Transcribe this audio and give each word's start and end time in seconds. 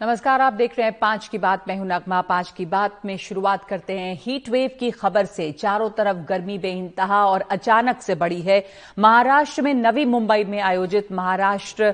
नमस्कार, 0.00 0.40
आप 0.40 0.52
देख 0.52 0.76
रहे 0.78 0.86
हैं 0.86 0.98
पाँच 0.98 1.26
की 1.28 1.38
बात। 1.38 1.64
मैं 1.68 1.76
हूँ 1.76 1.86
नगमा। 1.86 2.20
पाँच 2.22 2.50
की 2.56 2.64
बात 2.66 3.00
में 3.04 3.16
शुरुआत 3.16 3.64
करते 3.64 3.92
हैं। 3.92 4.14
हीट 4.22 4.48
वेव 4.48 4.70
की 4.80 4.90
खबर 4.90 5.24
से 5.26 5.50
चारों 5.52 5.88
तरफ़ 5.90 6.16
गर्मी 6.18 6.58
बेइंतहा 6.58 7.24
और 7.26 7.40
अचानक 7.50 8.00
से 8.00 8.14
बढ़ी 8.14 8.40
है। 8.42 8.62
महाराष्ट्र 8.98 9.62
में 9.62 9.72
नवी 9.74 10.04
मुंबई 10.04 10.44
में 10.44 10.60
आयोजित 10.60 11.10
महाराष्ट्र 11.12 11.92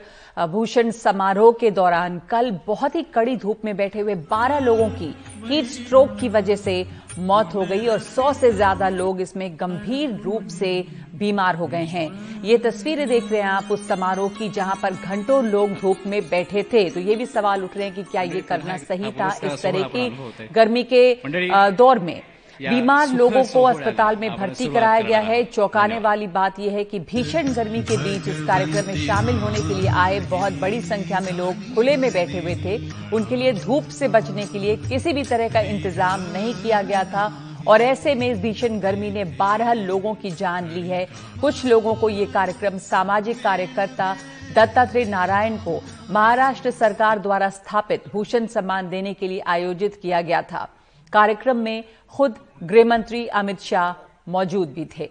भूषण 0.49 0.91
समारोह 0.91 1.53
के 1.61 1.71
दौरान 1.71 2.21
कल 2.31 2.51
बहुत 2.67 2.95
ही 2.95 3.03
कड़ी 3.15 3.37
धूप 3.37 3.65
में 3.65 3.77
बैठे 3.77 4.01
हुए 4.01 4.15
12 4.31 4.59
लोगों 4.59 4.89
की 4.91 5.15
हीट 5.47 5.67
स्ट्रोक 5.67 6.17
की 6.21 6.29
वजह 6.29 6.57
से 6.57 6.87
मौत 7.21 7.55
हो 7.55 7.65
गई 7.65 7.87
और 7.87 7.99
100 8.01 8.33
से 8.35 8.51
ज़्यादा 8.53 8.89
लोग 8.89 9.21
इसमें 9.21 9.51
गंभीर 9.61 10.11
रूप 10.25 10.47
से 10.51 10.71
बीमार 11.15 11.57
हो 11.57 11.67
गए 11.67 11.85
हैं। 11.87 12.09
ये 12.45 12.59
तस्वीरें 12.59 13.07
देख 13.09 13.31
रहे 13.33 13.41
हैं 13.41 13.49
आप 13.49 13.71
उस 13.73 13.87
समारोह 13.89 14.29
की 14.39 14.49
जहाँ 14.51 14.79
पर 14.83 14.95
घंटों 14.95 15.43
लोग 15.45 15.73
धूप 15.81 16.07
में 16.07 16.21
बैठे 16.29 16.63
थे। 16.73 16.89
तो 16.91 17.01
ये 17.01 17.17
भी 17.17 17.27
सवाल 17.27 17.65
उठ 17.65 17.77
रहे 17.77 17.87
हैं 17.87 17.95
कि 17.95 18.03
क्या 18.05 18.23
ये 18.23 18.41
करना 18.43 18.77
सही 18.79 19.13
था 19.13 19.29
इस 19.45 19.63
तरह 19.63 19.89
की 19.95 20.09
गर्मी 20.53 20.83
के 20.93 21.15
दौर 21.73 21.99
में? 21.99 22.23
बीमार 22.61 23.09
लोगों 23.11 23.43
को 23.45 23.63
अस्पताल 23.65 24.17
में 24.17 24.31
भर्ती 24.31 24.67
कराया 24.67 25.01
गया 25.01 25.21
है। 25.21 25.43
चौंकाने 25.45 25.99
वाली 26.01 26.27
बात 26.29 26.59
यह 26.61 26.73
है 26.73 26.85
कि 26.85 26.99
भीषण 27.03 27.53
गर्मी 27.55 27.83
के 27.83 27.97
बीच 27.99 28.29
इस 28.29 28.45
कार्यक्रम 28.47 28.87
में 28.87 28.97
शामिल 28.97 29.39
होने 29.39 29.59
के 29.59 29.75
लिए 29.75 29.91
आए 29.97 30.21
बहुत 30.31 30.61
बड़ी 30.61 30.81
संख्या 30.83 31.21
में 31.21 31.33
लोग 31.33 31.75
खुले 31.75 31.97
में 31.97 32.11
बैठे 32.13 32.41
हुए 32.41 32.55
थे। 32.57 32.77
उनके 33.13 33.37
लिए 33.37 33.53
धूप 33.55 33.89
से 33.91 34.09
बचने 34.09 34.47
के 34.47 34.59
लिए 34.59 34.77
किसी 34.79 35.13
भी 35.13 35.23
तरह 35.25 35.49
का 35.49 35.61
इंतज़ाम 35.63 36.21
नहीं 36.33 36.53
किया 36.55 36.83
गया 36.83 37.03
था 37.07 37.33
और 37.69 37.83
ऐसे 37.83 38.15
में 38.15 38.31
इस 38.31 38.39
भीषण 38.39 38.79
गर्मी 38.81 39.11
ने 39.11 39.25
12 39.37 39.73
लोगों 39.77 40.15
की 40.15 40.31
जान 40.33 40.69
ली 40.69 40.87
है। 40.89 41.05
कुछ 41.41 41.65
लोगों 41.65 41.95
को 41.95 42.09
ये 42.09 42.27
कार्यक्रम 42.29 42.79
सामाजिक 42.81 43.43
कार्यकर्ता 43.43 44.15
दत्तात्रेय 44.55 45.05
नारायण 45.07 45.57
को 45.59 45.81
महाराष्ट्र 46.11 46.71
सरकार 46.73 47.19
द्वारा 47.19 47.49
स्थापित 47.51 48.09
भूषण 48.13 48.47
सम्मान 48.47 48.89
देने 48.91 49.15
के 49.15 49.29
लिए 49.29 49.43
आयोजित 49.49 49.99
किया 50.03 50.21
गया 50.21 50.43
था। 50.43 50.69
कार्यक्रम 51.15 51.57
में 51.57 51.85
खुद 52.13 52.39
गृहमंत्री 52.63 53.27
अमित 53.41 53.61
शाह 53.61 53.93
मौजूद 54.31 54.69
भी 54.69 54.85
थे। 54.99 55.11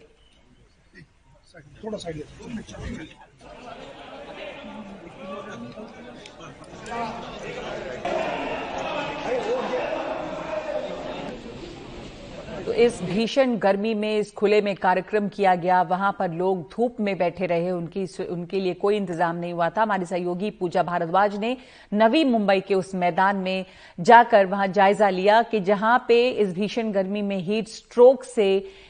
इस 12.74 13.02
भीषण 13.04 13.56
गर्मी 13.58 13.94
में, 13.94 14.18
इस 14.20 14.32
खुले 14.34 14.62
में 14.62 14.76
कार्यक्रम 14.76 15.28
किया 15.28 15.54
गया। 15.56 15.82
वहाँ 15.82 16.16
पर 16.20 16.32
लोग 16.32 16.62
धूप 16.72 17.00
में 17.00 17.18
बैठे 17.18 17.46
रहे। 17.46 17.72
उनकी 17.72 18.06
उनके 18.26 18.60
लिए 18.60 18.74
कोई 18.74 18.96
इंतज़ाम 18.98 19.36
नहीं 19.36 19.54
हुआ 19.54 19.70
था। 19.70 19.82
हमारे 19.82 20.06
सहयोगी 20.06 20.50
पूजा 20.50 20.84
भारद्वाज 20.84 21.36
ने 21.38 21.56
नवी 21.94 22.24
मुंबई 22.24 22.60
के 22.60 22.76
उस 22.76 22.94
मैदान 22.96 23.36
में 23.36 23.66
जाकर 24.00 24.46
वहाँ 24.46 24.68
जायजा 24.68 25.10
लिया 25.10 25.42
कि 25.42 25.60
जहाँ 25.62 25.98
पे 26.08 26.30
इस 26.30 26.54
भीषण 26.54 26.92
गर्मी 26.92 27.22
में 27.22 27.38
हीट 27.38 27.68
स्ट्रोक 27.68 28.24
से 28.24 28.48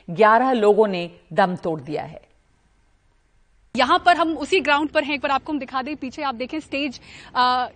11 0.09 0.53
लोगों 0.53 0.87
ने 0.87 1.09
दम 1.33 1.55
तोड़ 1.55 1.79
दिया 1.81 2.03
है। 2.03 2.21
यहाँ 3.75 3.97
पर 4.05 4.17
हम 4.17 4.31
उसी 4.37 4.59
ग्राउंड 4.59 4.89
पर 4.89 5.03
हैं। 5.03 5.13
एक 5.13 5.21
बार 5.21 5.31
आपको 5.31 5.51
हम 5.53 5.59
दिखा 5.59 5.81
दें 5.81 5.95
पीछे 5.97 6.21
आप 6.23 6.35
देखें 6.35 6.59
स्टेज 6.59 6.99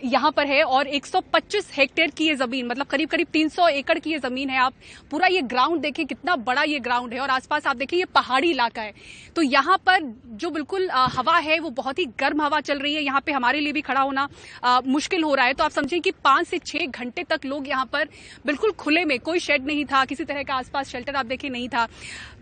यहाँ 0.04 0.30
पर 0.32 0.46
है 0.46 0.62
और 0.64 0.88
125 0.88 1.70
हेक्टेयर 1.72 2.10
की 2.10 2.26
ये 2.26 2.34
ज़मीन 2.36 2.66
मतलब 2.66 2.86
करीब 2.86 3.08
करीब 3.08 3.26
300 3.34 3.68
एकड़ 3.70 3.98
की 3.98 4.10
ये 4.10 4.18
ज़मीन 4.18 4.50
है। 4.50 4.58
आप 4.58 4.74
पूरा 5.10 5.26
ये 5.26 5.40
ग्राउंड 5.44 5.80
देखें 5.82 6.04
कितना 6.06 6.36
बड़ा 6.38 6.62
ये 6.62 6.78
ग्राउंड 6.80 7.14
है 7.14 7.20
और 7.20 7.30
आसपास 7.30 7.66
आप 7.66 7.76
देखें 7.76 7.96
ये 7.96 8.04
पहाड़ी 8.06 8.50
इलाका 8.50 8.82
है। 8.82 8.92
तो 9.36 9.42
यहाँ 9.42 9.78
पर 9.86 10.02
जो 10.28 10.50
बिल्कुल 10.50 10.88
आ, 10.88 11.06
हवा 11.08 11.36
है 11.38 11.58
वो 11.60 11.70
बहुत 11.72 11.98
ही 11.98 12.04
गर्म 12.20 12.42
हवा 12.42 12.60
चल 12.60 12.78
रही 12.78 12.94
है। 12.94 13.02
यहाँ 13.02 13.20
पे 13.20 13.32
हमारे 13.32 13.60
लिए 13.60 13.72
भी 13.72 13.80
खड़ा 13.80 14.00
होना 14.00 14.28
आ, 14.64 14.80
मुश्किल 14.86 15.24
हो 15.24 15.34
रहा 15.34 15.46
है। 15.46 15.54
तो 15.54 15.64
आप 15.64 15.70
समझें 15.70 16.00
कि 16.00 16.10
पाँच 16.24 16.46
से 16.46 16.58
छह 16.60 16.86
घंटे 16.86 17.24
तक 17.24 17.46
लोग 17.46 17.68
यहाँ 17.68 17.86
पर 17.92 18.08
बिल्कुल 18.46 18.72
खुले 18.78 19.04
में 19.04 19.18
कोई 19.20 19.38
शेड 19.40 19.66
नहीं 19.66 19.84
था 19.86 20.04
किसी 20.04 20.24
तरह 20.24 20.42
का 20.42 20.54
आसपास 20.54 20.88
शेल्टर 20.88 21.16
आप 21.16 21.26
देखें 21.26 21.50
नहीं 21.50 21.68
था। 21.68 21.86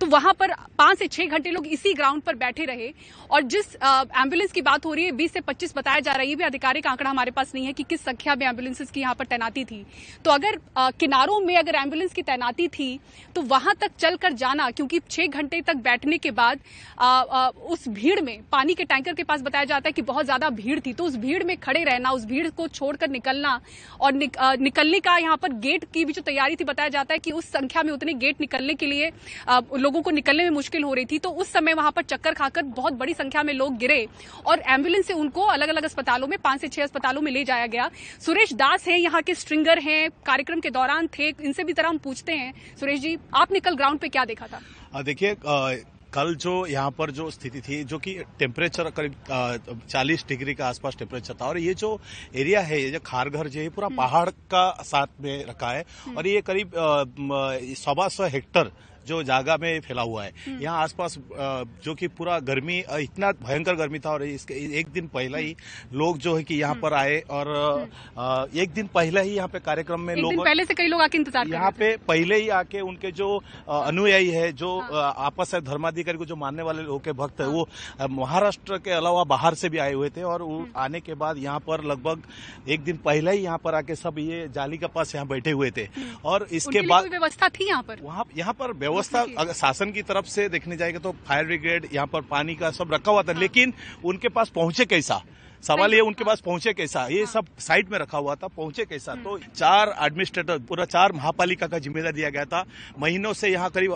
तो 0.00 0.06
वहाँ 0.08 0.34
पर 0.34 0.54
पाँच 0.78 0.98
से 0.98 1.06
छह 1.08 1.26
घंटे 1.26 1.50
लोग 1.50 1.66
इसी 1.68 1.94
ग्राउंड 1.94 2.22
पर 2.22 2.34
बैठे 2.36 2.64
रहे 2.64 2.92
और 3.30 3.44
जिस 3.46 3.74
एंबुलेंस 3.76 4.52
की 4.52 4.60
बात 4.62 4.86
हो 4.86 4.92
रही 4.94 5.04
है 5.04 5.12
बीस 5.12 5.32
से 5.32 5.40
पच्चीस 5.42 5.76
बताया 5.76 6.00
जा 6.00 6.12
रहा 6.12 6.20
है 6.20 6.28
ये 6.28 6.34
भी 6.36 6.44
आधिकारिक 6.44 6.86
आंकड़ा 6.86 7.10
हमारे 7.10 7.30
पास 7.30 7.52
नहीं 7.54 7.66
है 7.66 7.72
कि 7.72 7.82
किस 7.82 8.00
संख्या 8.00 8.34
में 8.34 8.46
एम्बुलेंसेज 8.46 8.90
की 8.90 9.00
यहाँ 9.00 9.14
पर 9.14 9.24
तैनाती 9.26 9.64
थी। 9.64 9.84
तो 10.24 10.30
अगर 10.30 10.58
किनारों 10.98 11.38
में 11.40 11.56
अगर 11.56 11.74
एंबुलेंस 11.74 12.12
की 12.12 12.22
तैनाती 12.22 12.68
थी 12.68 12.88
तो 13.34 13.42
वहाँ 13.44 13.74
तक 13.80 13.90
चलकर 13.98 14.32
जाना 14.34 14.70
क्योंकि 14.70 15.00
छह 15.10 15.26
घंटे 15.28 15.60
तक 15.60 15.76
बैठने 15.84 16.18
के 16.18 16.30
बाद 16.30 16.60
उस 17.68 17.86
भीड़ 17.90 18.20
में 18.20 18.38
पानी 18.52 18.74
के 18.74 18.84
टैंकर 18.84 19.14
के 19.14 19.24
पास 19.24 19.42
बताया 19.42 19.64
जाता 19.64 19.88
है 19.88 19.92
कि 19.92 20.02
बहुत 20.04 20.24
ज़्यादा 20.24 20.50
भीड़ 20.52 20.78
थी 20.80 20.92
तो 20.92 21.04
उस 21.04 21.16
भीड़ 21.18 21.42
में 21.44 21.56
खड़े 21.58 21.84
रहना 21.84 22.10
उस 22.10 22.24
भीड़ 22.26 22.48
को 22.50 22.68
छोड़कर 22.68 23.10
निकलना 23.10 23.60
और 24.00 24.12
निक, 24.12 24.36
आ, 24.38 24.54
निकलने 24.56 25.00
का 25.00 25.16
यहाँ 25.18 25.36
पर 25.36 25.52
गेट 25.60 25.84
की 25.94 26.04
भी 26.04 26.12
जो 26.12 26.22
तैयारी 26.22 26.56
थी 26.56 26.64
बताया 26.64 26.88
जाता 26.88 27.14
है 27.14 27.18
कि 27.18 27.32
उस 27.32 27.50
संख्या 27.50 27.82
में 27.82 27.92
उतने 27.92 28.14
गेट 28.16 28.40
निकलने 28.40 28.74
के 28.74 28.86
लिए 28.86 29.10
आ, 29.48 29.60
लोगों 29.76 30.02
को 30.02 30.10
निकलने 30.12 30.44
में 30.44 30.50
मुश्किल 30.52 30.84
हो 30.84 30.94
रही 30.94 31.04
थी 31.04 31.18
तो 31.18 31.30
उस 31.30 31.52
समय 31.52 31.74
वहाँ 31.74 31.92
पर 31.92 32.02
चक्कर 32.04 32.34
खाकर 32.34 32.62
बहुत 32.76 32.92
बड़ी 32.94 33.14
संख्या 33.14 33.35
में 33.42 33.52
लोग 33.54 33.76
गिरे 33.78 34.06
और 34.46 34.60
एंबुलेंस 34.60 35.06
से 35.06 35.14
उनको 35.14 35.44
अलग 35.46 35.68
अलग 35.68 35.84
अस्पतालों 35.84 36.28
में 36.28 36.38
पाँच 36.38 36.60
से 36.60 36.68
छह 36.68 36.82
अस्पतालों 36.82 37.22
में 37.22 37.32
ले 37.32 37.44
जाया 37.44 37.66
गया। 37.68 37.90
सुरेश 38.20 38.52
दास 38.54 38.86
हैं 38.88 38.98
यहाँ 38.98 39.22
के 39.22 39.34
स्ट्रिंगर 39.36 39.78
हैं 39.80 40.08
कार्यक्रम 40.26 40.60
के 40.60 40.70
दौरान 40.70 41.08
थे 41.08 41.28
इनसे 41.30 41.64
भी 41.64 41.72
तरह 41.72 41.88
हम 41.88 41.98
पूछते 42.00 42.32
हैं। 42.34 42.52
सुरेश 42.80 43.00
जी 43.00 43.16
आपने 43.36 43.60
कल 43.60 43.74
ग्राउंड 43.76 44.00
पे 44.00 44.08
क्या 44.08 44.24
देखा 44.24 44.46
था? 44.46 45.02
देखिए 45.02 45.36
कल 46.14 46.34
जो 46.36 46.54
यहाँ 46.66 46.90
पर 46.90 47.10
जो 47.10 47.30
स्थिति 47.30 47.60
थी 47.60 47.82
जो 47.84 47.98
कि 47.98 48.12
टेम्परेचर 48.38 48.90
करीब 48.96 49.82
चालीस 49.88 50.24
डिग्री 50.28 50.54
के 50.54 50.62
आसपास 50.62 50.96
टेम्परेचर 50.98 51.34
था 51.40 51.46
और 51.46 51.58
ये 51.58 51.74
जो 51.74 51.90
एरिया 52.34 52.60
है 52.60 52.80
ये 52.82 52.90
जो 52.90 52.98
खारघर 53.06 53.48
जो 53.48 53.60
है 53.60 53.68
पूरा 53.70 53.88
पहाड़ 53.96 54.28
का 54.50 54.70
साथ 54.82 55.20
में 55.20 55.44
रखा 55.46 55.70
है 55.70 55.84
और 56.16 56.26
ये 56.26 56.40
करीब 56.40 56.72
सवा 57.76 58.08
सौ 58.08 58.26
हेक्टर 58.28 58.70
जो 59.06 59.22
जागा 59.24 59.56
में 59.56 59.80
फैला 59.80 60.02
हुआ 60.02 60.24
है 60.24 60.32
हम्म। 60.46 60.62
यहाँ 60.62 60.82
आसपास 60.82 61.16
जो 61.84 61.94
कि 61.94 62.08
पूरा 62.10 62.38
गर्मी 62.42 62.78
इतना 62.78 63.30
भयंकर 63.38 63.74
गर्मी 63.76 63.98
था 63.98 64.10
और 64.10 64.22
इसके 64.24 64.54
एक 64.78 64.88
दिन 64.90 65.06
पहले 65.08 65.38
ही 65.38 65.54
लोग 65.94 66.18
जो 66.18 66.36
है 66.36 66.42
कि 66.42 66.54
यहाँ 66.56 66.74
पर 66.76 66.94
आए 66.94 67.18
और 67.30 67.48
हम्म। 67.48 68.58
एक 68.58 68.72
दिन 68.72 68.86
पहले 68.94 69.22
ही 69.22 69.34
यहाँ 69.36 69.48
पे 69.48 69.58
कार्यक्रम 69.60 70.00
में 70.00 70.14
लोग 70.16 70.44
पहले 70.44 70.64
से 70.64 70.74
कई 70.74 70.86
लोग 70.86 71.00
आके 71.02 71.18
इंतज़ार 71.18 71.48
यहाँ 71.48 71.70
पे 71.70 71.96
पहले 72.08 72.36
ही 72.36 72.48
आके 72.56 72.80
उनके 72.82 73.12
जो 73.12 73.28
अनुयायी 73.68 74.30
है 74.30 74.52
जो 74.54 74.78
हाँ। 74.82 75.12
आपस 75.26 75.54
में 75.54 75.64
धर्माधिकारी 75.64 76.18
को 76.18 76.24
जो 76.26 76.36
मानने 76.36 76.62
वाले 76.62 76.82
लोग 76.82 77.04
के 77.04 77.12
भक्त 77.14 77.40
है 77.40 77.46
वो 77.48 77.68
हाँ। 78.00 78.08
महाराष्ट्र 78.10 78.78
के 78.78 78.90
अलावा 78.92 79.24
बाहर 79.26 79.54
से 79.54 79.68
भी 79.68 79.78
आए 79.78 79.92
हुए 79.92 80.10
थे 80.10 80.22
और 80.24 80.42
हम्म। 80.42 80.66
आने 80.76 81.00
के 81.00 81.14
बाद 81.16 81.38
यहाँ 81.38 81.60
पर 81.60 81.84
लगभग 81.86 82.22
एक 82.68 82.84
दिन 82.84 82.96
पहले 83.04 83.32
ही 83.32 83.38
यहाँ 83.38 83.58
पर 83.58 83.74
आके 83.74 83.94
सब 83.96 84.18
ये 84.20 84.46
जाली 84.54 84.78
के 84.78 84.86
पास 84.88 85.14
यहाँ 85.14 85.26
बैठे 85.26 85.50
हुए 85.52 85.70
थे 85.70 85.88
और 86.24 86.46
इसके 86.52 86.80
बाद 86.86 87.08
व्यवस्था 87.08 87.48
थी 87.50 87.68
यहाँ 87.68 87.82
पर 87.82 88.00
वहाँ 88.02 88.24
यहाँ 88.36 88.52
पर 88.54 88.72
व्यवस्था 88.96 89.24
अगर 89.38 89.52
शासन 89.52 89.90
की 89.92 90.02
तरफ़ 90.02 90.26
से 90.26 90.48
देखने 90.48 90.76
जाएगा 90.76 90.98
तो 90.98 91.12
फायर 91.26 91.44
ब्रिगेड 91.46 91.86
यहाँ 91.92 92.06
पर 92.06 92.20
पानी 92.30 92.54
का 92.54 92.70
सब 92.70 92.92
रखा 92.92 93.10
हुआ 93.12 93.22
था। 93.22 93.32
लेकिन 93.32 93.72
उनके 94.04 94.28
पास 94.28 94.48
पहुँचे 94.48 94.84
कैसा 94.86 95.22
सवाल 95.62 95.94
ये 95.94 96.00
उनके 96.00 96.24
पास 96.24 96.40
पहुँचे 96.40 96.72
कैसा? 96.72 97.06
ये 97.06 97.18
हाँ। 97.18 97.32
सब 97.32 97.46
साइड 97.58 97.88
में 97.90 97.98
रखा 97.98 98.18
हुआ 98.18 98.34
था 98.34 98.48
पहुँचे 98.48 98.84
कैसा? 98.84 99.14
तो 99.14 99.34
हम्म। 99.34 99.52
चार 99.54 99.94
एडमिनिस्ट्रेटर 100.02 100.58
पूरा 100.68 100.84
चार 100.86 101.12
महापालिका 101.12 101.66
का 101.66 101.78
जिम्मेदार 101.78 102.12
दिया 102.12 102.30
गया 102.30 102.44
था। 102.44 102.64
महीनों 102.98 103.32
से 103.32 103.48
यहाँ 103.48 103.70
करीब 103.70 103.94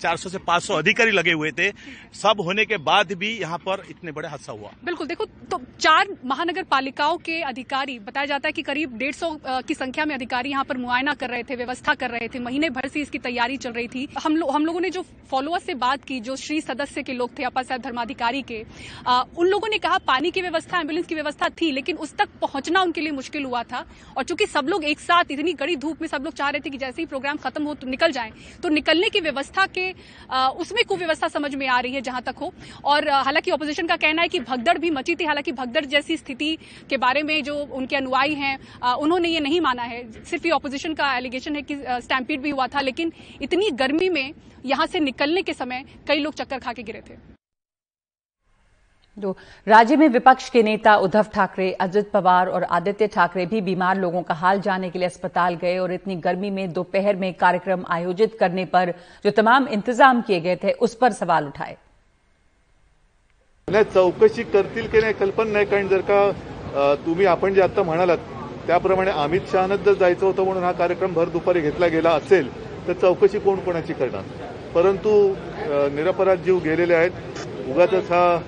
400 0.00 0.28
से 0.28 0.38
500 0.40 0.74
अधिकारी 0.74 1.10
लगे 1.10 1.32
हुए 1.32 1.50
थे। 1.50 1.70
सब 2.14 2.40
होने 2.40 2.64
के 2.64 2.76
बाद 2.80 3.12
भी 3.14 3.30
यहाँ 3.38 3.58
पर 3.58 3.82
इतने 3.90 4.12
बड़े 4.12 4.28
हादसा 4.28 4.52
हुआ। 4.52 4.70
बिल्कुल 4.84 5.06
देखो 5.06 5.24
तो 5.50 5.60
चार 5.80 6.08
महानगर 6.24 6.62
पालिकाओं 6.64 7.16
के 7.18 7.40
अधिकारी 7.44 7.98
बताया 8.00 8.26
जाता 8.26 8.48
है 8.48 8.52
कि 8.52 8.62
करीब 8.62 8.96
डेढ़ 8.98 9.14
सौ 9.14 9.30
की 9.46 9.74
संख्या 9.74 10.04
में 10.04 10.14
अधिकारी 10.14 10.50
यहाँ 10.50 10.64
पर 10.64 10.76
मुआयना 10.76 11.14
कर 11.14 11.30
रहे 11.30 11.42
थे 11.42 11.56
व्यवस्था 11.56 11.94
कर 11.94 12.10
रहे 12.10 12.28
थे 12.28 12.38
महीने 12.40 12.70
भर 12.70 12.88
से 12.88 13.00
इसकी 13.00 13.18
तैयारी 13.20 13.56
चल 13.56 13.72
रही 13.72 13.88
थी। 13.88 14.08
हम 14.24 14.42
हम 14.46 14.66
लोगों 14.66 14.80
ने 14.80 14.90
जो 14.90 15.02
फॉलोअर 15.30 15.60
से 15.60 15.74
बात 15.76 16.04
की 16.04 16.20
जो 16.20 16.36
श्री 16.36 16.60
सदस्य 16.60 17.02
के 17.02 17.12
लोग 17.12 17.38
थे 17.38 17.44
अपा 17.44 17.62
साहब 17.62 17.80
धर्माधिकारी 17.82 18.42
के 18.42 18.62
आ, 19.06 19.22
उन 19.36 19.46
लोगों 19.48 19.68
ने 19.68 19.78
कहा 19.78 19.98
पानी 20.06 20.30
की 20.30 20.42
व्यवस्था 20.42 20.63
व्यवस्था 20.64 20.80
एंबुलेंस 20.80 21.06
की 21.06 21.14
व्यवस्था 21.14 21.48
थी, 21.50 21.70
लेकिन 21.72 21.96
उस 21.96 22.14
तक 22.16 22.28
पहुँचना 22.40 22.80
उनके 22.82 23.00
लिए 23.00 23.10
मुश्किल 23.12 23.44
हुआ 23.44 23.62
था। 23.62 23.84
और 24.16 24.24
चूँकि 24.24 24.46
सब 24.46 24.66
लोग 24.68 24.84
एक 24.84 25.00
साथ, 25.00 25.30
इतनी 25.30 25.52
कड़ी 25.54 25.76
धूप 25.76 26.00
में 26.00 26.08
सब 26.08 26.24
लोग 26.24 26.34
चाह 26.34 26.48
रहे 26.50 26.60
थे 26.60 26.70
कि 26.70 26.78
जैसे 26.78 27.02
ही 27.02 27.06
प्रोग्राम 27.06 27.36
खत्म 27.36 27.64
हो 27.64 27.74
तो 27.74 27.86
निकल 27.86 28.12
जाए 28.12 28.32
तो 28.62 28.68
निकलने 28.70 29.08
की 29.08 29.20
व्यवस्था 29.20 29.66
के 29.68 29.90
उसमें 30.58 30.82
कुव्यवस्था 30.84 31.28
समझ 31.28 31.54
में 31.54 31.66
आ 31.68 31.80
रही 31.80 31.94
है 31.94 32.00
जहाँ 32.00 32.22
तक 32.22 32.36
हो। 32.40 32.52
और 32.84 33.08
हालाँकि 33.08 33.50
ऑपोजिशन 33.50 33.86
का 33.86 33.96
कहना 33.96 34.22
है 34.22 34.28
कि 34.28 34.40
भगदड़ 34.40 34.78
भी 34.78 34.90
मची 34.90 35.14
थी, 35.14 35.24
हालाँकि 35.24 35.52
भगदड़ 35.52 35.84
जैसी 35.86 36.16
स्थिति 36.16 36.56
के 36.90 36.96
बारे 36.96 37.22
में 37.22 37.42
जो 37.44 37.56
उनके 37.56 37.96
अनुयायी 37.96 38.34
हैं 38.36 38.58
उन्होंने 38.94 39.28
ये 39.28 39.40
नहीं 39.40 39.60
माना 39.60 39.82
है। 39.84 40.02
सिर्फ़ 40.14 40.46
ये 40.46 40.52
ऑपोजिशन 40.52 40.94
का 40.94 41.14
एलिगेशन 41.16 41.56
है 41.56 41.62
कि 41.62 41.76
स्टैम्पीड 42.00 42.40
भी 42.40 42.50
हुआ 42.50 42.66
था, 42.66 42.80
लेकिन 42.80 43.12
इतनी 43.42 43.70
गर्मी 43.76 44.08
में 44.08 44.32
यहाँ 44.66 44.86
से 44.86 45.00
निकलने 45.02 45.42
के 45.42 45.52
समय 45.54 45.84
कई 46.08 46.18
लोग 46.18 46.34
चक्कर 46.34 46.58
खा 46.58 46.72
के 46.72 46.82
गिरे 46.82 47.02
थे। 47.10 47.22
तो 49.16 49.36
राज्य 49.66 49.96
में 49.96 50.08
विपक्ष 50.08 50.48
के 50.50 50.62
नेता 50.62 50.94
उद्धव 50.96 51.26
ठाकरे, 51.34 51.70
अजित 51.72 52.10
पवार 52.12 52.48
और 52.48 52.62
आदित्य 52.64 53.06
ठाकरे 53.06 53.44
भी 53.46 53.60
बीमार 53.60 53.98
लोगों 53.98 54.22
का 54.22 54.34
हाल 54.34 54.60
जाने 54.60 54.90
के 54.90 54.98
लिए 54.98 55.06
अस्पताल 55.06 55.54
गए 55.56 55.76
और 55.78 55.92
इतनी 55.92 56.16
गर्मी 56.16 56.50
में 56.50 56.72
दोपहर 56.72 57.16
में 57.16 57.32
कार्यक्रम 57.34 57.84
आयोजित 57.88 58.36
करने 58.40 58.64
पर 58.66 58.90
जो 59.24 59.30
तमाम 59.32 59.68
इंतज़ाम 59.68 60.20
किए 60.22 60.40
गए 60.40 60.56
थे, 60.56 60.72
उस 60.72 60.94
पर 60.94 61.12
सवाल 61.12 61.46
उठाए। 61.46 61.76
चौकशी 63.68 64.42
करतील 64.44 64.88
की 64.88 65.00
नाही, 65.00 65.12
कल्पना 65.14 65.52
नाही, 65.52 65.66
कारण 65.66 65.88
जर 65.88 66.00
का 66.10 66.96
तुम्ही 67.06 67.26
आपण 67.26 67.54
जे 67.54 67.62
आता 67.62 67.82
म्हणालात, 67.82 68.18
त्याप्रमाणे 68.66 69.10
अमित 69.12 69.50
शहानंच 69.52 69.80
जर 69.80 69.94
जायचं 69.94 70.26
होतं 70.26 70.44
म्हणून 70.44 70.64
हा 70.64 70.72
कार्यक्रम 70.74 71.12
भर 71.14 71.28
दुपारी 71.28 71.60
घेतला 71.60 71.86
गेला 71.88 72.10
असेल, 72.12 72.48
तर 72.88 72.92
चौकशी 72.92 73.38
कोण 73.38 73.58
कोणाची 73.64 73.92
करणार? 73.92 74.22
परंतु 74.74 75.34
निरपराध 75.94 76.38
जीव 76.44 76.58
गेलेले 76.64 76.94
आहेत. 76.94 77.10
उगाच 77.70 77.94
हा 78.10 78.40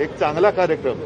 एक 0.00 0.18
चांगला 0.18 0.50
कार्यक्रम. 0.50 0.98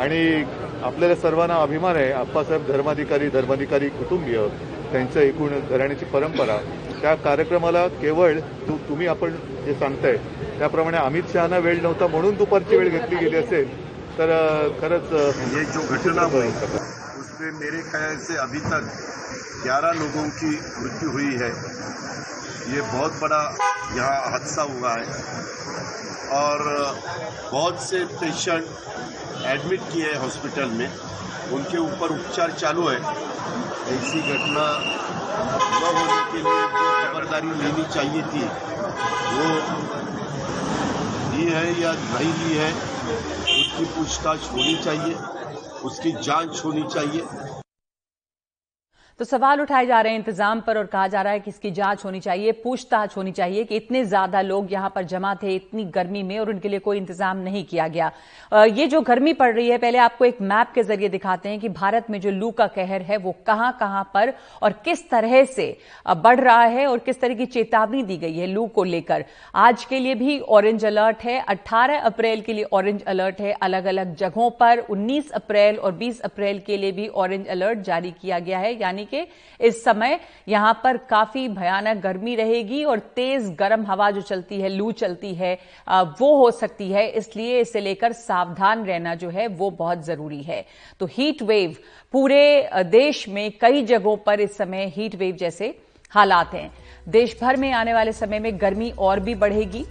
आणि 0.00 0.44
आपल्याला 0.84 1.14
सर्वांना 1.14 1.54
अभिमान 1.62 1.96
आहे 1.96 2.12
आप्पासाहेब 2.12 2.66
धर्माधिकारी 2.66 3.28
धर्माधिकारी 3.30 3.88
कुटुंबीय 3.88 4.46
त्यांचं 4.92 5.20
एकूण 5.20 5.50
घराण्याची 5.60 6.04
परंपरा. 6.12 6.56
त्या 7.02 7.14
कार्यक्रमाला 7.14 7.86
केवळ 8.00 8.38
तु, 8.68 8.76
तुम्ही 8.88 9.06
आपण 9.06 9.34
जे 9.64 9.74
सांगताय 9.74 10.16
त्याप्रमाणे 10.58 10.96
अमित 10.96 11.32
शहाना 11.32 11.58
वेळ 11.58 11.80
नव्हता 11.82 12.06
म्हणून 12.06 12.34
दुपारची 12.36 12.76
वेळ 12.76 12.88
घेतली 12.88 13.16
गेली 13.16 13.36
असेल 13.36 13.68
तर 14.18 14.30
खरंच 14.80 15.12
ये 15.54 15.64
जो 15.64 15.80
घटना 15.94 16.22
हुई 16.32 16.48
उसमें 17.20 17.52
मेरे 17.52 17.80
ख्याल 17.90 18.16
से 18.26 18.36
अभी 18.38 18.58
तक 18.60 18.82
11 19.66 19.92
लोगों 19.94 20.28
की 20.38 20.50
मृत्यु 20.78 21.10
हुई 21.10 21.36
है। 21.42 21.48
ये 22.74 22.80
बहुत 22.92 23.12
बड़ा 23.20 23.40
यहाँ 23.96 24.30
हादसा 24.30 24.62
हुआ 24.62 24.92
है। 24.92 25.04
और 26.32 26.62
बहुत 27.52 27.80
से 27.82 28.04
पेशेंट 28.04 28.64
एडमिट 29.46 29.80
किए 29.92 30.12
हैं 30.12 30.18
हॉस्पिटल 30.18 30.68
में। 30.70 30.90
उनके 31.52 31.78
ऊपर 31.78 32.10
उपचार 32.10 32.50
चालू 32.52 32.86
है। 32.88 32.96
ऐसी 33.90 34.20
घटना 34.20 34.66
न 35.72 35.92
होने 35.96 36.18
के 36.32 36.38
लिए 36.38 36.62
जो 36.66 36.90
खबरदारी 37.04 37.48
लेनी 37.48 37.84
चाहिए 37.94 38.22
थी। 38.22 38.44
वो 39.34 39.48
ली 41.32 41.50
है 41.50 41.80
या 41.80 41.92
नहीं 41.92 42.32
ली 42.34 42.56
है, 42.56 42.72
उसकी 43.60 43.84
पूछताछ 43.84 44.50
होनी 44.52 44.76
चाहिए, 44.76 45.14
उसकी 45.84 46.12
जाँच 46.12 46.62
होनी 46.64 46.82
चाहिए। 46.82 47.22
तो 49.20 49.24
सवाल 49.24 49.60
उठाए 49.60 49.86
जा 49.86 50.00
रहे 50.00 50.12
हैं 50.12 50.18
इंतज़ाम 50.18 50.60
पर 50.66 50.78
और 50.78 50.86
कहा 50.86 51.06
जा 51.08 51.22
रहा 51.22 51.32
है 51.32 51.40
कि 51.40 51.50
इसकी 51.50 51.70
जाँच 51.70 52.04
होनी 52.04 52.20
चाहिए, 52.20 52.52
पूछताछ 52.54 53.16
होनी 53.16 53.32
चाहिए 53.32 53.64
कि 53.64 53.76
इतने 53.76 54.04
ज़्यादा 54.04 54.40
लोग 54.40 54.72
यहाँ 54.72 54.90
पर 54.94 55.02
जमा 55.04 55.34
थे, 55.34 55.54
इतनी 55.56 55.84
गर्मी 55.86 56.22
में 56.22 56.38
और 56.38 56.50
उनके 56.50 56.68
लिए 56.68 56.78
कोई 56.78 56.96
इंतज़ाम 56.96 57.36
नहीं 57.38 57.64
किया 57.64 57.88
गया। 57.88 58.10
ये 58.66 58.86
जो 58.86 59.00
गर्मी 59.02 59.32
पड़ 59.32 59.52
रही 59.54 59.68
है, 59.70 59.78
पहले 59.78 59.98
आपको 59.98 60.24
एक 60.24 60.40
मैप 60.42 60.72
के 60.74 60.82
ज़रिए 60.82 61.08
दिखाते 61.08 61.48
हैं 61.48 61.58
कि 61.60 61.68
भारत 61.70 62.06
में 62.10 62.20
जो 62.20 62.30
लू 62.30 62.50
का 62.52 62.66
कहर 62.68 63.02
है, 63.02 63.16
वो 63.18 63.34
कहाँ 63.46 63.76
कहाँ 63.80 64.10
पर 64.14 64.32
और 64.62 64.72
किस 64.84 65.08
तरह 65.10 65.44
से 65.46 65.76
बढ़ 66.08 66.40
रहा 66.40 66.62
है 66.62 66.86
और 66.86 66.98
किस 67.00 67.20
तरह 67.20 67.34
की 67.34 67.46
चेतावनी 67.48 68.02
दी 68.02 68.16
गई 68.16 68.36
है 68.36 68.46
लू 68.46 68.66
को 68.68 68.84
लेकर। 68.84 69.24
आज 69.56 69.84
के 69.84 69.98
लिए 69.98 70.14
भी 70.14 70.38
ऑरेंज 70.40 70.84
अलर्ट 70.84 71.24
है 71.24 71.38
18 71.46 72.00
अप्रैल 72.04 72.40
के 72.40 72.52
लिए 72.52 72.64
ऑरेंज 72.72 73.02
अलर्ट 73.04 73.40
है 73.40 73.52
अलग 73.52 73.84
अलग 73.86 74.16
जगहों 74.16 74.50
पर 74.60 74.84
19 74.90 75.30
अप्रैल 75.32 75.76
और 75.76 75.98
20 75.98 76.20
अप्रैल 76.22 76.62
के 76.66 76.76
लिए 76.76 76.92
भी 76.92 77.08
ऑरेंज 77.08 77.46
अलर्ट 77.48 77.78
जारी 77.82 78.14
किया 78.20 78.38
गया 78.40 78.58
है, 78.58 78.74
यानी 78.80 79.08
कि 79.10 79.26
इस 79.60 79.82
समय 79.84 80.18
यहाँ 80.48 80.72
पर 80.84 80.96
काफ़ी 81.10 81.46
भयानक 81.50 82.02
गर्मी 82.02 82.34
रहेगी 82.36 82.82
और 82.84 82.98
तेज 83.16 83.48
गर्म 83.58 83.84
हवा 83.86 84.10
जो 84.10 84.20
चलती 84.22 84.60
है, 84.60 84.68
लू 84.68 84.90
चलती 84.92 85.34
है 85.34 85.54
वो 85.88 86.36
हो 86.36 86.50
सकती 86.50 86.90
है। 86.92 87.06
इसलिए 87.10 87.60
इसे 87.60 87.80
लेकर 87.80 88.12
सावधान 88.12 88.84
रहना 88.84 89.14
जो 89.14 89.30
है, 89.30 89.46
वो 89.46 89.70
बहुत 89.70 90.04
ज़रूरी 90.04 90.42
है। 90.42 90.64
तो 91.00 91.06
हीट 91.08 91.42
वेव 91.42 91.76
पूरे 92.14 92.70
देश 92.84 93.28
में 93.28 93.50
कई 93.60 93.82
जगहों 93.84 94.16
पर 94.16 94.40
इस 94.40 94.56
समय 94.56 94.92
हीट 94.96 95.14
वेव 95.14 95.36
जैसे 95.36 95.74
हालात 96.12 96.54
हैं। 96.54 96.70
देश 97.08 97.36
भर 97.40 97.56
में 97.56 97.70
आने 97.72 97.94
वाले 97.94 98.12
समय 98.12 98.38
में 98.38 98.60
गर्मी 98.60 98.90
और 98.90 99.20
भी 99.20 99.34
बढ़ेगी। 99.36 99.84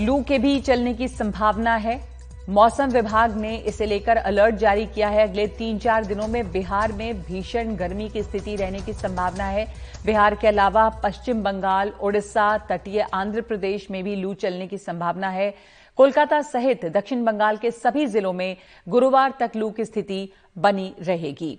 लू 0.00 0.22
के 0.22 0.38
भी 0.38 0.60
चलने 0.60 0.94
की 0.94 1.08
संभावना 1.08 1.74
है। 1.76 2.15
मौसम 2.48 2.90
विभाग 2.90 3.36
ने 3.36 3.56
इसे 3.56 3.86
लेकर 3.86 4.16
अलर्ट 4.16 4.54
जारी 4.54 4.84
किया 4.86 5.08
है। 5.08 5.22
अगले 5.28 5.46
तीन 5.48 5.78
चार 5.78 6.04
दिनों 6.04 6.26
में 6.28 6.50
बिहार 6.52 6.92
में 6.92 7.22
भीषण 7.22 7.74
गर्मी 7.76 8.08
की 8.08 8.22
स्थिति 8.22 8.54
रहने 8.56 8.80
की 8.80 8.92
संभावना 8.92 9.44
है। 9.44 9.66
बिहार 10.06 10.34
के 10.34 10.48
अलावा 10.48 10.88
पश्चिम 10.88 11.42
बंगाल, 11.42 11.92
ओडिशा, 12.00 12.58
तटीय 12.58 13.00
आंध्र 13.14 13.40
प्रदेश 13.40 13.90
में 13.90 14.02
भी 14.04 14.14
लू 14.16 14.32
चलने 14.34 14.66
की 14.66 14.78
संभावना 14.78 15.28
है। 15.28 15.54
कोलकाता 15.98 16.40
सहित 16.42 16.84
दक्षिण 16.86 17.24
बंगाल 17.24 17.56
के 17.56 17.70
सभी 17.70 18.06
जिलों 18.06 18.32
में 18.32 18.56
गुरुवार 18.88 19.34
तक 19.40 19.56
लू 19.56 19.70
की 19.70 19.84
स्थिति 19.84 20.28
बनी 20.58 20.94
रहेगी। 21.02 21.58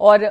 और 0.00 0.30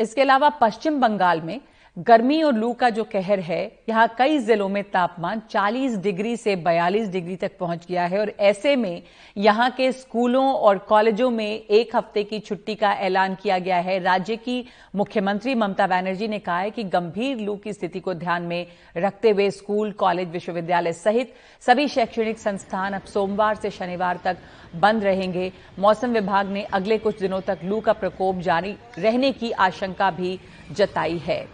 इसके 0.00 0.20
अलावा 0.20 0.48
पश्चिम 0.48 1.00
बंगाल 1.00 1.40
में 1.40 1.60
गर्मी 1.96 2.42
और 2.42 2.54
लू 2.54 2.72
का 2.72 2.88
जो 2.90 3.04
कहर 3.04 3.40
है, 3.40 3.60
यहाँ 3.88 4.06
कई 4.18 4.38
जिलों 4.38 4.68
में 4.68 4.82
तापमान 4.84 5.40
40 5.50 5.96
डिग्री 5.96 6.36
से 6.36 6.54
42 6.56 7.08
डिग्री 7.10 7.36
तक 7.36 7.56
पहुँच 7.60 7.86
गया 7.88 8.04
है 8.04 8.20
और 8.20 8.32
ऐसे 8.40 8.74
में 8.76 9.02
यहाँ 9.36 9.68
के 9.70 9.90
स्कूलों 9.92 10.44
और 10.46 10.78
कॉलेजों 10.88 11.30
में 11.30 11.46
एक 11.46 11.96
हफ़्ते 11.96 12.24
की 12.24 12.38
छुट्टी 12.40 12.74
का 12.74 12.92
ऐलान 12.92 13.34
किया 13.34 13.58
गया 13.58 13.78
है। 13.78 13.98
राज्य 13.98 14.36
की 14.36 14.64
मुख्यमंत्री 14.96 15.54
ममता 15.54 15.86
बनर्जी 15.86 16.28
ने 16.28 16.38
कहा 16.38 16.58
है 16.58 16.70
कि 16.70 16.84
गंभीर 16.86 17.36
लू 17.38 17.56
की 17.56 17.72
स्थिति 17.72 18.00
को 18.00 18.14
ध्यान 18.14 18.42
में 18.42 18.66
रखते 18.96 19.30
हुए 19.30 19.50
स्कूल, 19.50 19.92
कॉलेज, 19.92 20.28
विश्वविद्यालय 20.28 20.92
सहित 20.92 21.34
सभी 21.62 21.88
शैक्षणिक 21.88 22.38
संस्थान 22.38 22.92
अब 22.92 23.02
सोमवार 23.04 23.54
से 23.54 23.70
शनिवार 23.70 24.20
तक 24.24 24.36
बंद 24.76 25.04
रहेंगे। 25.04 25.52
मौसम 25.78 26.12
विभाग 26.12 26.50
ने 26.50 26.62
अगले 26.64 26.98
कुछ 26.98 27.20
दिनों 27.20 27.40
तक 27.40 27.60
लू 27.64 27.80
का 27.80 27.92
प्रकोप 27.94 28.40
जारी 28.40 28.76
रहने 28.98 29.32
की 29.32 29.50
आशंका 29.52 30.10
भी 30.12 30.38
जताई 30.72 31.18
है। 31.18 31.46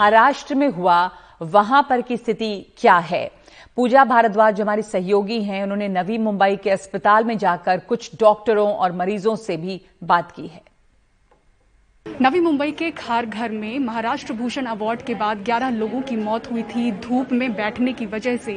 महाराष्ट्र 0.00 0.54
में 0.54 0.68
हुआ, 0.68 1.10
वहाँ 1.42 1.86
पर 1.90 2.02
की 2.02 2.16
स्थिति 2.16 2.74
क्या 2.76 2.96
है? 2.98 3.30
पूजा 3.76 4.04
भारद्वाज 4.04 4.54
जो 4.54 4.64
हमारी 4.64 4.82
सहयोगी 4.82 5.42
हैं, 5.42 5.62
उन्होंने 5.62 5.88
नवी 5.88 6.18
मुंबई 6.18 6.56
के 6.56 6.70
अस्पताल 6.70 7.24
में 7.24 7.38
जाकर 7.38 7.78
कुछ 7.78 8.10
डॉक्टरों 8.20 8.72
और 8.72 8.92
मरीजों 8.92 9.36
से 9.36 9.56
भी 9.56 9.80
बात 10.04 10.32
की 10.32 10.46
है। 10.46 10.62
नवी 12.06 12.40
मुंबई 12.40 12.70
के 12.70 12.90
खार 12.90 13.26
घर 13.26 13.50
में 13.50 13.78
महाराष्ट्र 13.78 14.32
भूषण 14.34 14.66
अवार्ड 14.66 15.02
के 15.02 15.14
बाद 15.14 15.42
11 15.44 15.70
लोगों 15.70 16.00
की 16.02 16.16
मौत 16.16 16.50
हुई 16.52 16.62
थी 16.62 16.90
धूप 16.92 17.32
में 17.32 17.52
बैठने 17.54 17.92
की 17.92 18.06
वजह 18.06 18.36
से 18.36 18.54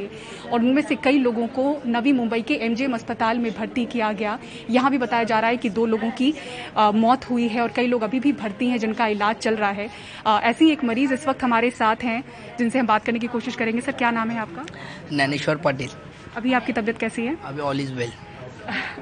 और 0.52 0.60
उनमें 0.60 0.80
से 0.82 0.94
कई 0.94 1.18
लोगों 1.18 1.46
को 1.48 1.64
नवी 1.86 2.12
मुंबई 2.12 2.40
के 2.42 2.54
एमजीएम 2.54 2.94
अस्पताल 2.94 3.38
में 3.38 3.50
भर्ती 3.52 3.84
किया 3.84 4.12
गया। 4.12 4.38
यहाँ 4.70 4.90
भी 4.90 4.98
बताया 4.98 5.24
जा 5.24 5.38
रहा 5.40 5.50
है 5.50 5.56
कि 5.56 5.70
दो 5.70 5.86
लोगों 5.86 6.10
की 6.10 6.32
अ, 6.76 6.90
मौत 6.90 7.30
हुई 7.30 7.48
है 7.48 7.62
और 7.62 7.72
कई 7.76 7.86
लोग 7.86 8.02
अभी 8.02 8.20
भी 8.20 8.32
भर्ती 8.32 8.68
हैं 8.68 8.78
जिनका 8.78 9.06
इलाज 9.06 9.36
चल 9.36 9.56
रहा 9.56 9.70
है। 9.70 9.88
ऐसे 10.26 10.70
एक 10.72 10.84
मरीज़ 10.84 11.14
इस 11.14 11.26
वक्त 11.28 11.44
हमारे 11.44 11.70
साथ 11.70 12.04
हैं 12.04 12.22
जिनसे 12.58 12.78
हम 12.78 12.86
बात 12.86 13.04
करने 13.04 13.18
की 13.18 13.26
कोशिश 13.26 13.56
करेंगे। 13.56 13.80
सर 13.80 13.92
क्या 13.92 14.10
नाम 14.10 14.30
है 14.30 14.38
आपका? 14.38 14.66
नैनेश्वर 15.12 15.56
पाटिल। 15.56 15.88
अभी 16.36 16.52
आपकी 16.52 16.72
तबीयत 16.72 16.98
कैसी 16.98 17.26
है? 17.26 17.36
अभी 17.44 17.60
all 17.62 17.80
is 17.80 17.92
well. 17.94 18.12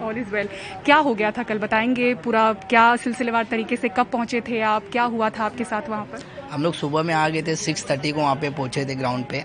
All 0.02 0.18
is 0.18 0.30
well 0.30 0.48
क्या 0.84 0.96
हो 0.98 1.14
गया 1.14 1.30
था? 1.30 1.42
कल 1.42 1.58
बताएँगे 1.58 2.14
पूरा 2.24 2.52
क्या 2.68 2.84
सिलसिलेवार 2.96 3.46
तरीके 3.50 3.76
से 3.76 3.88
कब 3.88 4.06
पहुँचे 4.12 4.40
थे 4.40 4.60
आप? 4.60 4.88
क्या 4.92 5.02
हुआ 5.04 5.30
था 5.30 5.44
आपके 5.44 5.64
साथ 5.64 5.88
वहाँ 5.88 6.04
पर? 6.04 6.24
हम 6.50 6.62
लोग 6.62 6.74
सुबह 6.74 7.02
में 7.02 7.14
आ 7.14 7.28
गए 7.28 7.42
थे 7.42 7.56
सिक्स 7.56 7.90
थर्टी 7.90 8.12
को 8.12 8.20
वहाँ 8.20 8.36
पे 8.36 8.50
पहुँचे 8.52 8.84
थे 8.86 8.94
ग्राउंड 8.94 9.24
पे। 9.26 9.44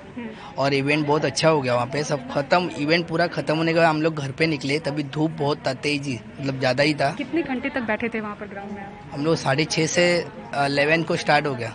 और 0.58 0.74
इवेंट 0.74 1.06
बहुत 1.08 1.26
अच्छा 1.26 1.50
हो 1.50 1.62
गया 1.62 1.74
वहाँ 1.76 1.88
पे। 1.88 2.04
सब 2.04 2.28
खत्म 2.32 2.70
इवेंट 2.80 3.08
पूरा 3.08 3.28
खत्म 3.30 3.56
होने 3.58 3.74
के 3.74 3.80
बाद 3.80 3.88
हम 3.88 4.02
लोग 4.02 4.16
घर 4.16 4.32
पे 4.32 4.48
निकले। 4.48 4.80
तभी 4.80 5.04
धूप 5.06 5.32
बहुत 5.40 5.66
था 5.68 5.74
तेज 5.84 6.10
मतलब 6.10 6.60
ज़्यादा 6.60 6.84
ही 6.84 6.94
था। 6.94 7.10
कितने 7.18 7.44
घंटे 7.44 7.70
तक 7.70 7.82
बैठे 7.88 8.10
थे 8.10 8.22
वहाँ 8.22 8.36
पर 8.36 8.48
ग्राउंड 8.48 8.72
में 8.72 8.86
हम 9.14 9.26
लोग 9.26 9.36
साढ़े 9.38 9.66
छः 9.66 9.86
से 9.88 10.08
अलेवन 10.56 11.04
को 11.04 11.16
स्टार्ट 11.16 11.48
हो 11.48 11.54
गया। 11.56 11.74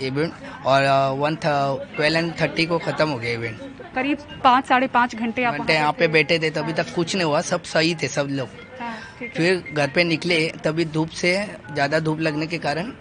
इवेंट 0.00 0.32
और 0.66 0.82
वन 1.18 1.36
ट्वेल्व 1.36 2.18
एंड 2.18 2.32
थर्टी 2.40 2.66
को 2.66 2.78
ख़त्म 2.78 3.08
हो 3.08 3.18
गया 3.18 3.32
इवेंट 3.32 3.60
करीब 3.94 4.18
पाँच 4.44 4.66
साढ़े 4.66 4.86
पाँच 4.86 5.14
घंटे 5.16 5.44
आप 5.44 5.54
घंटे 5.54 5.74
यहाँ 5.74 5.92
पे 5.92 6.08
बैठे। 6.08 6.38
थे 6.38 6.50
तभी 6.50 6.72
तक 6.72 6.94
कुछ 6.94 7.14
नहीं 7.16 7.24
हुआ 7.24 7.40
सब 7.40 7.62
सही 7.62 7.94
थे 7.94 8.08
सब 8.08 8.28
लोग। 8.30 8.48
हाँ, 8.80 8.96
है। 9.20 9.28
फिर 9.28 9.64
घर 9.72 9.88
पे 9.88 10.04
निकले 10.04 10.52
तभी 10.64 10.84
धूप 10.84 11.08
से 11.08 11.48
ज़्यादा 11.72 12.00
धूप 12.00 12.20
लगने 12.20 12.46
के 12.46 12.58
कारण 12.58 12.92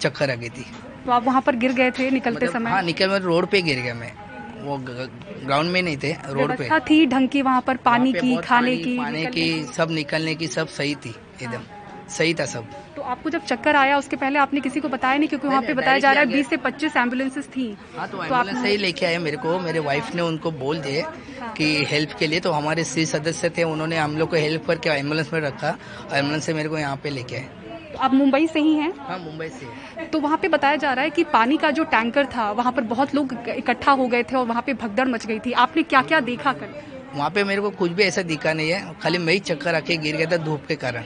चक्कर 0.00 0.30
आ 0.30 0.34
गई 0.34 0.48
थी। 0.48 0.66
तो 1.06 1.12
आप 1.12 1.24
वहाँ 1.24 1.40
पर 1.40 1.56
गिर 1.56 1.72
गए 1.72 1.90
थे 1.90 2.10
निकलते 2.10 2.46
मतलब, 2.46 2.52
समय? 2.52 2.70
हाँ 2.70 2.82
निकल 2.82 3.08
मैं 3.08 3.18
रोड 3.18 3.46
पे 3.46 3.62
गिर 3.62 3.80
गया 3.80 3.94
मैं। 3.94 4.12
वो 4.62 4.76
ग्राउंड 4.78 5.70
में 5.70 5.82
नहीं 5.82 5.96
थे 5.96 6.12
रोड 6.12 6.56
पे। 6.56 6.80
थी 6.80 7.06
ढंग 7.06 7.28
की 7.28 7.42
वहाँ 7.42 7.60
पर 7.60 7.76
पानी 7.76 8.12
वहाँ 8.12 8.20
की 8.20 8.36
खाने 8.36 8.70
पानी- 8.70 8.84
की 8.84 8.98
पानी 8.98 9.26
की 9.26 9.64
सब 9.64 9.90
निकलने 9.90 10.34
की 10.34 10.46
सब 10.46 10.68
सही 10.68 10.94
थी 10.94 11.14
एकदम। 11.42 11.62
सही 12.10 12.34
था 12.34 12.44
सब। 12.46 12.64
तो 12.96 13.02
आपको 13.04 13.30
जब 13.30 13.44
चक्कर 13.46 13.76
आया 13.76 13.98
उसके 13.98 14.16
पहले 14.16 14.38
आपने 14.38 14.60
किसी 14.60 14.80
को 14.80 14.88
बताया 14.88 15.18
नहीं? 15.18 15.28
क्योंकि 15.28 15.48
वहाँ 15.48 15.62
पे 15.62 15.74
बताया 15.74 15.98
जा 15.98 16.12
रहा 16.12 16.20
है 16.20 16.26
बीस 16.26 16.48
से 16.48 16.56
पच्चीस 16.58 16.96
एम्बुलेंसेस 16.96 17.48
थी। 17.48 17.66
हाँ 17.96 18.08
तो 18.08 18.18
तो 18.18 18.34
आप 18.34 18.46
से 18.46 18.68
ही 18.68 18.76
लेके 18.76 19.06
आए 19.06 19.18
मेरे 19.18 19.36
को। 19.36 19.58
मेरे 19.60 19.78
वाइफ 19.80 20.14
ने 20.14 20.22
उनको 20.22 20.50
बोल 20.52 20.80
दिए 20.80 21.04
कि 21.56 21.84
हेल्प 21.90 22.12
के 22.18 22.26
लिए। 22.26 22.40
तो 22.40 22.52
हमारे 22.52 22.84
सी 22.84 23.06
सदस्य 23.06 23.50
थे 23.50 23.62
उन्होंने 23.64 23.96
हम 23.96 24.16
लोग 24.18 24.30
को 24.30 24.36
हेल्प 24.36 24.66
करके 24.66 24.90
एंबुलेंस 24.90 25.32
में 25.32 25.40
रखा 25.40 25.76
एंबुलेंस 26.12 26.44
से 26.46 26.54
मेरे 26.54 26.68
को 26.68 26.78
यहाँ 26.78 26.96
पे 26.96 27.10
लेके 27.10 27.36
आए। 27.36 27.48
तो 27.92 27.98
आप 27.98 28.12
मुंबई 28.14 28.46
से 28.46 28.60
ही 28.60 28.74
हैं? 28.74 28.92
हाँ 28.98 29.18
मुंबई 29.18 29.48
से। 29.50 30.04
तो 30.06 30.20
वहाँ 30.20 30.38
पे 30.38 30.48
बताया 30.48 30.76
जा 30.76 30.92
रहा 30.92 31.04
है 31.04 31.10
कि 31.10 31.24
पानी 31.32 31.56
का 31.56 31.70
जो 31.70 31.84
टैंकर 31.86 32.26
था 32.26 32.50
वहाँ 32.52 32.72
पर 32.72 32.82
बहुत 32.86 33.14
लोग 33.14 33.32
इकट्ठा 33.48 33.92
हो 33.92 34.06
गए 34.08 34.22
थे 34.22 34.36
और 34.36 34.46
वहाँ 34.46 34.62
पे 34.62 34.74
भगदड़ 34.74 35.08
मच 35.08 35.26
गई 35.26 35.38
थी। 35.38 35.52
आपने 35.62 35.82
क्या 35.84 36.02
क्या 36.02 36.20
देखा 36.22 36.52
कल? 36.52 36.74
वहाँ 37.14 37.30
पे 37.30 37.44
मेरे 37.44 37.60
को 37.60 37.70
कुछ 37.72 37.92
भी 37.92 38.02
ऐसा 38.02 38.22
दिखा 38.24 38.52
नहीं 38.52 38.70
है। 38.70 38.94
खाली 39.02 39.18
मैं 39.18 39.32
ही 39.32 39.38
चक्कर 39.40 39.74
आके 39.74 39.96
गिर 39.96 40.16
गया 40.16 40.26
था 40.30 40.36
धूप 40.36 40.66
के 40.68 40.76
कारण। 40.76 41.04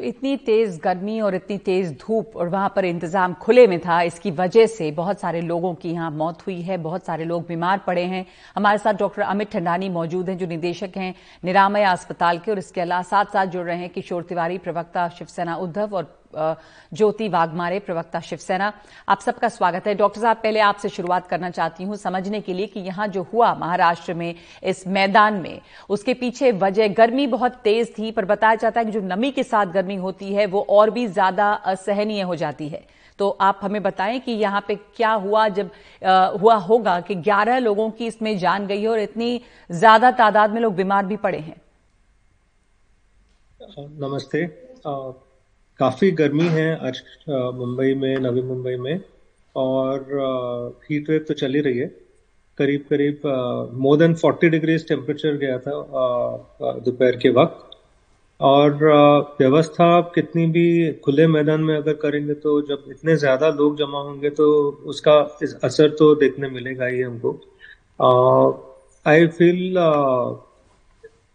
तो 0.00 0.04
इतनी 0.04 0.36
तेज 0.36 0.78
गर्मी 0.84 1.18
और 1.20 1.34
इतनी 1.34 1.56
तेज 1.58 1.90
धूप 2.00 2.36
और 2.36 2.48
वहाँ 2.48 2.72
पर 2.76 2.84
इंतज़ाम 2.84 3.32
खुले 3.34 3.66
में 3.66 3.78
था, 3.78 4.00
इसकी 4.02 4.30
वजह 4.30 4.66
से 4.66 4.90
बहुत 4.90 5.20
सारे 5.20 5.40
लोगों 5.40 5.72
की 5.74 5.90
यहाँ 5.90 6.10
मौत 6.10 6.46
हुई 6.46 6.60
है, 6.60 6.76
बहुत 6.78 7.04
सारे 7.06 7.24
लोग 7.24 7.46
बीमार 7.46 7.78
पड़े 7.86 8.04
हैं। 8.04 8.24
हमारे 8.56 8.78
साथ 8.78 8.94
डॉक्टर 8.94 9.22
अमित 9.22 9.50
ठंडानी 9.52 9.88
मौजूद 9.88 10.28
हैं, 10.28 10.36
जो 10.38 10.46
निदेशक 10.46 10.96
हैं 10.96 11.14
निरामया 11.44 11.90
अस्पताल 11.92 12.38
के 12.38 12.50
और 12.50 12.58
इसके 12.58 12.80
अलावा 12.80 13.02
साथ 13.02 13.32
साथ 13.32 13.46
जुड़ 13.46 13.66
रहे 13.66 13.76
हैं 13.78 13.90
किशोर 13.90 14.22
तिवारी, 14.22 14.58
प्रवक्ता 14.58 15.08
शिवसेना 15.08 15.56
उद्धव 15.56 15.96
और 15.96 16.19
ज्योति 16.32 17.28
वाघमारे 17.28 17.78
प्रवक्ता 17.80 18.20
शिवसेना। 18.20 18.72
आप 19.08 19.20
सबका 19.20 19.48
स्वागत 19.48 19.86
है। 19.86 19.94
डॉक्टर 19.94 20.20
साहब 20.20 20.36
पहले 20.36 20.60
आपसे 20.60 20.88
शुरुआत 20.88 21.26
करना 21.26 21.50
चाहती 21.50 21.84
हूँ 21.84 21.96
समझने 21.98 22.40
के 22.40 22.54
लिए 22.54 22.66
कि 22.66 22.80
यहाँ 22.80 23.06
जो 23.08 23.22
हुआ 23.32 23.54
महाराष्ट्र 23.54 24.14
में 24.14 24.34
इस 24.64 24.86
मैदान 24.88 25.34
में 25.34 25.60
उसके 25.90 26.14
पीछे 26.14 26.52
वजह 26.54 26.88
गर्मी 26.94 27.26
बहुत 27.28 27.60
तेज 27.64 27.92
थी 27.98 28.10
पर 28.12 28.24
बताया 28.24 28.54
जाता 28.56 28.80
है 28.80 28.86
कि 28.86 28.92
जो 28.92 29.00
नमी 29.00 29.30
के 29.30 29.42
साथ 29.42 29.66
गर्मी 29.72 29.96
होती 29.96 30.32
है 30.34 30.46
वो 30.46 30.66
और 30.70 30.90
भी 30.90 31.06
ज़्यादा 31.08 31.52
असहनीय 31.52 32.22
हो 32.22 32.36
जाती 32.36 32.68
है। 32.68 32.84
तो 33.18 33.28
आप 33.40 33.58
हमें 33.62 33.82
बताएँ 33.82 34.18
कि 34.20 34.32
यहाँ 34.32 34.64
पे 34.68 34.74
क्या 34.96 35.10
हुआ 35.14 35.48
जब 35.50 35.70
आ, 36.02 36.26
हुआ 36.26 36.54
होगा 36.56 37.00
कि 37.00 37.14
11 37.16 37.58
लोगों 37.58 37.90
की 37.90 38.06
इसमें 38.06 38.36
जान 38.38 38.66
गई 38.66 38.80
है 38.82 38.88
और 38.88 38.98
इतनी 38.98 39.40
ज़्यादा 39.70 40.10
तादाद 40.12 40.50
में 40.50 40.60
लोग 40.60 40.74
बीमार 40.74 41.06
भी 41.06 41.16
पड़े 41.18 41.38
हैं। 41.38 41.60
नमस्ते। 44.00 44.46
काफ़ी 45.80 46.10
गर्मी 46.12 46.46
है 46.48 46.68
आज 46.78 47.00
मुंबई 47.28 47.94
में, 47.94 48.16
नवी 48.20 48.42
मुंबई 48.42 48.74
में, 48.76 49.00
और 49.56 50.74
हीट 50.84 51.08
वेव 51.10 51.24
तो 51.28 51.34
चल 51.34 51.54
ही 51.54 51.60
रही 51.60 51.78
है। 51.78 51.86
करीब 52.58 52.84
करीब 52.90 53.22
मोर 53.82 53.96
देन 53.98 54.14
40 54.16 54.48
डिग्रीज 54.50 54.86
टेम्परेचर 54.88 55.36
गया 55.36 55.56
था 55.58 55.72
दोपहर 56.80 57.16
के 57.16 57.30
वक्त। 57.32 57.66
और 58.40 58.76
व्यवस्था 59.40 59.84
आप 59.94 60.12
कितनी 60.14 60.46
भी 60.48 60.92
खुले 61.04 61.26
मैदान 61.28 61.60
में 61.60 61.74
अगर 61.76 61.94
करेंगे 62.02 62.34
तो 62.36 62.60
जब 62.68 62.84
इतने 62.90 63.16
ज़्यादा 63.16 63.48
लोग 63.54 63.76
जमा 63.78 64.00
होंगे 64.02 64.30
तो 64.32 64.52
उसका 64.86 65.18
असर 65.64 65.88
तो 65.98 66.14
देखने 66.16 66.48
मिलेगा 66.50 66.86
ही 66.86 67.00
हमको। 67.00 67.32
आई 69.06 69.26
फील 69.28 69.74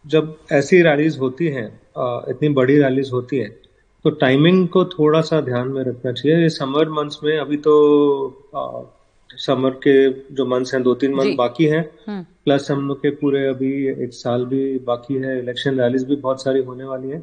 जब 0.06 0.36
ऐसी 0.54 0.82
रैलीज 0.84 1.20
होती 1.20 1.48
हैं 1.52 1.68
इतनी 2.30 2.50
बड़ी 2.56 2.78
रैलीज 2.80 3.12
होती 3.12 3.38
हैं 3.38 3.54
तो 4.06 4.10
टाइमिंग 4.10 4.68
को 4.68 4.86
थोड़ा 4.86 5.22
सा 5.22 5.40
ध्यान 5.42 5.68
में 5.68 5.84
रखना 5.84 6.12
चाहिए। 6.12 6.38
ये 6.38 6.50
समर 6.50 6.90
मंथ्स 6.90 7.20
में 7.24 7.38
अभी 7.38 7.58
तो 7.58 7.74
आ, 8.56 8.82
समर 9.38 9.70
के 9.70 9.96
जो 10.36 10.46
मंथ्स 10.46 10.74
हैं 10.74 10.84
दो 10.84 10.94
तीन 10.94 11.14
मंथ 11.14 11.36
बाकी 11.36 11.66
हैं। 11.66 11.84
प्लस 12.10 12.72
हम्म। 12.72 12.82
हम 12.82 12.88
लोग 12.88 12.98
के 12.98 13.10
पूरे 13.10 13.46
अभी 13.48 13.72
एक 14.04 14.14
साल 14.14 14.46
भी 14.46 14.80
बाकी 14.80 15.16
है। 15.16 15.40
इलेक्शन 15.40 15.80
रैलीज 15.82 16.04
भी 16.04 16.16
बहुत 16.16 16.44
सारी 16.44 16.62
होने 16.64 16.84
वाली 16.84 17.10
है। 17.10 17.20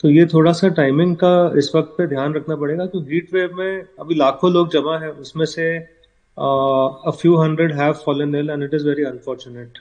तो 0.00 0.10
ये 0.10 0.26
थोड़ा 0.26 0.52
सा 0.52 0.68
टाइमिंग 0.68 1.16
का 1.16 1.52
इस 1.58 1.74
वक्त 1.74 1.94
पे 1.98 2.06
ध्यान 2.06 2.34
रखना 2.34 2.56
पड़ेगा 2.56 2.86
क्योंकि 2.86 3.14
हीट 3.14 3.34
वेव 3.34 3.50
में 3.54 3.84
अभी 4.00 4.14
लाखों 4.14 4.52
लोग 4.52 4.72
जमा 4.72 4.98
है। 4.98 5.10
उसमें 5.10 5.46
से 5.46 5.76
a 5.78 7.10
few 7.10 7.36
hundred 7.36 7.72
have 7.72 7.92
fallen 7.92 8.34
ill 8.34 8.50
and 8.50 8.62
it 8.62 8.74
is 8.74 8.86
very 8.88 9.04
unfortunate. 9.04 9.78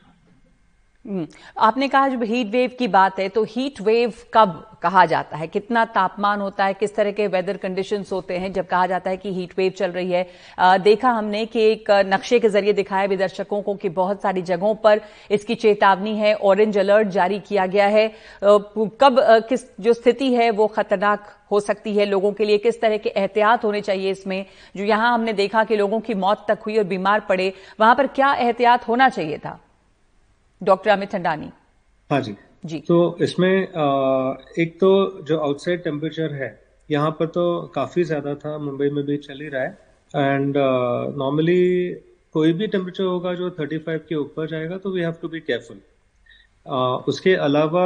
आपने 1.05 1.87
कहा 1.87 2.07
जब 2.07 2.21
हीट 2.23 2.47
वेव 2.47 2.71
की 2.79 2.87
बात 2.87 3.17
है 3.19 3.27
तो 3.29 3.43
हीट 3.45 3.79
वेव 3.81 4.13
कब 4.33 4.51
कहा 4.81 5.05
जाता 5.05 5.37
है? 5.37 5.47
कितना 5.47 5.83
तापमान 5.85 6.41
होता 6.41 6.65
है? 6.65 6.73
किस 6.73 6.95
तरह 6.95 7.11
के 7.11 7.25
वेदर 7.27 7.57
कंडीशंस 7.57 8.11
होते 8.11 8.37
हैं? 8.37 8.51
जब 8.53 8.67
कहा 8.67 8.85
जाता 8.87 9.09
है 9.09 9.17
कि 9.17 9.33
हीट 9.33 9.53
वेव 9.57 9.71
चल 9.71 9.91
रही 9.91 10.11
है 10.11 10.25
आ, 10.59 10.77
देखा 10.77 11.09
हमने 11.09 11.45
कि 11.45 11.61
एक 11.61 11.91
नक्शे 12.05 12.39
के 12.39 12.49
ज़रिए 12.49 12.73
दिखाया 12.73 13.07
भी 13.07 13.17
दर्शकों 13.17 13.61
को 13.61 13.75
कि 13.75 13.89
बहुत 13.89 14.21
सारी 14.21 14.41
जगहों 14.41 14.73
पर 14.75 15.01
इसकी 15.31 15.55
चेतावनी 15.55 16.15
है 16.17 16.33
ऑरेंज 16.35 16.77
अलर्ट 16.77 17.07
जारी 17.09 17.39
किया 17.39 17.65
गया 17.65 17.87
है। 17.87 18.07
कब 18.43 19.19
किस 19.49 19.65
जो 19.79 19.93
स्थिति 19.93 20.33
है 20.33 20.49
वो 20.51 20.67
खतरनाक 20.69 21.27
हो 21.51 21.59
सकती 21.59 21.95
है 21.95 22.05
लोगों 22.05 22.31
के 22.33 22.45
लिए? 22.45 22.57
किस 22.59 22.81
तरह 22.81 22.97
के 22.97 23.09
एहतियात 23.09 23.65
होने 23.65 23.81
चाहिए 23.81 24.11
इसमें? 24.11 24.45
जो 24.75 24.83
यहाँ 24.83 25.13
हमने 25.13 25.33
देखा 25.33 25.63
कि 25.63 25.75
लोगों 25.75 25.99
की 25.99 26.13
मौत 26.15 26.45
तक 26.47 26.63
हुई 26.65 26.77
और 26.77 26.83
बीमार 26.85 27.19
पड़े 27.29 27.51
वहाँ 27.79 27.95
पर 27.95 28.07
क्या 28.07 28.33
एहतियात 28.35 28.87
होना 28.87 29.09
चाहिए 29.09 29.37
था? 29.37 29.59
डॉक्टर 30.63 30.91
अमित 30.91 31.11
ठंडानी 31.11 31.49
हाँ 32.09 32.21
जी। 32.21 32.35
जी। 32.65 32.79
तो 32.79 33.17
इसमें 33.21 33.51
एक 33.51 34.77
तो 34.79 34.89
जो 35.27 35.37
आउटसाइड 35.39 35.83
टेम्परेचर 35.83 36.33
है 36.33 36.49
यहाँ 36.89 37.11
पर 37.19 37.25
तो 37.29 37.45
काफ़ी 37.75 38.03
ज़्यादा 38.03 38.33
था 38.35 38.57
मुंबई 38.59 38.89
में 38.89 39.03
भी 39.05 39.17
चल 39.19 39.41
ही 39.41 39.47
रहा 39.49 39.61
है। 39.61 39.77
एंड 40.13 40.57
नॉर्मली 41.17 41.93
कोई 42.35 42.53
भी 42.53 42.67
टेम्परेचर 42.67 43.03
होगा 43.03 43.33
जो 43.35 43.49
35 43.59 43.99
के 44.09 44.15
ऊपर 44.15 44.47
जाएगा 44.49 44.77
तो 44.77 44.91
we 44.91 45.01
have 45.01 45.15
to 45.21 45.27
be 45.27 45.39
careful 45.41 45.81
उसके 47.07 47.35
अलावा 47.37 47.85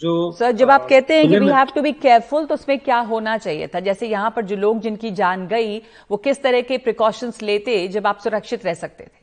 जो 0.00 0.10
सर 0.32 0.52
जब 0.52 0.70
आप 0.70 0.86
कहते 0.88 1.14
हैं 1.14 1.28
कि 1.28 1.38
we 1.38 1.48
have 1.48 1.68
to 1.74 1.82
be 1.82 1.92
careful 1.94 2.44
तो 2.46 2.54
उसमें 2.54 2.78
क्या 2.80 2.98
होना 3.04 3.36
चाहिए 3.38 3.66
था? 3.66 3.80
जैसे 3.80 4.08
यहाँ 4.08 4.32
पर 4.36 4.44
जो 4.44 4.56
लोग 4.56 4.80
जिनकी 4.80 5.10
जान 5.12 5.46
गई 5.48 5.78
वो 6.10 6.16
किस 6.18 6.42
तरह 6.42 6.60
के 6.62 6.78
प्रिकॉशंस 6.78 7.42
लेते 7.42 7.86
जब 7.88 8.06
आप 8.06 8.18
सुरक्षित 8.18 8.64
रह 8.66 8.74
सकते 8.76 9.04
थे? 9.04 9.17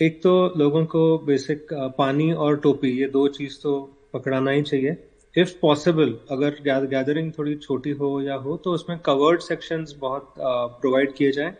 एक 0.00 0.18
तो 0.22 0.30
लोगों 0.56 0.84
को 0.86 1.00
बेसिक 1.20 1.72
पानी 1.98 2.30
और 2.34 2.56
टोपी, 2.58 2.88
ये 3.00 3.06
दो 3.08 3.26
चीज़ 3.28 3.58
तो 3.62 3.72
पकड़ाना 4.14 4.50
ही 4.50 4.62
चाहिए। 4.62 4.94
इफ़ 5.34 5.52
पॉसिबल 5.62 6.16
अगर 6.30 6.54
गैदरिंग 6.86 7.32
थोड़ी 7.38 7.54
छोटी 7.56 7.90
हो 7.92 8.20
या 8.22 8.34
हो 8.36 8.56
तो 8.64 8.72
उसमें 8.74 8.98
कवर्ड 9.04 9.40
सेक्शंस 9.42 9.92
बहुत 9.98 10.26
प्रोवाइड 10.38 11.12
किए 11.12 11.30
जाएँ। 11.32 11.52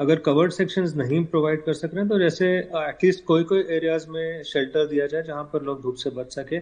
अगर 0.00 0.18
कवर्ड 0.20 0.52
सेक्शंस 0.52 0.94
नहीं 0.96 1.24
प्रोवाइड 1.26 1.62
कर 1.62 1.74
सक 1.74 1.90
रहे 1.94 2.00
हैं 2.00 2.08
तो 2.08 2.18
जैसे 2.18 2.46
एटलीस्ट 2.80 3.24
कोई 3.26 3.44
कोई 3.44 3.60
एरियाज़ 3.70 4.06
में 4.10 4.42
शेल्टर 4.44 4.86
दिया 4.86 5.06
जाए 5.06 5.22
जहाँ 5.22 5.44
पर 5.52 5.62
लोग 5.62 5.80
धूप 5.82 5.94
से 5.96 6.10
बच 6.12 6.34
सके। 6.34 6.58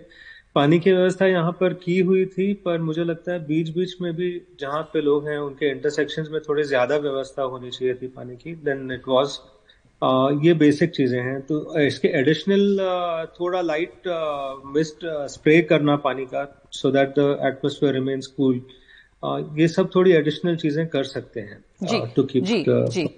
पानी 0.56 0.78
की 0.80 0.92
व्यवस्था 0.92 1.26
यहाँ 1.26 1.52
पर 1.60 1.74
की 1.76 1.98
हुई 2.00 2.24
थी, 2.26 2.52
पर 2.56 2.78
मुझे 2.80 3.04
लगता 3.04 3.32
है 3.32 3.38
बीच 3.46 3.70
बीच 3.70 3.94
में 4.00 4.12
भी 4.16 4.30
जहाँ 4.60 4.82
पे 4.92 5.00
लोग 5.00 5.28
हैं, 5.28 5.38
उनके 5.38 5.70
इंटरसेक्शंस 5.70 6.28
में 6.32 6.40
थोड़ी 6.48 6.62
ज़्यादा 6.64 6.96
व्यवस्था 6.98 7.42
होनी 7.44 7.70
चाहिए 7.70 7.94
थी 7.94 8.08
पानी 8.10 8.36
की 8.36 8.54
देन 8.56 8.90
इट 8.92 9.08
वाज 9.08 9.38
ये 10.02 10.54
बेसिक 10.54 10.90
चीज़ें 10.92 11.20
हैं। 11.20 11.40
तो 11.42 11.80
इसके 11.80 12.08
एडिशनल 12.18 12.78
थोड़ा 13.38 13.60
लाइट 13.62 14.08
मिस्ट 14.74 15.06
स्प्रे 15.30 15.60
करना 15.64 15.96
पानी 16.04 16.24
का 16.26 16.44
so 16.72 16.90
that 16.90 17.18
the 17.18 17.28
atmosphere 17.46 17.94
remains 17.94 18.26
cool 18.38 18.60
ये 19.58 19.68
सब 19.70 19.90
थोड़ी 19.94 20.12
एडिशनल 20.12 20.56
चीज़ें 20.58 20.86
कर 20.88 21.04
सकते 21.06 21.40
हैं 21.40 22.08
टू 22.16 22.22
कीप 22.24 22.44
जी 22.44 22.64
जी। 22.66 23.08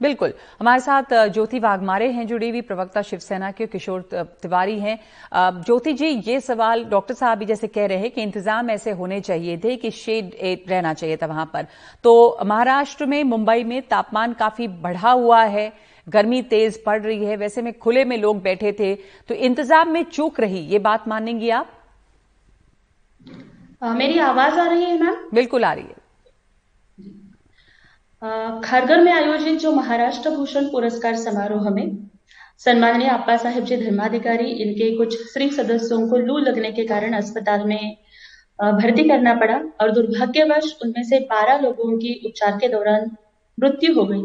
बिल्कुल। 0.00 0.32
हमारे 0.60 0.80
साथ 0.80 1.12
ज्योति 1.32 1.58
वाघमारे 1.58 2.08
हैं 2.12 2.26
जुड़ी 2.26 2.48
हुई 2.50 2.60
प्रवक्ता 2.62 3.02
शिवसेना 3.02 3.50
के 3.50 3.66
किशोर 3.66 4.00
तिवारी 4.42 4.78
हैं। 4.78 4.98
ज्योति 5.34 5.92
जी 5.92 6.08
ये 6.26 6.40
सवाल 6.40 6.84
डॉक्टर 6.86 7.14
साहब 7.14 7.38
भी 7.38 7.44
जैसे 7.46 7.66
कह 7.68 7.86
रहे 7.86 7.98
हैं 7.98 8.10
कि 8.10 8.22
इंतज़ाम 8.22 8.70
ऐसे 8.70 8.90
होने 8.92 9.20
चाहिए 9.20 9.56
थे 9.58 9.76
कि 9.76 9.90
शेड 9.92 10.30
रहना 10.68 10.92
चाहिए 10.94 11.16
था 11.16 11.26
वहाँ 11.26 11.50
पर। 11.54 11.66
तो 12.04 12.38
महाराष्ट्र 12.44 13.06
में 13.06 13.22
मुंबई 13.24 13.64
में 13.64 13.80
तापमान 13.88 14.32
काफ़ी 14.34 14.68
बढ़ा 14.68 15.10
हुआ 15.12 15.42
है। 15.44 15.72
गर्मी 16.06 16.40
तेज 16.44 16.82
पड़ 16.82 17.00
रही 17.02 17.24
है 17.24 17.36
वैसे 17.36 17.62
में 17.62 17.72
खुले 17.78 18.04
में 18.04 18.16
लोग 18.18 18.42
बैठे 18.42 18.72
थे 18.72 18.94
तो 19.28 19.34
इंतज़ाम 19.34 19.90
में 19.92 20.02
चूक 20.04 20.40
रही 20.40 20.60
ये 20.66 20.78
बात 20.80 21.08
मानेंगी 21.08 21.50
आप? 21.50 21.70
आ, 23.82 23.92
मेरी 23.94 24.18
आवाज़ 24.20 24.58
आ 24.60 24.66
रही 24.66 24.84
है 24.84 25.00
मैम? 25.00 25.16
बिल्कुल 25.34 25.64
आ 25.64 25.72
रही 25.72 25.84
है। 25.84 26.04
खरगर 28.62 29.00
में 29.00 29.12
आयोजित 29.12 29.58
जो 29.60 29.72
महाराष्ट्र 29.72 30.30
भूषण 30.30 30.66
पुरस्कार 30.66 31.16
समारोह 31.16 31.68
में 31.70 31.96
सम्माननीय 32.58 33.08
अप्पा 33.08 33.36
साहेब 33.36 33.64
जी 33.64 33.76
धर्माधिकारी 33.76 34.50
इनके 34.62 34.96
कुछ 34.96 35.16
श्री 35.32 35.50
सदस्यों 35.50 36.08
को 36.08 36.16
लू 36.18 36.38
लगने 36.38 36.70
के 36.72 36.84
कारण 36.86 37.12
अस्पताल 37.12 37.64
में 37.64 37.96
भर्ती 38.58 39.08
करना 39.08 39.34
पड़ा 39.34 39.60
और 39.80 39.90
दुर्भाग्यवश 39.92 40.72
उनमें 40.84 41.02
से 41.04 41.18
बारह 41.30 41.58
लोगों 41.58 41.96
की 41.98 42.14
उपचार 42.26 42.56
के 42.58 42.68
दौरान 42.68 43.10
मृत्यु 43.58 43.94
हो 43.94 44.04
गई। 44.04 44.22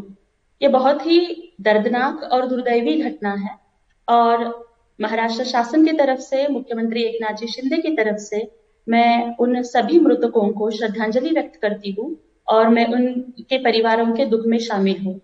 ये 0.61 0.67
बहुत 0.69 1.05
ही 1.05 1.19
दर्दनाक 1.62 2.24
और 2.24 2.46
दुर्दैवी 2.48 2.96
घटना 3.01 3.34
है। 3.36 3.56
और 4.08 4.44
महाराष्ट्र 5.00 5.44
शासन 5.44 5.86
की 5.86 5.91
तरफ़ 5.94 6.20
से, 6.20 6.48
मुख्यमंत्री 6.48 7.03
एक 7.03 7.18
नाथ 7.22 7.36
जी 7.36 7.48
शिंदे 7.48 7.77
की 7.77 7.96
तरफ़ 7.96 8.18
से 8.20 8.50
मैं 8.88 9.36
उन 9.38 9.62
सभी 9.63 10.00
मृतकों 10.00 10.48
को 10.51 10.70
श्रद्धांजलि 10.72 11.30
व्यक्त 11.30 11.60
करती 11.62 11.91
हूँ 11.91 12.15
और 12.48 12.68
मैं 12.70 12.86
उनके 12.94 13.58
परिवारों 13.58 14.06
के 14.12 14.25
दुख 14.25 14.46
में 14.46 14.58
शामिल 14.60 15.01
हूँ। 15.01 15.20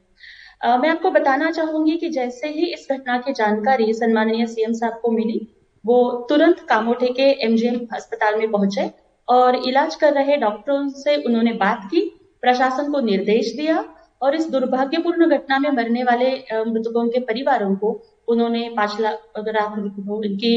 मैं 0.77 0.89
आपको 0.89 1.09
बताना 1.11 1.49
चाहूँगी 1.51 1.95
कि 1.97 2.09
जैसे 2.09 2.47
ही 2.47 2.65
इस 2.65 2.87
घटना 2.91 3.17
की 3.17 3.33
जानकारी 3.33 3.93
सम्माननीय 3.93 4.45
सीएम 4.47 4.73
साहब 4.73 4.99
को 5.01 5.11
मिली, 5.11 5.39
वो 5.85 6.27
तुरंत 6.29 6.59
कामोठे 6.59 7.07
के 7.13 7.29
एमजीएम 7.45 7.79
अस्पताल 7.95 8.35
में 8.35 8.49
पहुँचे 8.51 8.89
और 9.27 9.55
इलाज 9.67 9.95
कर 9.95 10.13
रहे 10.13 10.37
डॉक्टरों 10.37 10.87
से 10.89 11.15
उन्होंने 11.17 11.53
बात 11.55 11.87
की, 11.91 12.01
प्रशासन 12.43 12.91
को 12.91 12.99
निर्देश 13.01 13.53
दिया 13.57 13.83
और 14.21 14.35
इस 14.35 14.49
दुर्भाग्यपूर्ण 14.51 15.29
घटना 15.29 15.59
में 15.59 15.69
मरने 15.71 16.03
वाले 16.03 16.29
मृतकों 16.65 17.07
के 17.09 17.19
परिवारों 17.25 17.75
को 17.75 17.91
उन्होंने 18.27 18.69
पाँच 18.77 18.99
लाख 18.99 19.39
लाख 19.39 19.77
रुपये 19.77 20.27
इनकी 20.27 20.55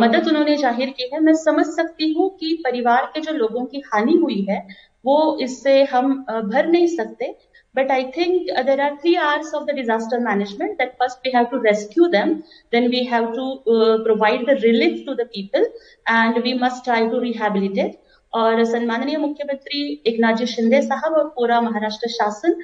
मदद 0.00 0.28
उन्होंने 0.28 0.56
ज़ाहिर 0.56 0.90
की 0.90 1.10
है, 1.12 1.20
मैं 1.20 1.34
समझ 1.36 1.66
सकती 1.66 2.12
हूँ 2.12 2.28
कि 2.40 2.54
परिवार 2.64 3.10
के 3.14 3.20
जो 3.20 3.32
लोगों 3.34 3.64
की 3.66 3.82
हानि 3.86 4.12
हुई 4.22 4.40
है, 4.50 4.66
वो 5.04 5.38
इससे 5.40 5.82
हम 5.84 6.14
भर 6.28 6.66
नहीं 6.68 6.86
सकते। 6.96 7.34
But 7.74 7.90
I 7.90 8.04
think 8.16 8.50
there 8.66 8.80
are 8.80 8.94
three 8.96 9.14
hours 9.22 9.52
of 9.54 9.64
the 9.64 9.74
disaster 9.74 10.20
management 10.20 10.76
that 10.78 10.92
first 11.00 11.26
we 11.26 11.32
have 11.34 11.44
to 11.46 11.56
rescue 11.62 12.06
them 12.08 12.32
then 12.72 12.88
we 12.90 13.02
have 13.04 13.26
to 13.32 13.54
provide 14.04 14.46
the 14.46 14.56
relief 14.62 15.02
to 15.06 15.14
the 15.14 15.26
people 15.32 15.66
and 16.06 16.38
we 16.44 16.54
must 16.58 16.84
try 16.84 17.08
to 17.08 17.18
rehabilitate 17.20 17.98
और 18.32 18.64
सम्माननीय 18.64 19.16
मुख्यमंत्री 19.18 20.02
एकनाथ 20.06 20.36
जी 20.36 20.46
शिंदे 20.46 20.80
साहब 20.82 21.12
और 21.12 21.28
पूरा 21.36 21.60
महाराष्ट्र 21.60 22.08
शासन 22.08 22.58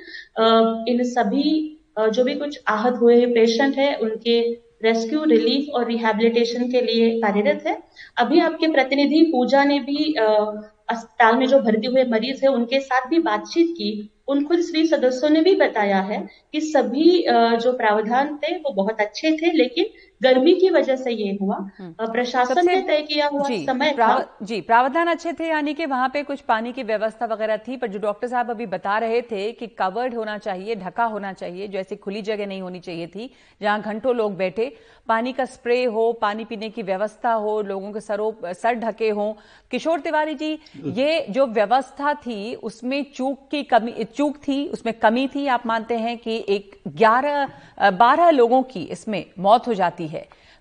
इन 0.88 1.02
सभी 1.04 1.78
जो 2.00 2.24
भी 2.24 2.34
कुछ 2.34 2.60
आहत 2.68 2.94
हुए 3.00 3.24
पेशेंट 3.26 3.76
है, 3.76 3.94
उनके 3.96 4.40
रेस्क्यू, 4.84 5.24
रिलीफ 5.24 5.74
और 5.74 5.86
रिहेबिलिटेशन 5.86 6.70
के 6.70 6.80
लिए 6.80 7.10
कार्यरत 7.20 7.66
है। 7.66 7.76
अभी 8.18 8.40
आपके 8.40 8.66
प्रतिनिधि 8.72 9.22
पूजा 9.32 9.64
ने 9.64 9.78
भी 9.80 10.12
अस्पताल 10.12 11.36
में 11.36 11.46
जो 11.46 11.58
भर्ती 11.60 11.86
हुए 11.86 12.04
मरीज़ 12.04 12.44
है, 12.44 12.48
उनके 12.48 12.80
साथ 12.80 13.08
भी 13.08 13.18
बातचीत 13.20 13.70
की। 13.72 14.08
उन 14.28 14.44
खुद 14.44 14.60
श्री 14.60 14.86
सदस्यों 14.86 15.30
ने 15.30 15.40
भी 15.40 15.54
बताया 15.54 16.00
है 16.00 16.18
कि 16.52 16.60
सभी 16.62 17.24
जो 17.62 17.72
प्रावधान 17.72 18.36
थे, 18.36 18.54
वो 18.56 18.72
बहुत 18.74 19.00
अच्छे 19.00 19.32
थे, 19.32 19.52
लेकिन 19.52 19.84
गर्मी 20.22 20.54
की 20.54 20.70
वजह 20.70 20.96
से 20.96 21.10
ये 21.12 21.36
हुआ। 21.40 21.56
हम्म। 21.78 22.12
प्रशासन 22.12 22.66
ने 22.66 22.80
तय 22.82 23.00
किया 23.02 23.26
हुआ 23.28 23.48
जी, 23.48 23.64
समय 23.66 23.92
प्राव, 23.94 24.20
था 24.20 24.36
जी 24.42 24.60
प्रावधान 24.62 25.08
अच्छे 25.08 25.32
थे 25.32 25.48
यानी 25.48 25.74
कि 25.74 25.86
वहाँ 25.86 26.08
पे 26.08 26.22
कुछ 26.22 26.40
पानी 26.42 26.72
की 26.72 26.82
व्यवस्था 26.82 27.26
वगैरह 27.26 27.56
थी 27.58 27.76
पर 27.76 27.88
जो 27.88 27.98
डॉक्टर 27.98 28.28
साहब 28.28 28.50
अभी 28.50 28.66
बता 28.68 28.98
रहे 28.98 29.20
थे 29.22 29.50
कि 29.52 29.66
कवर्ड 29.78 30.14
होना 30.14 30.36
चाहिए 30.38 30.74
ढका 30.76 31.04
होना 31.06 31.32
चाहिए 31.32 31.68
जो 31.68 31.78
ऐसी 31.78 31.96
खुली 31.96 32.22
जगह 32.22 32.46
नहीं 32.46 32.60
होनी 32.62 32.80
चाहिए 32.80 33.06
थी 33.06 33.30
जहाँ 33.60 33.80
घंटों 33.82 34.14
लोग 34.16 34.36
बैठे। 34.36 34.74
पानी 35.08 35.32
का 35.32 35.44
स्प्रे 35.46 35.82
हो 35.86 36.12
पानी 36.12 36.44
पीने 36.44 36.68
की 36.70 36.82
व्यवस्था 36.82 37.32
हो 37.34 37.60
लोगों 37.62 37.92
के 37.92 38.00
सरों 38.00 38.52
सर 38.52 38.74
ढके 38.74 39.08
हों। 39.10 39.32
किशोर 39.70 40.00
तिवारी 40.00 40.34
जी 40.34 40.52
ये 40.86 41.26
जो 41.30 41.46
व्यवस्था 41.48 42.14
थी 42.16 42.54
उसमें 42.62 43.04
चूक 43.14 43.48
की 43.50 43.62
कमी 43.64 44.04
चूक 44.16 44.36
थी 44.38 44.66
उसमें 44.68 44.92
कमी 44.98 45.26
थी 45.28 45.46
आप 45.48 45.66
मानते 45.66 45.96
हैं 45.98 46.16
कि 46.18 46.44
एक 46.48 46.80
ग्यारह 46.88 47.90
बारह 47.92 48.30
लोगों 48.30 48.62
की 48.64 48.82
इसमें 48.92 49.24
मौत 49.38 49.68
हो 49.68 49.74
जाती 49.74 50.06
है। 50.06 50.11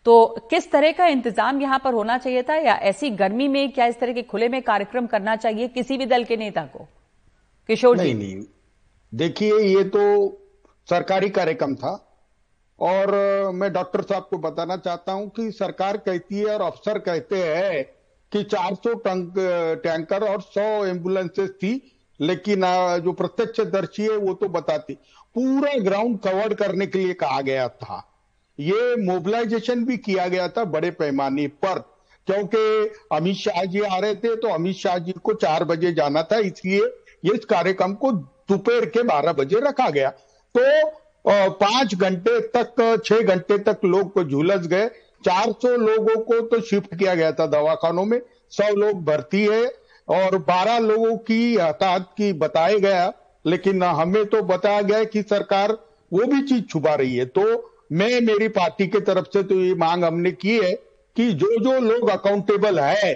तो 0.05 0.25
किस 0.49 0.71
तरह 0.71 0.91
का 0.91 1.07
इंतज़ाम 1.07 1.61
यहाँ 1.61 1.79
पर 1.79 1.93
होना 1.93 2.17
चाहिए 2.17 2.43
था 2.43 2.55
या 2.55 2.75
ऐसी 2.83 3.09
गर्मी 3.09 3.47
में 3.47 3.71
क्या 3.71 3.85
इस 3.85 3.99
तरह 3.99 4.13
के 4.13 4.21
खुले 4.23 4.49
में 4.49 4.61
कार्यक्रम 4.61 5.07
करना 5.07 5.35
चाहिए 5.35 5.67
किसी 5.67 5.97
भी 5.97 6.05
दल 6.05 6.23
के 6.23 6.37
नेता 6.37 6.63
को? 6.65 6.87
किशोर 7.69 7.97
जी। 7.97 8.13
नहीं 8.13 8.43
देखिए, 9.13 9.59
ये 9.59 9.83
तो 9.83 10.01
सरकारी 10.87 11.29
कार्यक्रम 11.29 11.75
था 11.75 11.93
और 12.79 13.11
मैं 13.53 13.71
डॉक्टर 13.73 14.01
साहब 14.01 14.27
को 14.29 14.37
बताना 14.37 14.77
चाहता 14.77 15.11
हूँ 15.11 15.29
कि 15.29 15.51
सरकार 15.51 15.97
कहती 15.97 16.39
है 16.39 16.45
और 16.45 16.61
अफसर 16.61 16.99
कहते 16.99 17.35
हैं 17.37 17.83
कि 18.31 18.43
400 18.43 18.93
टंक, 18.95 19.33
टैंकर 19.83 20.23
और 20.23 20.41
100 20.41 20.85
एम्बुलेंसेस 20.87 21.49
थी, 21.49 21.81
लेकिन 22.19 22.61
जो 23.03 23.11
प्रत्यक्षदर्शी 23.11 24.03
है 24.03 24.17
वो 24.17 24.33
तो 24.33 24.47
बताती। 24.49 24.93
पूरा 25.35 25.73
ग्राउंड 25.79 26.19
कवर 26.19 26.53
करने 26.53 26.85
के 26.87 26.99
लिए 26.99 27.13
कहा 27.13 27.41
गया 27.41 27.67
था। 27.69 28.07
ये 28.61 28.95
मोबिलाइजेशन 29.03 29.83
भी 29.85 29.97
किया 29.97 30.27
गया 30.27 30.47
था 30.47 30.63
बड़े 30.67 30.89
पैमाने 30.91 31.47
पर। 31.65 31.79
क्योंकि 32.27 32.91
अमित 33.15 33.35
शाह 33.35 33.63
जी 33.65 33.79
आ 33.81 33.97
रहे 33.97 34.15
थे 34.15 34.35
तो 34.35 34.47
अमित 34.47 34.75
शाह 34.75 34.97
जी 34.97 35.13
को 35.23 35.33
चार 35.35 35.63
बजे 35.63 35.91
जाना 35.93 36.23
था, 36.23 36.37
इसलिए 36.39 37.33
इस 37.33 37.45
कार्यक्रम 37.45 37.93
को 37.93 38.11
दोपहर 38.11 38.85
के 38.85 39.03
बारह 39.03 39.33
बजे 39.33 39.59
रखा 39.59 39.89
गया। 39.89 40.09
तो 40.55 41.49
पाँच 41.55 41.95
घंटे 41.95 42.39
तक, 42.55 43.01
छह 43.05 43.21
घंटे 43.21 43.57
तक 43.59 43.85
लोग 43.85 44.23
झुलस 44.29 44.67
गए। 44.67 44.87
400 45.25 45.75
लोगों 45.77 46.15
को 46.21 46.39
तो 46.41 46.61
शिफ्ट 46.61 46.95
किया 46.95 47.15
गया 47.15 47.31
था 47.31 47.45
दवाखानों 47.47 48.05
में। 48.05 48.19
सौ 48.51 48.73
लोग 48.75 49.03
भर्ती 49.05 49.45
है 49.45 49.65
और 50.07 50.37
12 50.39 50.79
लोगों 50.79 51.15
की 51.19 51.55
हताहत 51.55 52.07
की 52.17 52.31
बताया 52.35 52.77
गया। 52.77 53.11
लेकिन 53.45 53.83
हमें 53.83 54.25
तो 54.25 54.41
बताया 54.43 54.81
गया 54.81 55.03
कि 55.03 55.21
सरकार 55.23 55.71
वो 56.11 56.25
भी 56.25 56.41
चीज़ 56.43 56.63
छुपा 56.63 56.93
रही 56.95 57.15
है। 57.15 57.25
तो 57.27 57.43
मैं 57.91 58.21
मेरी 58.21 58.47
पार्टी 58.47 58.87
के 58.87 58.99
तरफ़ 58.99 59.25
से 59.33 59.43
तो 59.43 59.55
ये 59.55 59.73
मांग 59.75 60.03
हमने 60.03 60.31
की 60.31 60.57
है 60.57 60.71
कि 61.15 61.31
जो 61.31 61.47
जो 61.63 61.79
लोग 61.79 62.09
अकाउंटेबल 62.09 62.79
है, 62.79 63.13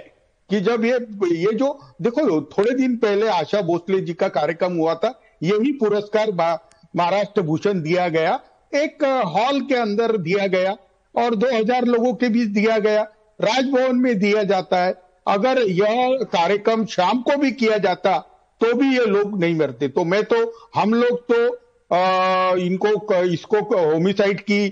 कि 0.50 0.60
जब 0.62 0.86
ये 0.86 0.98
ये 1.36 1.54
जो, 1.54 1.80
देखो, 2.02 2.42
थोड़े 2.42 2.72
दिन 2.72 2.96
पहले 2.98 3.28
आशा 3.28 3.62
भोसले 3.62 4.00
जी 4.02 4.14
का 4.14 4.28
कार्यक्रम 4.30 4.74
हुआ 4.74 4.96
था, 4.96 5.20
यही 5.44 5.72
पुरस्कार 5.72 6.32
महाराष्ट्र 6.32 7.42
भूषण 7.42 7.82
दिया 7.82 8.08
गया, 8.10 8.40
एक 8.74 9.04
हॉल 9.28 9.62
के 9.62 9.76
अंदर 9.76 10.18
दिया 10.18 10.48
गया, 10.48 10.78
और 11.16 11.36
2000 11.36 11.86
लोगों 11.86 12.14
के 12.14 12.30
बीच 12.30 12.50
दिया 12.50 12.78
गया, 12.80 13.02
राजभवन 13.40 13.96
में 13.96 14.18
दिया 14.20 14.44
जाता 14.44 14.84
है। 14.84 14.94
अगर 15.28 15.60
यह 15.62 16.18
कार्यक्रम 16.24 16.86
शाम 16.86 17.22
को 17.22 17.38
भी 17.38 17.52
किया 17.52 17.78
जाता 17.78 18.18
तो 18.62 18.74
भी 18.74 18.88
ये 18.98 19.06
लोग 19.06 19.40
नहीं 19.40 19.56
मरते। 19.56 19.88
तो 19.88 20.04
मैं 20.04 20.24
तो 20.24 20.38
हम 20.76 20.94
लोग 20.94 21.20
तो 21.32 21.56
इनको 21.92 23.24
इसको 23.24 23.60
होमिसाइड 23.76 24.40
की 24.42 24.66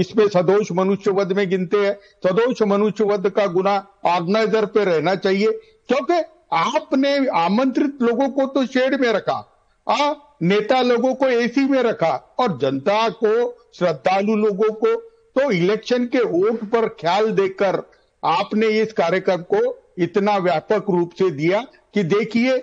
इसमें 0.00 0.26
सदोष 0.28 0.70
मनुष्यवध 0.72 1.32
में 1.32 1.48
गिनते 1.50 1.78
हैं। 1.78 1.94
सदोष 2.26 2.62
मनुष्यवध 2.62 3.28
का 3.30 3.46
गुना 3.46 3.74
ऑर्गेनाइजर 4.04 4.66
पे 4.66 4.84
रहना 4.84 5.14
चाहिए 5.16 5.50
क्योंकि 5.88 6.22
आपने 6.52 7.16
आमंत्रित 7.36 8.02
लोगों 8.02 8.28
को 8.28 8.46
तो 8.46 8.66
शेड 8.66 9.00
में 9.00 9.08
रखा 9.12 9.42
आ, 9.86 10.14
नेता 10.42 10.80
लोगों 10.82 11.14
को 11.14 11.28
एसी 11.28 11.64
में 11.64 11.82
रखा 11.82 12.14
और 12.38 12.56
जनता 12.58 13.08
को 13.14 13.34
श्रद्धालु 13.74 14.36
लोगों 14.36 14.72
को 14.74 14.94
तो 15.36 15.50
इलेक्शन 15.50 16.04
के 16.06 16.22
वोट 16.24 16.64
पर 16.70 16.88
ख्याल 17.00 17.30
देकर 17.32 17.82
आपने 18.22 18.66
इस 18.80 18.92
कार्यक्रम 18.92 19.42
को 19.52 19.60
इतना 19.98 20.36
व्यापक 20.38 20.90
रूप 20.90 21.10
से 21.18 21.30
दिया 21.30 21.60
कि 21.94 22.02
देखिए 22.04 22.56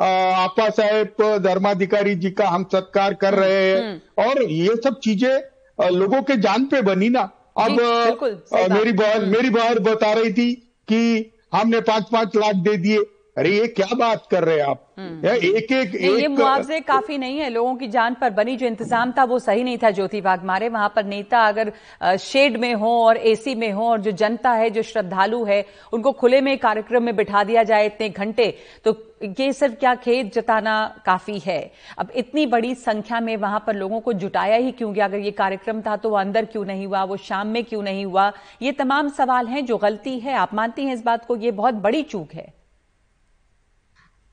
आपा 0.00 0.70
साहेब 0.70 1.38
धर्माधिकारी 1.38 2.14
जी 2.14 2.30
का 2.30 2.48
हम 2.48 2.64
सत्कार 2.64 3.14
कर 3.14 3.34
हम्म, 3.34 3.42
रहे 3.44 3.70
हैं। 3.70 3.88
हम्म। 3.88 4.24
और 4.24 4.42
ये 4.42 4.76
सब 4.84 4.98
चीज़ें 4.98 5.90
लोगों 5.90 6.22
के 6.22 6.36
जान 6.36 6.64
पे 6.64 6.82
बनी 6.82 7.08
ना। 7.08 7.30
अब 7.58 7.70
मेरी 8.72 8.92
बहन 8.92 9.28
मेरी 9.28 9.50
बहन 9.50 9.78
बता 9.78 10.12
रही 10.12 10.32
थी 10.32 10.52
कि 10.88 11.30
हमने 11.54 11.80
पाँच 11.80 12.04
पाँच 12.12 12.36
लाख 12.36 12.54
दे 12.54 12.76
दिए। 12.76 12.98
अरे 13.36 13.50
ये 13.50 13.66
क्या 13.68 13.94
बात 13.96 14.26
कर 14.26 14.44
रहे 14.44 14.56
हैं 14.56 14.66
आप? 14.66 14.82
हम्म। 14.98 15.26
एक 15.26 15.72
एक, 15.72 15.94
एक 15.94 16.18
ये 16.20 16.28
मुआवजे 16.28 16.80
काफ़ी 16.82 17.16
नहीं 17.18 17.38
है। 17.38 17.48
लोगों 17.50 17.74
की 17.76 17.88
जान 17.88 18.14
पर 18.20 18.30
बनी 18.30 18.56
जो 18.56 18.66
इंतज़ाम 18.66 19.12
था 19.12 19.24
वो 19.24 19.38
सही 19.38 19.64
नहीं 19.64 19.78
था 19.78 19.90
ज्योति 19.90 20.20
बाग 20.20 20.44
मारे। 20.44 20.68
वहाँ 20.68 20.92
पर 20.96 21.04
नेता 21.04 21.40
अगर 21.48 21.72
शेड 22.18 22.56
में 22.56 22.72
हो 22.74 22.90
और 23.00 23.16
एसी 23.16 23.54
में 23.54 23.70
हो 23.72 23.88
और 23.88 24.00
जो 24.00 24.10
जनता 24.12 24.52
है 24.52 24.70
जो 24.70 24.82
श्रद्धालु 24.82 25.44
है 25.44 25.64
उनको 25.92 26.12
खुले 26.12 26.40
में 26.40 26.56
कार्यक्रम 26.58 27.02
में 27.02 27.16
बिठा 27.16 27.44
दिया 27.44 27.62
जाए 27.62 27.86
इतने 27.86 28.08
घंटे 28.08 28.54
तो 28.84 28.96
ये 29.22 29.52
सिर्फ़ 29.52 29.74
क्या 29.74 29.94
खेत 29.96 30.32
जताना 30.34 30.74
काफ़ी 31.06 31.38
है। 31.38 31.60
अब 31.98 32.10
इतनी 32.16 32.46
बड़ी 32.46 32.74
संख्या 32.74 33.20
में 33.20 33.36
वहाँ 33.36 33.62
पर 33.66 33.76
लोगों 33.76 34.00
को 34.00 34.12
जुटाया 34.14 34.56
ही 34.56 34.72
क्यों 34.72 34.92
गया? 34.94 35.04
अगर 35.04 35.18
ये 35.18 35.30
कार्यक्रम 35.32 35.80
था 35.82 35.96
तो 35.96 36.10
वो 36.10 36.16
अंदर 36.16 36.44
क्यों 36.46 36.64
नहीं 36.64 36.86
हुआ? 36.86 37.04
वो 37.04 37.16
शाम 37.18 37.46
में 37.46 37.64
क्यों 37.64 37.82
नहीं 37.82 38.04
हुआ? 38.04 38.32
ये 38.62 38.72
तमाम 38.74 39.08
सवाल 39.10 39.46
हैं 39.46 39.64
जो 39.66 39.76
गलती 39.78 40.18
है। 40.18 40.34
आप 40.34 40.54
मानती 40.54 40.84
हैं 40.84 40.94
इस 40.94 41.04
बात 41.04 41.24
को? 41.26 41.36
ये 41.36 41.50
बहुत 41.52 41.74
बड़ी 41.76 42.02
चूक 42.04 42.34
है। 42.34 42.52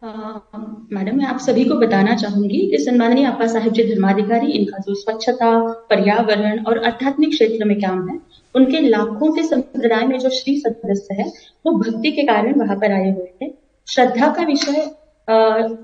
मैडम, 0.04 1.16
मैं 1.18 1.26
आप 1.26 1.38
सभी 1.39 1.63
को 1.66 1.76
बताना 1.76 2.16
चाहूँगी 2.16 2.60
कि 2.72 2.78
सम्माननीय 2.78 3.26
आपा 3.26 3.46
साहिब 3.48 3.74
जी 3.74 3.84
धर्माधिकारी, 3.84 4.52
इनका 4.52 4.78
जो 4.78 4.94
स्वच्छता, 4.94 5.52
पर्यावरण 5.89 6.60
और 6.60 6.84
आध्यात्मिक 6.86 7.30
क्षेत्र 7.30 7.66
में 7.66 7.80
काम 7.82 8.10
है, 8.10 8.20
उनके 8.56 8.82
लाखों 8.82 9.32
के 9.32 9.44
संप्रदाय 9.44 10.06
में 10.08 10.18
जो 10.20 10.30
श्री 10.30 10.58
सदस्य 10.58 11.16
है, 11.16 11.30
वो 11.66 11.72
भक्ति 11.80 12.12
के 12.12 12.24
कारण 12.24 12.60
वहाँ 12.60 12.76
पर 12.76 12.92
आए 12.92 13.12
हुए 13.12 13.32
थे। 13.42 13.52
श्रद्धा 13.88 14.34
का 14.34 14.44
विषय 14.44 14.86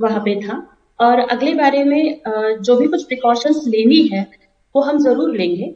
वहाँ 0.01 0.19
पे 0.19 0.35
था। 0.41 0.61
और 0.99 1.19
अगले 1.21 1.53
बारे 1.53 1.83
में 1.83 2.21
जो 2.61 2.75
भी 2.75 2.87
कुछ 2.87 3.03
प्रिकॉशंस 3.03 3.63
लेनी 3.67 4.05
है, 4.07 4.27
वो 4.75 4.81
हम 4.81 5.03
ज़रूर 5.03 5.35
लेंगे। 5.37 5.73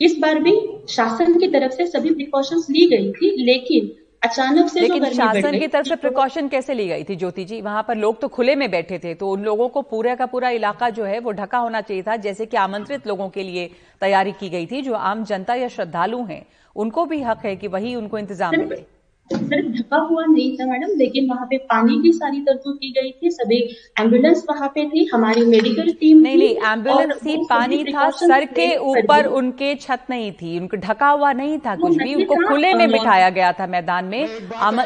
इस 0.00 0.18
बार 0.18 0.38
भी 0.38 0.60
शासन 0.88 1.38
की 1.38 1.48
तरफ़ 1.48 1.72
से 1.72 1.86
सभी 1.86 2.10
प्रिकॉशंस 2.10 2.66
ली 2.70 2.86
गई 2.86 3.12
थी, 3.12 3.44
लेकिन 3.44 3.92
अचानक 4.24 4.68
से 4.68 4.80
लेकिन 4.80 5.04
शासन 5.12 5.58
की 5.58 5.66
तरफ़ 5.68 5.88
से 5.88 5.96
प्रिकॉशन 5.96 6.48
कैसे 6.48 6.74
ली 6.74 6.86
गई 6.88 7.04
थी 7.04 7.16
ज्योति 7.16 7.44
जी? 7.44 7.60
वहाँ 7.60 7.82
पर 7.82 7.96
लोग 7.96 8.20
तो 8.20 8.28
खुले 8.28 8.54
में 8.54 8.70
बैठे 8.70 8.98
थे 8.98 9.14
तो 9.14 9.30
उन 9.30 9.42
लोगों 9.44 9.68
को 9.68 9.82
पूरा 9.84 10.14
का 10.14 10.26
पूरा 10.26 10.50
इलाका 10.52 10.90
जो 10.90 11.04
है 11.04 11.18
वो 11.20 11.32
ढका 11.32 11.58
होना 11.58 11.80
चाहिए 11.80 12.02
था 12.02 12.16
जैसे 12.18 12.46
कि 12.46 12.56
आमंत्रित 12.56 13.06
लोगों 13.06 13.28
के 13.28 13.42
लिए 13.42 13.70
तैयारी 14.02 14.32
की 14.32 14.48
गई 14.50 14.66
थी 14.66 14.82
जो 14.82 14.94
आम 15.04 15.24
जनता 15.24 15.54
या 15.54 15.68
श्रद्धालु 15.68 16.24
हैं 16.24 16.44
उनको 16.76 17.04
भी 17.06 17.20
हक 17.22 17.44
है 17.44 17.54
कि 17.56 17.68
वही 17.68 17.94
उनको 17.94 18.18
इंतज़ाम 18.18 18.56
मिले। 18.58 18.84
सड़क 19.30 19.66
ढका 19.76 19.96
हुआ 20.08 20.24
नहीं 20.24 20.56
था 20.56 20.64
मैडम 20.66 20.90
लेकिन 20.98 21.28
वहाँ 21.28 21.46
पे 21.50 21.56
पानी 21.68 22.00
की 22.02 22.12
सारी 22.12 22.40
तरतूब 22.44 22.76
की 22.76 22.90
गई 22.92 23.10
थी 23.12 23.30
सभी 23.30 23.58
एंबुलेंस 24.00 24.44
वहाँ 24.50 24.68
पे 24.74 24.84
थी 24.90 25.04
हमारी 25.12 25.44
मेडिकल 25.46 25.90
टीम 26.00 26.18
नहीं 26.18 26.36
नहीं 26.38 26.56
एंबुलेंस 26.72 27.24
थी 27.24 27.36
पानी 27.50 27.84
था 27.84 28.08
सर 28.18 28.44
के 28.52 28.66
ऊपर 28.90 29.26
उनके 29.38 29.74
छत 29.76 30.06
नहीं 30.10 30.30
थी 30.32 30.58
उनको 30.58 30.76
ढका 30.76 31.08
हुआ 31.08 31.32
नहीं 31.32 31.58
था 31.58 31.76
कुछ 31.76 31.96
भी 31.96 32.14
उनको 32.14 32.36
खुले 32.48 32.74
में 32.74 32.88
बिठाया 32.92 33.30
गया 33.30 33.52
था 33.52 33.66
मैदान 33.66 34.04
में। 34.04 34.22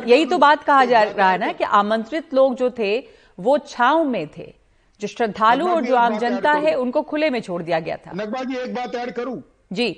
यही 0.06 0.24
तो 0.26 0.38
बात 0.38 0.64
कहा 0.64 0.84
जा 0.84 1.02
रहा 1.02 1.30
है 1.30 1.38
ना 1.38 1.52
कि 1.52 1.64
आमंत्रित 1.82 2.34
लोग 2.34 2.54
जो 2.56 2.70
थे 2.78 2.96
वो 3.38 3.58
छाव 3.66 4.04
में 4.04 4.26
थे 4.38 4.52
जो 5.00 5.08
श्रद्धालु 5.08 5.68
और 5.68 5.84
जो 5.84 5.96
आम 5.96 6.18
जनता 6.18 6.52
है 6.64 6.74
उनको 6.76 7.02
खुले 7.02 7.30
में 7.30 7.40
छोड़ 7.40 7.62
दिया 7.62 7.78
गया 7.80 7.96
था। 7.96 8.12
नकबा 8.16 8.42
जी 8.44 8.56
एक 8.56 8.74
बात 8.74 8.94
ऐड 8.94 9.10
करूँ? 9.12 9.42
जी। 9.72 9.88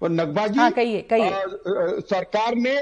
और 0.00 0.10
नकबा 0.10 0.46
जी 0.46 0.58
हाँ, 0.58 0.70
कहिए 0.70 1.00
कहिए। 1.10 1.30
सरकार 2.08 2.54
ने 2.56 2.80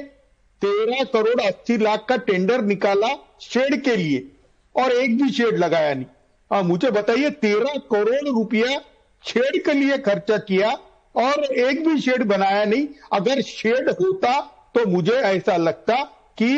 तेरह 0.62 1.02
करोड़ 1.04 1.40
अस्सी 1.40 1.76
लाख 1.78 2.04
का 2.08 2.16
टेंडर 2.22 2.62
निकाला 2.64 3.08
शेड 3.40 3.80
के 3.84 3.96
लिए 3.96 4.26
और 4.74 4.92
एक 4.92 5.16
भी 5.22 5.30
शेड 5.32 5.58
लगाया 5.58 5.94
नहीं। 5.94 6.06
आ, 6.50 6.62
मुझे 6.62 6.90
बताइए 6.90 7.30
तेरह 7.42 7.76
करोड़ 7.92 8.28
रुपया 8.28 8.78
शेड 9.24 9.62
के 9.64 9.72
लिए 9.72 9.98
खर्चा 10.00 10.36
किया 10.48 10.70
और 11.14 11.44
एक 11.44 11.86
भी 11.86 12.00
शेड 12.00 12.22
बनाया 12.24 12.64
नहीं। 12.64 12.86
अगर 13.12 13.40
शेड 13.42 13.88
होता 14.00 14.40
तो 14.74 14.84
मुझे 14.86 15.12
ऐसा 15.12 15.56
लगता 15.56 16.02
कि 16.38 16.52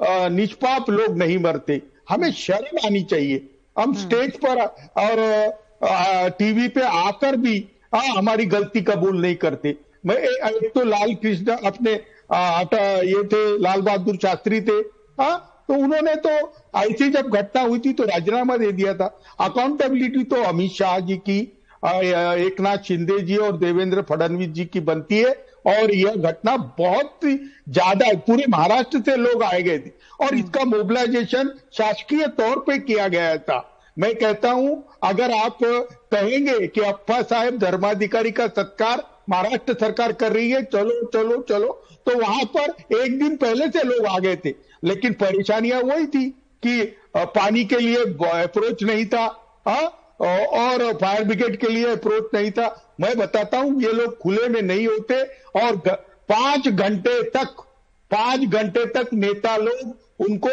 निष्पाप 0.00 0.90
लोग 0.90 1.16
नहीं 1.18 1.38
मरते। 1.38 1.80
हमें 2.08 2.30
शर्म 2.32 2.86
आनी 2.86 3.02
चाहिए। 3.04 3.48
हम 3.76 3.94
स्टेज 3.96 4.36
पर 4.44 4.60
और 4.98 6.34
टीवी 6.38 6.68
पे 6.68 6.82
आकर 6.82 7.36
भी 7.36 7.64
आ, 7.94 8.00
हमारी 8.08 8.46
गलती 8.46 8.80
कबूल 8.82 9.20
नहीं 9.20 9.34
करते। 9.36 9.76
मैं 10.06 10.16
एक 10.16 10.70
तो 10.74 10.84
लाल 10.84 11.14
कृष्ण 11.14 11.56
अपने 11.66 11.94
आटा 12.30 12.78
ये 12.98 13.22
थे 13.24 13.42
लाल 13.58 13.82
बहादुर 13.82 14.16
शास्त्री 14.16 14.60
थे 14.60 14.78
हाँ? 15.20 15.64
तो 15.68 15.74
उन्होंने 15.74 16.14
तो 16.16 16.30
ऐसी 16.76 17.08
जब 17.10 17.28
घटना 17.30 17.62
हुई 17.62 17.78
थी 17.78 17.92
तो 17.92 18.04
राजीनामा 18.04 18.56
दे 18.56 18.70
दिया 18.72 18.94
था। 18.94 19.06
अकाउंटेबिलिटी 19.40 20.22
तो 20.24 20.42
अमित 20.44 20.70
शाह 20.72 20.98
जी 21.00 21.16
की 21.18 21.38
एक 21.82 22.60
नाथ 22.60 22.84
शिंदे 22.84 23.18
जी 23.20 23.36
और 23.38 23.56
देवेंद्र 23.58 24.02
फडणवीस 24.02 24.48
जी 24.50 24.64
की 24.64 24.80
बनती 24.82 25.18
है 25.18 25.32
और 25.68 25.94
यह 25.94 26.14
घटना 26.22 26.56
बहुत 26.78 27.20
ज़्यादा 27.24 28.12
पूरे 28.26 28.44
महाराष्ट्र 28.48 28.98
से 29.00 29.16
लोग 29.16 29.42
आए 29.42 29.62
गए 29.62 29.78
थे। 29.78 29.90
और 30.20 30.34
इसका 30.34 30.64
मोबिलाइजेशन 30.66 31.50
शासकीय 31.72 32.26
तौर 32.38 32.58
पे 32.66 32.78
किया 32.80 33.08
गया 33.08 33.36
था। 33.38 33.58
मैं 33.98 34.14
कहता 34.14 34.50
हूँ 34.50 34.82
अगर 35.04 35.32
आप 35.34 35.58
कहेंगे 35.62 36.66
कि 36.66 36.80
अप्पा 36.82 37.20
साहेब 37.24 37.58
धर्माधिकारी 37.58 38.30
का 38.30 38.46
सत्कार 38.48 39.02
महाराष्ट्र 39.30 39.74
सरकार 39.80 40.12
कर 40.12 40.32
रही 40.32 40.50
है 40.50 40.62
चलो 40.64 41.02
चलो 41.14 41.40
चलो 41.48 41.72
तो 42.06 42.18
वहाँ 42.18 42.44
पर 42.56 42.96
एक 42.96 43.18
दिन 43.18 43.36
पहले 43.36 43.68
से 43.68 43.82
लोग 43.82 44.06
आ 44.06 44.18
गए 44.18 44.36
थे 44.36 44.54
लेकिन 44.84 45.12
परेशानियाँ 45.20 45.80
वही 45.82 46.06
थी 46.06 46.28
कि 46.62 46.80
पानी 47.16 47.64
के 47.64 47.78
लिए 47.78 47.96
अप्रोच 48.42 48.82
नहीं 48.82 49.06
था 49.06 49.24
आ? 49.68 49.76
और 50.20 50.92
फायर 50.92 51.24
ब्रिगेड 51.24 51.56
के 51.56 51.68
लिए 51.68 51.86
अप्रोच 51.86 52.34
नहीं 52.34 52.50
था 52.50 52.66
मैं 53.00 53.16
बताता 53.18 53.58
हूँ 53.58 53.82
ये 53.82 53.92
लोग 53.92 54.18
खुले 54.18 54.48
में 54.48 54.60
नहीं 54.62 54.86
होते 54.86 55.22
और 55.56 55.76
पाँच 56.28 56.68
घंटे 56.68 57.22
तक 57.30 57.64
पाँच 58.10 58.40
घंटे 58.50 58.84
तक 58.94 59.12
नेता 59.14 59.56
लोग 59.56 60.24
उनको 60.26 60.50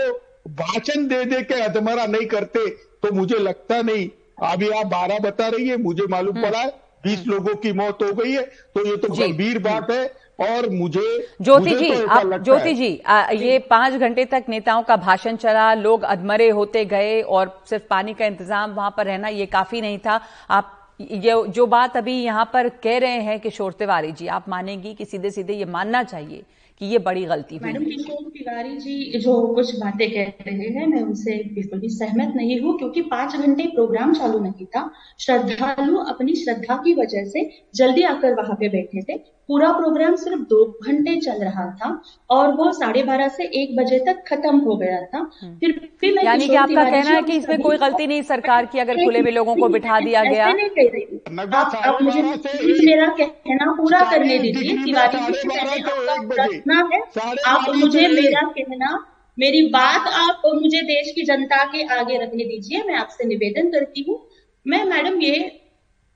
भाषण 0.54 1.08
दे 1.08 1.24
दे 1.26 1.42
के 1.42 1.62
अधमरा 1.62 2.06
नहीं 2.06 2.28
करते 2.28 2.68
तो 3.04 3.12
मुझे 3.12 3.38
लगता 3.40 3.82
नहीं 3.82 4.10
अभी 4.44 4.70
आप 4.70 4.86
बारह 4.88 5.20
बता 5.20 5.48
रही 5.48 5.68
है 5.68 5.78
मुझे 5.78 6.06
मालूम 6.10 6.38
हम्म। 6.38 6.48
पड़ा 6.48 6.60
है 6.60 6.74
बीस 7.04 7.20
हम्म। 7.20 7.32
लोगों 7.32 7.56
की 7.56 7.72
मौत 7.74 8.04
हो 8.04 8.12
गई 8.14 8.32
है 8.32 8.44
तो 8.76 8.86
ये 8.86 8.98
तो 8.98 9.14
गंभीर 9.14 9.60
बात 9.60 9.92
है 9.92 10.06
और 10.42 10.70
मुझे 10.70 11.28
ज्योति 11.42 11.76
जी 11.76 11.90
तो 11.90 12.08
आप 12.08 12.44
ज्योति 12.44 12.74
जी 12.74 12.98
आ, 13.08 13.30
ये 13.30 13.58
पाँच 13.60 13.94
घंटे 13.94 14.26
तक 14.26 14.46
नेताओं 14.50 14.84
का 14.84 14.96
भाषण 14.98 15.36
चला 15.36 15.74
लोग 15.74 16.04
अधमरे 16.04 16.50
होते 16.50 16.86
गए 16.86 17.22
और 17.22 17.62
सिर्फ़ 17.70 17.84
पानी 17.90 18.14
का 18.14 18.26
इंतज़ाम 18.26 18.72
वहाँ 18.72 18.94
पर 18.98 19.06
रहना 19.06 19.28
ये 19.28 19.46
काफ़ी 19.46 19.82
नहीं 19.82 19.98
था। 19.98 20.22
आप 20.50 20.78
ये 21.02 21.44
जो 21.50 21.66
बात 21.68 21.98
अभी 21.98 22.14
यहाँ 22.24 22.50
पर 22.54 22.70
कह 22.84 22.98
रहे 22.98 23.22
हैं 23.22 23.40
कि 23.40 23.50
शोर 23.50 23.74
तिवारी 23.74 24.12
जी 24.12 24.28
आप 24.28 24.50
मानेंगी 24.50 24.94
कि 24.94 25.06
सीधे 25.06 25.32
सीधे 25.32 25.54
ये 25.54 25.66
मानना 25.66 26.04
चाहिए 26.04 26.44
कि 26.82 26.88
ये 26.88 26.98
बड़ी 26.98 27.26
गलती 27.26 27.58
हुई। 27.58 27.72
मैडम 27.72 27.84
किशोर 27.86 28.30
तिवारी 28.30 28.78
जी 28.78 29.20
जो 29.20 29.48
कुछ 29.48 29.76
बातें 29.76 30.12
कह 30.12 30.32
रहे 30.48 30.70
हैं 30.70 30.88
मैं 30.88 31.02
उनसे 31.02 31.34
बिल्कुल 31.54 31.80
भी 31.80 31.90
सहमत 31.90 32.34
नहीं 32.36 32.60
हूँ 32.62 32.78
क्योंकि 32.78 33.02
पाँच 33.02 33.36
घंटे 33.36 33.64
प्रोग्राम 33.64 34.14
चालू 34.14 34.40
नहीं 34.40 34.66
था। 34.66 34.92
श्रद्धालु 35.20 35.98
अपनी 35.98 36.36
श्रद्धा 36.36 36.76
की 36.76 36.94
वजह 36.94 37.26
से 37.26 37.50
जल्दी 37.76 38.04
आकर 38.04 38.34
वहाँ 38.34 38.56
पे 38.56 38.70
बैठे 38.70 39.02
थे। 39.02 39.42
पूरा 39.48 39.72
प्रोग्राम 39.72 40.16
सिर्फ़ 40.16 40.40
दो 40.40 40.80
घंटे 40.88 41.16
चल 41.16 41.32
रहा 41.32 41.66
था 41.76 42.02
और 42.30 42.54
वो 42.54 42.72
साढ़े 42.72 43.04
बारह 43.04 43.28
से 43.28 43.44
एक 43.44 43.76
बजे 43.78 44.00
तक 44.00 44.24
खत्म 44.28 44.58
हो 44.58 44.76
गया 44.76 45.02
था। 45.02 45.18
हम्म। 45.18 45.56
फिर 45.56 45.72
भी 46.02 46.14
मैं 46.14 46.24
यानी 46.24 46.48
कि 46.48 46.56
आपका 46.56 46.84
कहना 46.84 47.10
है 47.10 47.22
कि 47.22 47.34
इसमें 47.34 47.62
कोई 47.62 47.78
गलती 47.78 48.08
नहीं 48.08 48.22
सरकार 48.22 48.66
की 48.66 48.80
अगर 48.80 48.96
खुले 48.96 49.22
में 49.22 49.32
लोगों 49.32 49.56
को 49.56 49.70
बिठा 49.70 50.00
दिया 50.00 50.24
गया। 50.24 50.46
आप, 50.46 51.76
आप 51.76 52.02
मुझे 52.02 52.22
मेरा 52.22 53.08
कहना 53.08 53.72
पूरा 53.72 54.00
करने 54.12 54.40
दीजिए 54.40 54.78
तिवारी 54.78 55.34
जी 55.34 56.71
पहले 56.74 57.42
है। 57.42 57.56
आप 57.56 57.76
मुझे 57.76 58.08
मेरा 58.08 58.42
कहना 58.42 59.08
मेरी 59.40 59.62
बात 59.62 60.08
आप 60.08 60.42
मुझे 60.46 60.82
देश 60.82 61.12
की 61.16 61.22
जनता 61.22 61.64
के 61.64 61.84
आगे 61.84 62.18
रखने 62.18 62.44
दीजिए। 62.44 62.84
मैं 62.84 62.96
आपसे 62.96 63.24
निवेदन 63.24 63.72
करती 63.72 64.06
हूँ। 64.10 64.30
मैं 64.68 64.86
मैडम 64.86 65.22
ये 65.22 65.62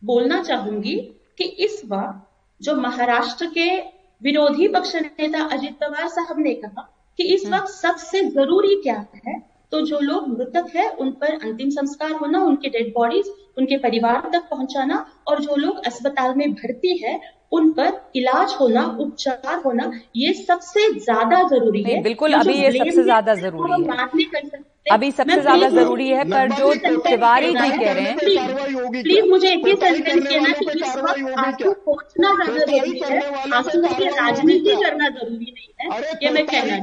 बोलना 0.04 0.44
चाहूँगी 0.44 0.96
कि 1.38 1.44
इस 1.44 1.82
वक्त 1.86 2.28
जो 2.62 2.76
महाराष्ट्र 2.76 3.46
के 3.46 3.96
विरोधी 4.24 4.68
पक्ष 4.68 4.96
नेता 4.96 5.44
अजित 5.44 5.74
पवार 5.74 6.08
साहब 6.08 6.40
ने 6.40 6.54
कहा 6.54 6.92
कि 7.18 7.24
इस 7.24 7.46
हम्म। 7.46 7.56
वक्त 7.56 7.68
सबसे 7.68 8.22
ज़रूरी 8.22 8.76
क्या 8.76 9.06
है 9.26 9.56
तो 9.72 9.82
जो 9.82 10.00
लोग 10.00 10.40
मृतक 10.40 10.76
है 10.76 10.90
उन 10.90 11.12
पर 11.12 11.28
अंतिम 11.28 11.70
संस्कार 11.70 12.12
होना 12.12 12.44
उनके 12.44 12.70
डेड 12.70 12.94
बॉडीज 12.94 13.28
उनके 13.58 13.78
परिवार 13.80 14.30
तक 14.34 14.48
पहुंचाना 14.50 15.06
और 15.28 15.42
जो 15.42 15.56
लोग 15.58 15.86
अस्पताल 15.86 16.34
में 16.38 16.52
भर्ती 16.54 16.98
है 16.98 17.20
उन 17.54 17.72
पर 17.72 17.92
इलाज 18.16 18.54
होना 18.60 18.84
उपचार 19.00 19.62
होना 19.66 19.92
ये 20.16 20.34
सबसे 20.36 20.88
ज़्यादा 20.94 21.42
ज़रूरी 21.50 21.84
है। 21.84 22.02
बिल्कुल 22.04 22.34
अभी 22.34 22.54
ये 22.54 22.72
सबसे 22.74 23.04
ज़्यादा 23.04 23.36
ज़रूरी 23.36 23.72
है। 23.72 23.78
बात 23.88 24.16
नहीं 24.16 24.26
कर 24.26 24.42
सकते 24.42 24.92
अभी 24.92 25.12
सबसे 25.12 25.42
ज़्यादा 25.42 25.70
ज़रूरी 25.70 26.08
है 26.10 26.24
पर 26.26 26.52
जो 26.52 26.74
तिवारी 27.02 27.52
जी 27.52 27.70
कह 27.70 27.92
रहे 27.92 28.04
हैं 28.04 28.18
प्लीज़ 28.18 29.30
मुझे 29.30 29.52
एक 29.52 29.66
ही 29.68 29.76
सेंटेंस 29.76 30.28
कहना 30.28 30.52
कि 30.54 30.66
इस 30.80 30.96
वक्त 30.98 31.40
आँसू 31.40 31.72
पहुँचना 31.86 32.34
ज़रूरी 32.46 33.00
है। 33.04 33.22
आँसू 33.54 33.82
की 33.84 34.08
राजनीति 34.10 34.76
करना 34.84 35.10
ज़रूरी 35.10 35.54
नहीं 35.54 35.70
है। 35.80 36.18
ये 36.24 36.30
मैं 36.32 36.46
कहना 36.48 36.76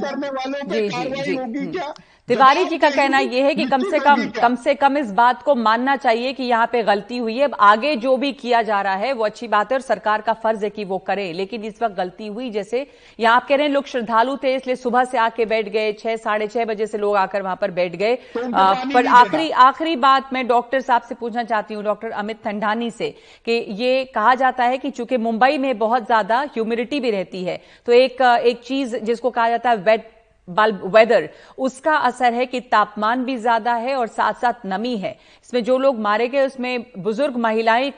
जी 0.65 0.89
जी 0.89 1.65
जी। 1.67 1.79
तिवारी 2.27 2.63
जी 2.65 2.77
का 2.77 2.89
कहना 2.89 3.19
यह 3.19 3.45
है 3.45 3.53
कि 3.55 3.65
कम 3.67 3.81
से 3.83 3.99
कम 3.99 4.25
कम 4.31 4.55
से 4.55 4.73
कम 4.75 4.97
इस 4.97 5.09
बात 5.13 5.41
को 5.43 5.55
मानना 5.55 5.95
चाहिए 5.95 6.31
कि 6.33 6.43
यहाँ 6.43 6.67
पे 6.71 6.83
गलती 6.83 7.17
हुई 7.17 7.35
है। 7.37 7.43
अब 7.43 7.55
आगे 7.61 7.95
जो 7.95 8.15
भी 8.17 8.31
किया 8.33 8.61
जा 8.61 8.79
रहा 8.81 8.93
है 8.95 9.11
वो 9.13 9.25
अच्छी 9.25 9.47
बात 9.47 9.71
है 9.71 9.77
और 9.77 9.81
सरकार 9.81 10.21
का 10.21 10.33
फ़र्ज़ 10.35 10.63
है 10.63 10.69
कि 10.69 10.85
वो 10.85 10.97
करे 10.99 11.31
लेकिन 11.33 11.63
इस 11.63 11.81
वक्त 11.81 11.95
गलती 11.95 12.27
हुई। 12.27 12.49
जैसे 12.51 12.85
यहाँ 13.19 13.35
आप 13.35 13.47
कह 13.47 13.55
रहे 13.55 13.67
हैं 13.67 13.73
लोग 13.73 13.87
श्रद्धालु 13.87 14.37
थे 14.43 14.55
इसलिए 14.55 14.75
सुबह 14.75 15.03
से 15.05 15.17
आके 15.17 15.45
बैठ 15.45 15.69
गए 15.69 15.91
छह 15.95 16.15
साढ़े 16.17 16.47
छह 16.47 16.65
बजे 16.65 16.87
से 16.87 16.97
लोग 16.97 17.15
आकर 17.17 17.41
वहाँ 17.41 17.57
पर 17.61 17.71
बैठ 17.71 17.95
गए। 17.95 18.15
तो 18.15 18.47
पर 18.93 19.07
आखिरी 19.15 19.49
आखिरी 19.65 19.95
बात 19.97 20.33
मैं 20.33 20.47
डॉक्टर 20.47 20.81
साहब 20.81 21.01
से 21.01 21.15
पूछना 21.15 21.43
चाहती 21.43 21.73
हूँ 21.73 21.83
डॉक्टर 21.83 22.11
अमित 22.13 22.43
ठंडानी 22.43 22.91
से 22.93 23.13
कि 23.45 23.65
ये 23.75 24.03
कहा 24.15 24.35
जाता 24.37 24.63
है 24.63 24.77
कि 24.77 24.89
चूँकि 24.91 25.17
मुंबई 25.19 25.57
में 25.57 25.77
बहुत 25.77 26.05
ज़्यादा 26.05 26.41
ह्यूमिडिटी 26.47 26.99
भी 26.99 27.11
रहती 27.11 27.43
है 27.43 27.61
तो 27.87 27.91
एक 27.93 28.21
एक 28.21 28.63
चीज़ 28.63 28.97
जिसको 28.97 29.29
कहा 29.31 29.49
जाता 29.49 29.69
है 29.69 29.77
वेट 29.83 30.11
बल्ब 30.47 30.81
वेदर 30.95 31.29
उसका 31.59 31.95
असर 31.97 32.33
है 32.33 32.45
कि 32.45 32.59
तापमान 32.61 33.23
भी 33.25 33.37
ज़्यादा 33.37 33.73
है 33.75 33.95
और 33.95 34.07
साथ 34.09 34.33
साथ 34.35 34.65
नमी 34.65 34.95
है। 34.97 35.11
इसमें 35.43 35.63
जो 35.63 35.77
लोग 35.79 35.99
मारे 36.01 36.27
गए 36.27 36.45
उसमें 36.45 36.85
बुज़ुर्ग 36.99 37.35
महिलाएँ 37.39 37.91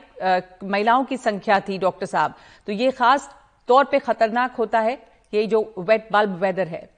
महिलाओं 0.66 1.04
की 1.06 1.18
संख्या 1.20 1.60
थी 1.60 1.78
डॉक्टर 1.80 2.06
साहब। 2.08 2.34
तो 2.68 2.72
ये 2.74 2.92
खास 2.94 3.30
तौर 3.70 3.86
पे 3.86 4.00
खतरनाक 4.02 4.56
होता 4.56 4.80
है 4.82 4.98
ये 5.34 5.46
जो 5.48 5.62
वेट 5.80 6.08
बल्ब 6.12 6.36
वेदर 6.42 6.68
है। 6.68 6.90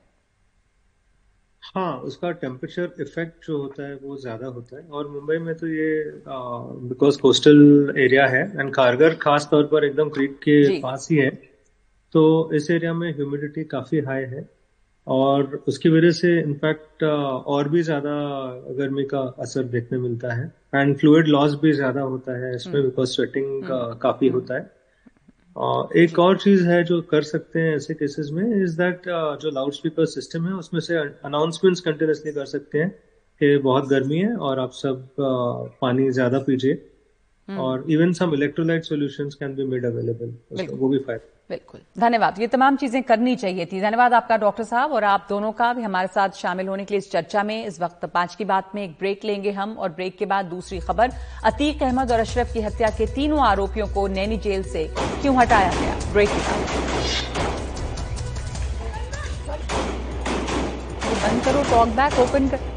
हाँ 1.63 1.97
उसका 2.01 2.31
टेम्परेचर 2.33 3.01
इफ़ेक्ट 3.01 3.45
जो 3.47 3.57
होता 3.57 3.87
है 3.87 3.95
वो 3.95 4.17
ज़्यादा 4.17 4.47
होता 4.47 4.77
है। 4.77 4.83
और 4.83 5.07
मुंबई 5.09 5.37
में 5.37 5.53
तो 5.55 5.67
ये 5.67 6.03
बिकॉज़ 6.27 7.19
कोस्टल 7.21 7.93
एरिया 7.99 8.25
है 8.27 8.41
एंड 8.51 8.73
कारगर 8.73 9.15
खास 9.21 9.47
तौर 9.51 9.63
पर 9.71 9.85
एकदम 9.85 10.09
क्रीक 10.09 10.37
के 10.43 10.79
पास 10.81 11.07
ही 11.11 11.17
है 11.17 11.29
तो 12.13 12.23
इस 12.55 12.69
एरिया 12.71 12.93
में 12.93 13.11
ह्यूमिडिटी 13.11 13.63
काफ़ी 13.65 13.99
हाई 14.01 14.23
है। 14.25 14.47
और 15.07 15.63
उसकी 15.67 15.89
वजह 15.89 16.11
से 16.11 16.39
इनफैक्ट 16.39 17.03
uh, 17.03 17.43
और 17.47 17.67
भी 17.69 17.81
ज़्यादा 17.81 18.13
गर्मी 18.77 19.03
का 19.03 19.19
असर 19.39 19.63
देखने 19.65 19.97
मिलता 19.97 20.33
है 20.33 20.45
एंड 20.75 20.95
फ्लूड 20.97 21.27
लॉस 21.27 21.53
भी 21.61 21.71
ज़्यादा 21.73 22.01
होता 22.03 22.37
है 22.39 22.55
इसमें 22.55 22.75
बिकॉज़ 22.75 22.95
हम्म। 22.97 23.13
स्वेटिंग 23.15 23.63
हम्म। 23.65 23.97
काफ़ी 23.99 24.27
होता 24.27 24.55
है 24.55 24.65
uh, 25.55 25.95
एक 25.97 26.19
और 26.19 26.37
चीज़ 26.37 26.67
है 26.67 26.83
जो 26.83 27.01
कर 27.11 27.21
सकते 27.23 27.59
हैं 27.59 27.75
ऐसे 27.75 27.93
केसेस 27.93 28.29
में 28.33 28.43
इज़ 28.63 28.77
दैट 28.77 29.07
uh, 29.09 29.41
जो 29.41 29.51
लाउड 29.51 29.73
स्पीकर 29.73 30.05
सिस्टम 30.07 30.47
है 30.47 30.53
उसमें 30.55 30.81
से 30.81 30.97
अनाउंसमेंट्स 30.97 31.81
कंटिन्यूसली 31.81 32.31
कर 32.31 32.45
सकते 32.47 32.79
हैं 32.79 32.89
कि 33.41 33.57
बहुत 33.59 33.87
गर्मी 33.87 34.17
है 34.17 34.35
और 34.41 34.59
आप 34.59 34.71
सब 34.73 35.07
पानी 35.81 36.09
ज़्यादा 36.11 36.39
पीजिए 36.41 36.83
हम्म। 37.47 37.59
और 37.59 37.85
even 37.89 38.13
some 38.13 38.33
electrolyte 38.33 38.83
solutions 38.83 39.35
can 39.35 39.55
be 39.55 39.65
made 39.65 39.85
available 39.85 40.67
वो 40.69 40.89
भी 40.89 40.99
फ़ायदा 40.99 41.36
बिल्कुल। 41.49 41.81
धन्यवाद। 41.99 42.39
ये 42.39 42.47
तमाम 42.47 42.75
चीज़ें 42.75 43.03
करनी 43.03 43.35
चाहिए 43.35 43.65
थी। 43.65 43.79
धन्यवाद 43.81 44.13
आपका 44.13 44.37
डॉक्टर 44.37 44.63
साहब 44.63 44.91
और 44.93 45.03
आप 45.03 45.25
दोनों 45.29 45.51
का 45.51 45.71
भी 45.73 45.83
हमारे 45.83 46.07
साथ 46.07 46.29
शामिल 46.35 46.67
होने 46.67 46.85
के 46.85 46.93
लिए 46.93 46.97
इस 46.97 47.11
चर्चा 47.11 47.43
में। 47.43 47.65
इस 47.65 47.79
वक्त 47.81 48.05
पाँच 48.05 48.35
की 48.35 48.45
बात 48.45 48.71
में 48.75 48.83
एक 48.83 48.97
ब्रेक 48.99 49.25
लेंगे 49.25 49.51
हम 49.51 49.75
और 49.79 49.89
ब्रेक 49.91 50.17
के 50.17 50.25
बाद 50.25 50.45
दूसरी 50.45 50.79
खबर। 50.79 51.11
अतीक 51.45 51.83
अहमद 51.83 52.11
और 52.11 52.19
अशरफ 52.19 52.53
की 52.53 52.61
हत्या 52.61 52.89
के 52.89 53.05
तीनों 53.05 53.39
आरोपियों 53.41 53.87
को 53.87 54.07
नैनी 54.09 54.37
जेल 54.37 54.63
से 54.63 54.87
क्यों 54.95 55.35
हटाया 55.37 55.71
गया? 55.71 55.95
ब्रेक 56.13 56.29
के 56.29 56.37
बाद। 56.37 56.59
बंद 61.17 61.43
करो 61.45 61.63
टॉक 61.63 61.87
बैक 61.95 62.19
ओपन 62.19 62.47
कर। 62.49 62.76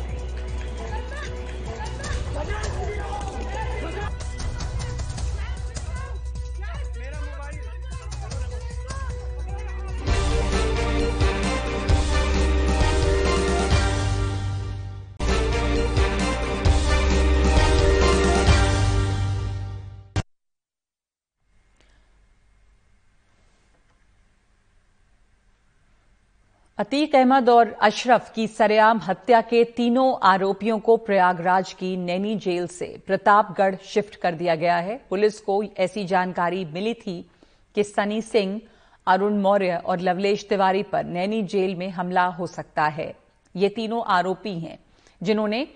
अतीक 26.80 27.14
अहमद 27.14 27.48
और 27.48 27.72
अशरफ 27.82 28.32
की 28.34 28.46
सरेआम 28.48 28.98
हत्या 28.98 29.40
के 29.40 29.64
तीनों 29.64 30.18
आरोपियों 30.22 30.78
को 30.78 30.96
प्रयागराज 30.96 31.72
की 31.72 31.96
नैनी 31.96 32.34
जेल 32.36 32.66
से 32.66 32.86
प्रतापगढ़ 33.06 33.74
शिफ्ट 33.84 34.16
कर 34.16 34.34
दिया 34.34 34.54
गया 34.54 34.76
है। 34.76 34.96
पुलिस 35.10 35.40
को 35.40 35.62
ऐसी 35.78 36.04
जानकारी 36.04 36.64
मिली 36.64 36.94
थी 36.94 37.30
कि 37.76 37.84
सनी 37.84 38.22
सिंह, 38.22 38.60
अरुण 39.06 39.38
मौर्य 39.38 39.76
और 39.76 40.00
लवलेश 40.00 40.46
तिवारी 40.48 40.82
पर 40.82 41.04
नैनी 41.04 41.42
जेल 41.42 41.74
में 41.74 41.88
हमला 41.90 42.26
हो 42.26 42.46
सकता 42.46 42.86
है। 42.88 43.14
ये 43.54 43.68
तीनों 43.68 44.02
आरोपी 44.08 44.58
हैं 44.60 44.78
जिन्होंने 45.22 45.66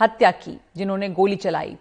हत्या 0.00 0.30
की, 0.30 0.58
जिन्होंने 0.76 1.08
गोली 1.08 1.36
चलाई। 1.36 1.76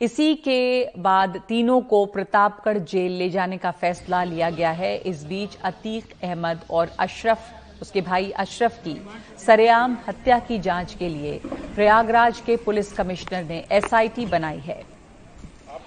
इसी 0.00 0.34
के 0.34 0.90
बाद 0.98 1.42
तीनों 1.48 1.80
को 1.80 2.06
प्रतापगढ़ 2.06 2.78
जेल 2.78 3.12
ले 3.12 3.30
जाने 3.30 3.58
का 3.58 3.70
फैसला 3.70 4.24
लिया 4.24 4.50
गया 4.50 4.70
है। 4.70 4.96
इस 4.96 5.24
बीच 5.24 5.58
अतीक 5.62 6.14
अहमद 6.22 6.64
और 6.70 6.96
अशरफ 6.98 7.60
उसके 7.84 8.00
भाई 8.00 8.30
अशरफ 8.38 8.76
की 8.84 8.96
सरेआम 9.38 9.96
हत्या 10.08 10.38
की 10.38 10.58
जाँच 10.58 10.94
के 10.94 11.08
लिए 11.08 11.32
प्रयागराज 11.74 12.40
के 12.40 12.56
पुलिस 12.56 12.92
कमिश्नर 12.92 13.44
ने 13.44 13.58
एसआईटी 13.72 14.26
बनाई 14.26 14.58
है। 14.58 14.80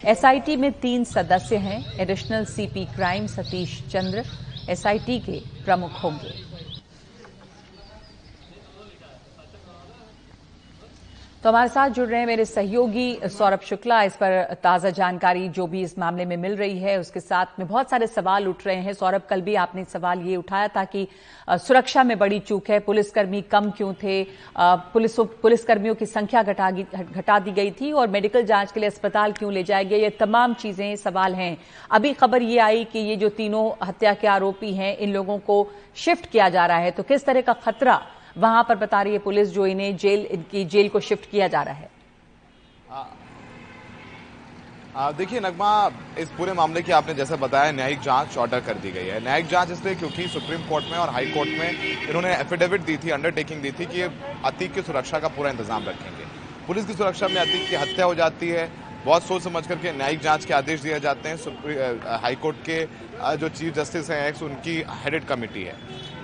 एसआईटी 0.06 0.56
में 0.56 0.72
तीन 0.72 1.04
सदस्य 1.04 1.58
हैं, 1.58 1.80
additional 2.00 2.46
CP 2.46 2.86
crime 2.86 3.28
Satish 3.28 3.82
Chandra 3.92 4.24
SIT 4.70 5.20
के 5.20 5.40
प्रमुख 5.66 6.04
होंगे। 6.04 6.34
तो 11.44 11.50
हमारे 11.50 11.70
साथ 11.70 11.90
जुड़ 11.90 12.08
रहे 12.08 12.20
हैं 12.20 12.28
मेरे 12.28 12.46
सहयोगी 12.46 13.30
सौरभ 13.30 13.60
शुक्ला। 13.64 14.02
इस 14.04 14.16
पर 14.16 14.56
ताज़ा 14.64 14.90
जानकारी 14.90 15.48
जो 15.50 15.66
भी 15.68 15.82
इस 15.82 15.98
मामले 16.00 16.26
में 16.26 16.36
मिल 16.38 16.56
रही 16.56 16.80
है, 16.80 16.98
उसके 17.00 17.20
साथ 17.20 17.60
में 17.60 17.68
बहुत 17.68 17.90
सारे 17.90 18.08
सवाल 18.08 18.48
उठ 18.48 18.66
रहे 18.68 18.76
हैं। 18.78 18.94
सौरभ, 18.94 19.22
कल 19.30 19.42
भी 19.42 19.56
आपने 19.56 19.84
सवाल 19.84 20.22
ये 20.22 20.36
उठाया 20.36 20.68
था 20.68 20.84
कि 20.86 21.08
सुरक्षा 21.48 22.04
में 22.04 22.18
बड़ी 22.20 22.40
चूक 22.40 22.70
है, 22.70 22.80
पुलिसकर्मी 22.80 23.42
कम 23.44 23.70
क्यों 23.72 23.94
थे? 23.94 24.24
पुलिस, 24.60 25.20
पुलिसकर्मियों 25.42 25.96
की 25.96 26.06
संख्या 26.08 26.44
घटा 26.44 26.72
घटा 26.72 27.40
दी 27.40 27.52
गई 27.52 27.72
थी 27.72 27.92
और 27.92 28.08
मेडिकल 28.08 28.46
जाँच 28.46 28.72
के 28.72 28.80
लिए 28.80 28.90
अस्पताल 28.90 29.32
क्यों 29.32 29.54
ले 29.54 29.64
जाए 29.64 29.86
गए 29.86 30.02
ये 30.02 30.10
तमाम 30.10 30.54
चीज़ें 30.56 30.96
सवाल 30.98 31.36
हैं। 31.36 31.58
अभी 31.92 32.14
खबर 32.16 32.42
ये 32.42 32.60
आई 32.60 32.84
कि 32.84 33.00
ये 33.00 33.16
जो 33.16 33.30
तीनों 33.32 33.70
हत्या 33.86 34.14
के 34.14 34.28
आरोपी 34.28 34.74
हैं, 34.74 34.96
इन 34.98 35.14
लोगों 35.14 35.38
को 35.40 35.66
शिफ्ट 35.96 36.26
किया 36.26 36.50
जा 36.50 36.66
रहा 36.66 36.78
है। 36.78 36.92
तो 36.92 37.04
किस 37.04 37.26
तरह 37.26 37.42
का 37.42 37.54
खतरा 37.56 38.02
वहाँ 38.38 38.64
पर 38.64 38.76
बता 38.78 39.02
रही 39.02 39.14
है 39.14 39.20
पुलिस 39.20 39.50
जो 39.50 39.66
इन्हें 39.68 39.96
जेल, 39.98 40.26
इनकी 40.28 40.66
जेल 40.66 40.90
को 40.90 41.00
शिफ्ट 41.02 41.30
किया 41.32 41.48
जा 41.48 41.62
रहा 41.62 41.74
है। 41.76 41.90
देखिए 45.14 45.40
नगमा, 45.40 45.92
इस 46.20 46.30
पूरे 46.38 46.54
मामले 46.54 46.82
की 46.82 46.92
आपने 46.92 47.14
जैसे 47.14 47.36
बताया, 47.38 47.72
न्यायिक 47.72 48.00
जाँच 48.02 48.38
ऑर्डर 48.38 48.60
कर 48.62 48.74
दी 48.76 48.92
गई 48.92 49.06
है। 49.06 49.20
न्यायिक 49.24 49.48
जाँच 49.48 49.72
इसलिए 49.72 49.96
क्योंकि 49.96 50.28
सुप्रीम 50.30 50.62
कोर्ट 50.70 50.86
में 50.92 50.98
और 50.98 51.10
हाई 51.10 51.26
कोर्ट 51.32 51.50
में 51.50 51.70
इन्होंने 52.00 52.34
एफिडेविट 52.36 52.82
दी 52.82 52.98
थी 52.98 53.10
अंडरटेकिंग 53.12 53.62
दी 53.62 53.72
थी 53.72 53.86
कि 53.86 54.02
अतीक 54.46 54.74
की 54.74 54.82
सुरक्षा 54.82 55.20
का 55.20 55.28
पूरा 55.30 55.50
इंतज़ाम 55.50 55.84
रखेंगे। 55.86 56.26
पुलिस 56.68 56.86
की 56.86 56.94
सुरक्षा 56.94 57.28
में 57.28 57.36
अतीक 57.38 57.70
की 57.70 57.76
हत्या 57.76 58.06
हो 58.06 58.16
जाती 58.16 58.50
है। 58.50 58.70
बहुत 59.06 59.24
सोच 59.24 59.42
समझ 59.44 59.66
करके 59.68 59.92
न्यायिक 59.94 60.20
जाँच 60.22 60.46
के 60.46 60.54
आदेश 60.54 60.82
दिए 60.82 61.00
जाते 61.00 61.30
हैं। 61.30 61.38
हाईकोर्ट 62.22 62.58
के 62.66 62.86
जो 63.38 63.50
चीफ 63.50 63.74
जस्टिस 63.76 64.10
हैं 64.12 64.28
एक्स 64.28 64.42
उनकी 64.44 64.84
हेडेड 65.04 65.26
कमेटी 65.26 65.64
है। 65.64 65.76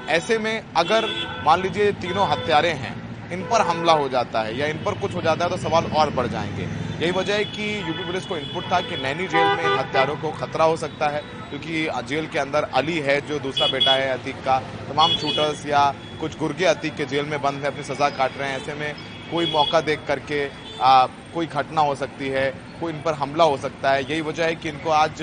ऐसे 0.10 0.38
में 0.38 0.64
अगर 0.76 1.08
मान 1.46 1.62
लीजिए 1.62 1.92
तीनों 1.92 2.28
हत्यारे 2.28 2.70
हैं, 2.70 2.96
इन 3.32 3.42
पर 3.42 3.62
हमला 3.62 3.94
हो 3.94 4.08
जाता 4.10 4.42
है 4.42 4.58
या 4.58 4.68
इन 4.68 4.84
पर 4.84 4.94
कुछ 4.94 5.14
हो 5.16 5.22
जाता 5.22 5.46
है 5.46 5.50
तो 5.52 5.58
सवाल 5.58 5.86
और 5.96 6.10
बढ़ 6.10 6.28
जाएँगे। 6.28 6.68
यही 7.02 7.12
वजह 7.12 7.36
है 7.36 7.46
कि 7.46 7.78
यूपी 7.88 8.04
पुलिस 8.04 8.26
को 8.26 8.38
इनपुट 8.38 8.72
था 8.72 8.80
कि 8.82 8.98
नैनी 8.98 9.28
जेल 9.28 9.48
में 9.48 9.64
इन 9.64 9.80
हत्यारों 9.80 10.16
को 10.16 10.32
खतरा 10.32 10.66
हो 10.66 10.76
सकता 10.78 11.08
है, 11.08 11.22
क्योंकि 11.50 11.88
जेल 12.08 12.28
के 12.28 12.40
अंदर 12.40 12.64
अली 12.74 13.00
है, 13.00 13.20
जो 13.22 13.40
दूसरा 13.40 13.68
बेटा 13.68 13.92
है 13.92 14.10
अतीक 14.10 14.36
का। 14.36 14.60
तमाम 14.90 15.12
शूटर्स 15.12 15.66
या 15.66 15.94
कुछ 16.20 16.38
गुर्गे 16.40 16.66
अतीक 16.66 16.96
के 16.96 17.06
जेल 17.06 17.26
में 17.26 17.42
बंद 17.42 17.62
है, 17.62 17.68
अपनी 17.68 17.84
सजा 17.84 18.10
काट 18.10 18.38
रहे 18.38 18.50
हैं। 18.50 18.62
ऐसे 18.62 18.74
में 18.74 18.94
कोई 19.32 19.52
मौका 19.52 19.82
देख 19.82 20.00
करके 20.08 20.46
आ, 20.82 21.06
कोई 21.34 21.46
घटना 21.48 21.82
हो 21.82 21.96
सकती 21.96 22.30
है 22.30 22.50
कोई 22.80 22.92
इन 22.94 23.02
पर 23.02 23.14
हमला 23.16 23.44
हो 23.44 23.58
सकता 23.58 23.92
है 23.92 24.02
यही 24.04 24.22
वजह 24.22 24.46
है 24.46 24.56
कि 24.56 24.70
इनको 24.70 24.90
आज 24.92 25.22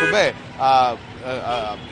सुबह 0.00 0.24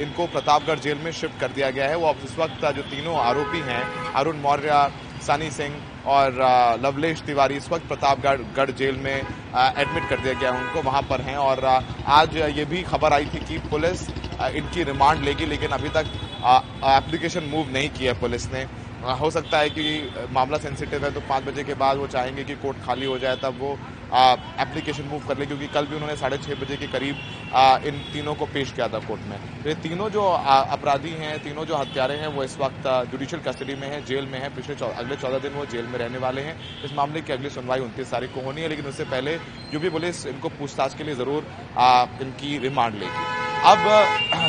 इनको 0.02 0.26
प्रतापगढ़ 0.28 0.78
जेल 0.78 0.98
में 0.98 1.12
शिफ्ट 1.12 1.40
कर 1.40 1.48
दिया 1.50 1.70
गया 1.70 1.86
है। 1.88 1.96
वो 1.96 2.06
अब 2.08 2.16
इस 2.24 2.38
वक्त 2.38 2.64
जो 2.76 2.82
तीनों 2.84 3.16
आरोपी 3.18 3.60
हैं 3.66 3.82
अरुण 4.14 4.36
मौर्य 4.40 4.90
सनी 5.26 5.50
सिंह 5.50 5.74
और 6.06 6.36
लवलेश 6.82 7.20
तिवारी 7.22 7.56
इस 7.56 7.68
वक्त 7.70 7.86
प्रतापगढ़ 7.88 8.40
गढ़ 8.56 8.70
जेल 8.72 8.96
में 8.98 9.14
एडमिट 9.14 10.08
कर 10.08 10.20
दिया 10.20 10.34
गया 10.34 10.52
है 10.52 10.60
उनको 10.60 10.82
वहाँ 10.82 11.02
पर 11.10 11.20
हैं 11.20 11.36
और 11.38 11.64
आज 12.10 12.36
ये 12.36 12.64
भी 12.64 12.82
खबर 12.84 13.12
आई 13.12 13.26
थी 13.34 13.40
कि 13.48 13.58
पुलिस 13.70 14.08
इनकी 14.56 14.84
रिमांड 14.84 15.24
लेगी 15.24 15.46
लेकिन 15.46 15.70
अभी 15.70 15.88
तक 15.96 16.12
एप्लीकेशन 16.90 17.44
मूव 17.46 17.72
नहीं 17.72 17.88
किया 17.90 18.12
पुलिस 18.20 18.52
ने। 18.52 18.66
हो 19.02 19.30
सकता 19.30 19.58
है 19.58 19.68
कि 19.70 19.82
मामला 20.32 20.58
सेंसिटिव 20.58 21.04
है 21.04 21.10
तो 21.10 21.20
पाँच 21.28 21.44
बजे 21.44 21.62
के 21.64 21.74
बाद 21.74 21.96
वो 21.96 22.06
चाहेंगे 22.06 22.44
कि 22.44 22.54
कोर्ट 22.56 22.78
खाली 22.78 23.06
हो 23.06 23.18
जाए, 23.18 23.36
तब 23.36 23.58
वो 23.60 23.76
एप्लीकेशन 24.12 25.04
मूव 25.04 25.26
कर 25.26 25.38
ले, 25.38 25.46
क्योंकि 25.46 25.66
कल 25.68 25.86
भी 25.86 25.94
उन्होंने 25.94 26.16
साढ़े 26.16 26.38
छः 26.38 26.54
बजे 26.60 26.76
के 26.76 26.86
करीब 26.88 27.16
इन 27.86 27.98
तीनों 28.12 28.34
को 28.34 28.46
पेश 28.48 28.72
किया 28.72 28.88
था 28.88 28.98
कोर्ट 29.00 29.20
में। 29.22 29.36
ये 29.66 29.74
तीनों 29.82 30.08
जो 30.10 30.22
अपराधी 30.70 31.10
हैं, 31.16 31.38
तीनों 31.42 31.64
जो 31.64 31.76
हत्यारे 31.76 32.14
हैं, 32.16 32.26
वो 32.28 32.44
इस 32.44 32.58
वक्त 32.58 32.88
जुडिशियल 33.10 33.42
कस्टडी 33.42 33.74
में 33.74 33.88
है, 33.88 34.04
जेल 34.06 34.26
में 34.26 34.38
है। 34.40 34.54
पिछले 34.56 34.74
अगले 34.86 35.16
चौदह 35.16 35.38
दिन 35.40 35.52
वो 35.52 35.66
जेल 35.68 35.86
में 35.86 35.98
रहने 35.98 36.18
वाले 36.18 36.42
हैं। 36.42 36.58
इस 36.84 36.92
मामले 36.94 37.20
की 37.20 37.32
अगली 37.32 37.50
सुनवाई 37.50 37.80
उनतीस 37.80 38.10
तारीख 38.10 38.34
को 38.34 38.40
होनी 38.40 38.60
है, 38.60 38.68
लेकिन 38.68 38.86
उससे 38.86 39.04
पहले 39.06 39.34
यूपी 39.74 39.90
पुलिस 39.90 40.26
इनको 40.28 40.48
पूछताछ 40.50 40.94
के 40.94 41.04
लिए 41.04 41.14
ज़रूर 41.16 41.46
इनकी 42.22 42.58
रिमांड 42.58 42.94
लेगी। 42.94 43.38
अब, 43.62 43.78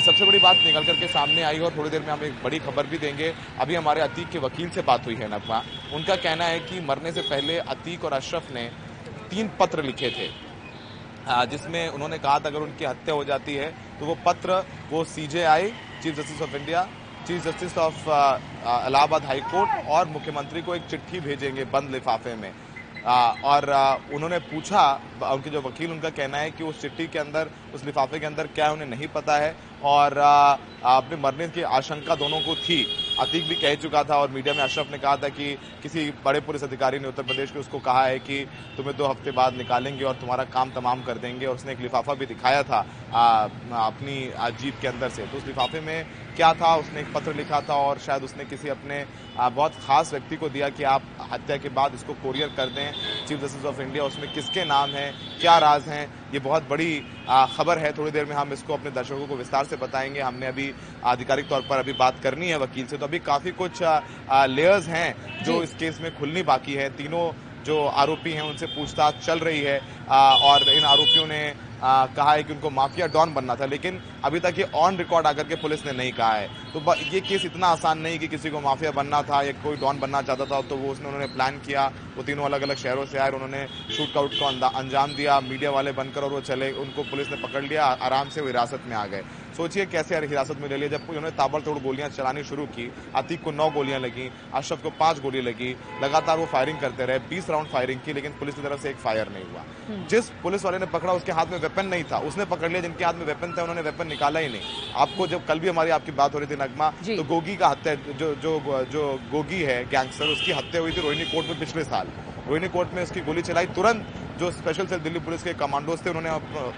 सबसे 0.06 0.26
बड़ी 0.26 0.39
बात 0.39 0.56
निकल 0.58 0.84
करके 0.84 1.08
सामने 1.10 1.41
आई, 1.43 1.60
और 1.60 1.74
थोड़ी 1.78 1.89
देर 1.89 2.02
में 2.02 2.10
हम 2.10 2.24
एक 2.24 2.43
बड़ी 2.43 2.60
खबर 2.62 2.88
भी 2.88 2.97
देंगे। 2.97 3.34
अभी 3.60 3.76
हमारे 3.76 4.02
अतीक 4.02 4.30
के 4.30 4.39
वकील 4.39 4.69
से 4.69 4.82
बात 4.84 5.06
हुई 5.06 5.15
है 5.15 5.28
नकवा 5.32 5.63
उनका 5.93 6.15
कहना 6.17 6.45
है 6.45 6.60
कि 6.62 6.80
मरने 6.82 7.12
से 7.12 7.21
पहले 7.24 7.58
अतीक 7.69 8.06
और 8.06 8.13
अशरफ 8.13 8.52
ने 8.54 8.69
तीन 9.32 9.50
पत्र 9.60 9.84
लिखे 9.84 10.10
थे। 10.12 10.30
जिसमें 11.48 11.88
उन्होंने 11.89 12.17
कहा 12.20 12.39
था 12.39 12.50
अगर 12.50 12.62
उनकी 12.62 12.86
हत्या 12.86 13.13
हो 13.15 13.24
जाती 13.24 13.56
है 13.56 13.70
तो 14.00 14.06
वो 14.06 14.15
पत्र 14.26 14.63
वो 14.91 15.04
CJI 15.08 15.70
chief 16.04 16.15
justice 16.15 16.41
of 16.41 16.56
India 16.56 16.88
chief 17.28 17.44
justice 17.44 17.78
of 17.78 18.00
Allahabad 18.88 19.26
high 19.26 19.39
court 19.48 19.88
और 19.88 20.08
मुख्यमंत्री 20.08 20.62
को 20.62 20.76
एक 20.76 20.86
चिट्ठी 20.89 21.20
भेजेंगे 21.20 21.65
बंद 21.67 21.91
लिफाफे 21.91 22.36
में। 22.36 22.52
आ, 23.06 23.32
और 23.32 23.70
आ, 23.70 23.96
उन्होंने 24.13 24.39
पूछा 24.50 24.82
उनके 25.24 25.50
जो 25.50 25.62
वकील 25.62 25.92
उनका 25.92 26.10
कहना 26.12 26.38
है 26.38 26.52
कि 26.52 26.64
उस 26.64 26.82
चिट्ठी 26.82 27.08
के 27.08 27.20
अंदर 27.20 27.50
उस 27.76 27.86
लिफाफे 27.86 28.20
के 28.20 28.26
अंदर 28.26 28.48
क्या 28.48 28.72
उन्हें 28.72 28.88
नहीं 28.88 29.08
पता 29.08 29.38
है 29.38 29.56
और 29.84 30.18
अपने 30.18 31.18
मरने 31.18 31.48
की 31.48 31.62
आशंका 31.62 32.16
दोनों 32.16 32.40
को 32.42 32.56
थी। 32.58 32.84
अतीक 33.20 33.48
भी 33.48 33.56
कह 33.56 33.76
चुका 33.76 34.04
था 34.04 34.16
और 34.18 34.30
मीडिया 34.32 34.54
में 34.54 34.62
अशरफ 34.64 34.92
ने 34.92 34.98
कहा 34.98 35.16
था 35.18 35.30
कि 35.30 35.54
किसी 35.84 36.10
बड़े 36.26 36.40
पुलिस 36.42 36.64
अधिकारी 36.64 37.00
ने 37.00 37.08
उत्तर 37.08 37.24
प्रदेश 37.24 37.52
के 37.52 37.60
उसको 37.60 37.80
कहा 37.80 38.06
है 38.06 38.20
कि 38.20 38.46
तुम्हें 38.78 38.96
दो 38.98 39.08
हफ़्ते 39.08 39.32
बाद 39.32 39.58
निकालेंगे 39.58 40.04
और 40.04 40.16
तुम्हारा 40.16 40.44
काम 40.54 40.72
तमाम 40.72 41.04
कर 41.04 41.18
देंगे 41.18 41.46
और 41.46 41.56
उसने 41.56 41.72
एक 41.72 41.80
लिफाफा 41.80 42.14
भी 42.14 42.26
दिखाया 42.26 42.64
था 42.64 42.86
आ, 43.14 43.44
अपनी 43.88 44.20
जीप 44.62 44.80
के 44.82 44.88
अंदर 44.88 45.10
से। 45.10 45.26
तो 45.28 45.38
उस 45.38 45.46
लिफाफे 45.48 45.80
में 45.82 46.06
क्या 46.36 46.54
था? 46.54 46.76
उसने 46.78 47.02
एक 47.02 47.14
पत्र 47.14 47.34
लिखा 47.36 47.60
था 47.62 47.76
और 47.78 47.98
शायद 48.00 48.24
उसने 48.24 48.46
किसी 48.46 48.70
अपने 48.70 49.04
बहुत 49.38 49.74
खास 49.88 50.12
व्यक्ति 50.14 50.36
को 50.36 50.50
दिया 50.50 50.70
कि 50.70 50.84
आप 50.86 51.04
हत्या 51.32 51.58
के 51.58 51.70
बाद 51.72 51.96
इसको 51.96 52.14
कोरियर 52.24 52.54
कर 52.58 52.70
दें। 52.70 52.92
चीफ 53.28 53.42
जस्टिस 53.42 53.66
ऑफ़ 53.66 53.82
इंडिया 53.82 54.04
उसमें 54.04 54.32
किसके 54.34 54.66
नाम 54.66 54.90
हैं? 54.92 55.11
क्या 55.41 55.58
राज 55.58 55.88
हैं 55.88 56.08
ये 56.34 56.39
बहुत 56.39 56.67
बड़ी 56.69 57.04
खबर 57.56 57.78
है। 57.78 57.91
थोड़ी 57.93 58.12
देर 58.12 58.26
में 58.26 58.36
हम 58.36 58.54
इसको 58.54 58.74
अपने 58.74 58.91
दर्शकों 58.91 59.28
को 59.28 59.36
विस्तार 59.36 59.65
से 59.65 59.76
बताएँगे। 59.78 60.19
हमने 60.21 60.47
अभी 60.47 60.74
आधिकारिक 61.06 61.47
तौर 61.50 61.62
पर 61.62 61.78
अभी 61.78 61.93
बात 61.95 62.19
करनी 62.24 62.50
है 62.50 62.58
वकील 62.60 62.86
से। 62.88 62.97
तो 62.97 63.06
अभी 63.06 63.19
काफ़ी 63.21 63.52
कुछ 63.54 63.82
लेयर्स 64.50 64.88
हैं 64.88 65.43
जो 65.43 65.62
इस 65.63 65.74
केस 65.76 66.02
में 66.02 66.15
खुलनी 66.17 66.43
बाकी 66.43 66.74
है। 66.74 66.89
तीनों 66.97 67.32
जो 67.65 67.84
आरोपी 68.04 68.32
हैं 68.32 68.41
उनसे 68.41 68.65
पूछताछ 68.67 69.26
चल 69.26 69.39
रही 69.39 69.62
है 69.62 69.80
और 70.10 70.69
इन 70.69 70.84
आरोपियों 70.86 71.28
ने 71.28 71.41
आ, 71.82 72.06
कहा 72.08 72.34
है 72.34 72.43
कि 72.43 72.54
उनको 72.54 72.69
माफिया 72.69 73.06
डॉन 73.08 73.34
बनना 73.34 73.56
था 73.56 73.65
लेकिन 73.65 74.00
अभी 74.26 74.39
तक 74.39 74.56
ये 74.58 74.63
ऑन 74.76 74.97
रिकॉर्ड 74.97 75.28
आकर 75.28 75.43
के 75.43 75.56
पुलिस 75.56 75.86
ने 75.86 75.91
नहीं 75.91 76.12
कहा 76.12 76.34
है। 76.34 76.47
तो 76.74 76.93
ये 76.95 77.19
केस 77.21 77.45
इतना 77.45 77.67
आसान 77.67 78.00
नहीं 78.00 78.19
कि 78.19 78.28
किसी 78.28 78.50
को 78.50 78.60
माफिया 78.62 78.91
बनना 78.91 79.21
था 79.24 79.41
या 79.43 79.52
कोई 79.63 79.78
डॉन 79.78 80.00
बनना 80.00 80.21
चाहता 80.21 80.45
था 80.45 80.62
तो 80.69 80.76
वो 80.78 80.91
उसने 80.91 81.08
उन्होंने 81.08 81.28
प्लान 81.34 81.58
किया। 81.60 81.86
वो 82.17 82.24
तीनों 82.24 82.45
अलग 82.45 82.62
अलग 82.62 82.78
शहरों 82.78 83.06
से 83.06 83.17
आए 83.17 83.32
उन्होंने 83.32 83.65
शूटआउट 83.97 84.34
को 84.34 84.67
अंजाम 84.69 85.15
दिया 85.15 85.39
मीडिया 85.41 85.71
वाले 85.71 85.91
बनकर 85.93 86.21
और 86.21 86.32
वो 86.32 86.41
चले 86.43 86.71
उनको 86.82 87.04
पुलिस 87.04 87.32
ने 87.32 87.38
पकड़ 87.41 87.63
लिया 87.63 87.86
आराम 88.02 88.30
से 88.30 88.41
वो 88.41 88.47
हिरासत 88.47 88.84
में 88.88 88.95
आ 88.95 89.06
गए। 89.06 89.24
सोचिए 89.58 89.86
कैसे 89.86 90.18
हिरासत 90.18 90.58
में 90.62 90.68
ले 90.70 90.78
लिया। 90.78 90.90
जब 90.90 91.10
उन्होंने 91.10 91.32
ताबड़तोड़ 91.32 91.78
गोलियाँ 91.80 92.10
चलानी 92.10 92.44
शुरू 92.44 92.66
की 92.68 92.92
अतीक 93.16 93.44
को 93.44 93.52
नौ 93.52 93.70
गोलियाँ 93.70 94.00
लगी 94.00 94.30
अशरफ 94.54 94.84
को 94.84 94.90
पाँच 95.00 95.20
गोली 95.22 95.42
लगी 95.42 95.76
लगातार 96.04 96.38
वो 96.38 96.46
फायरिंग 96.46 96.80
करते 96.80 97.06
रहे 97.06 97.20
बीस 97.30 97.50
राउंड 97.50 97.68
फायरिंग 97.68 98.00
की 98.06 98.14
लेकिन 98.14 98.32
पुलिस 98.40 98.56
की 98.56 98.62
तरफ़ 98.62 98.82
से 98.82 98.90
एक 98.90 98.96
फायर 98.98 99.30
नहीं 99.30 99.44
हुआ। 99.46 99.64
हम्म। 99.88 100.08
जिस 100.08 100.30
पुलिस 100.44 100.66
वाले 100.66 100.80
ने 100.80 100.86
पकड़ा 100.88 101.14
उसके 101.14 101.32
हाथ 101.32 101.46
में 101.46 101.60
वेपन 101.60 101.86
नहीं 101.86 102.04
था। 102.12 102.18
उसने 102.30 102.46
पकड़ 102.46 102.70
लिया 102.70 102.82
जिनके 102.82 103.06
हाथ 103.06 103.14
में 103.14 103.26
वेपन 103.26 103.56
था 103.58 103.62
उन्होंने 103.62 103.82
वेपन 103.82 104.08
निकाला 104.08 104.40
ही 104.40 104.50
नहीं। 104.50 104.94
आपको 104.96 105.28
जब 105.28 105.46
कल 105.46 105.60
भी 105.60 105.70
हमारी 105.70 105.90
आपकी 105.92 106.12
बात 106.14 106.34
हो 106.34 106.40
रही 106.40 106.48
थी 106.48 106.60
नगमा 106.62 106.90
तो 107.08 107.24
गोगी 107.26 107.56
का 107.56 107.68
हत्या 107.68 107.96
जो 107.96 108.34
जो 108.36 108.60
जो 108.92 109.04
गोगी 109.32 109.62
है 109.64 109.84
गैंगस्टर 109.90 110.28
उसकी 110.30 110.52
हत्या 110.54 110.82
हुई 110.82 110.92
थी 110.92 111.02
रोहिणी 111.02 111.26
कोर्ट 111.32 111.48
में 111.48 111.60
पिछले 111.60 111.84
साल। 111.84 112.08
रोहिणी 112.48 112.68
कोर्ट 112.70 112.94
में 112.94 113.04
उसकी 113.04 113.22
गोली 113.22 113.42
चलाई 113.42 113.66
तुरंत 113.76 114.06
जो 114.42 114.50
स्पेशल 114.52 114.86
सेल 114.88 115.00
दिल्ली 115.00 115.20
पुलिस 115.22 115.44
के 115.44 115.54
कमांडोज 115.54 116.06
थे, 116.06 116.10
उन्होंने 116.10 116.30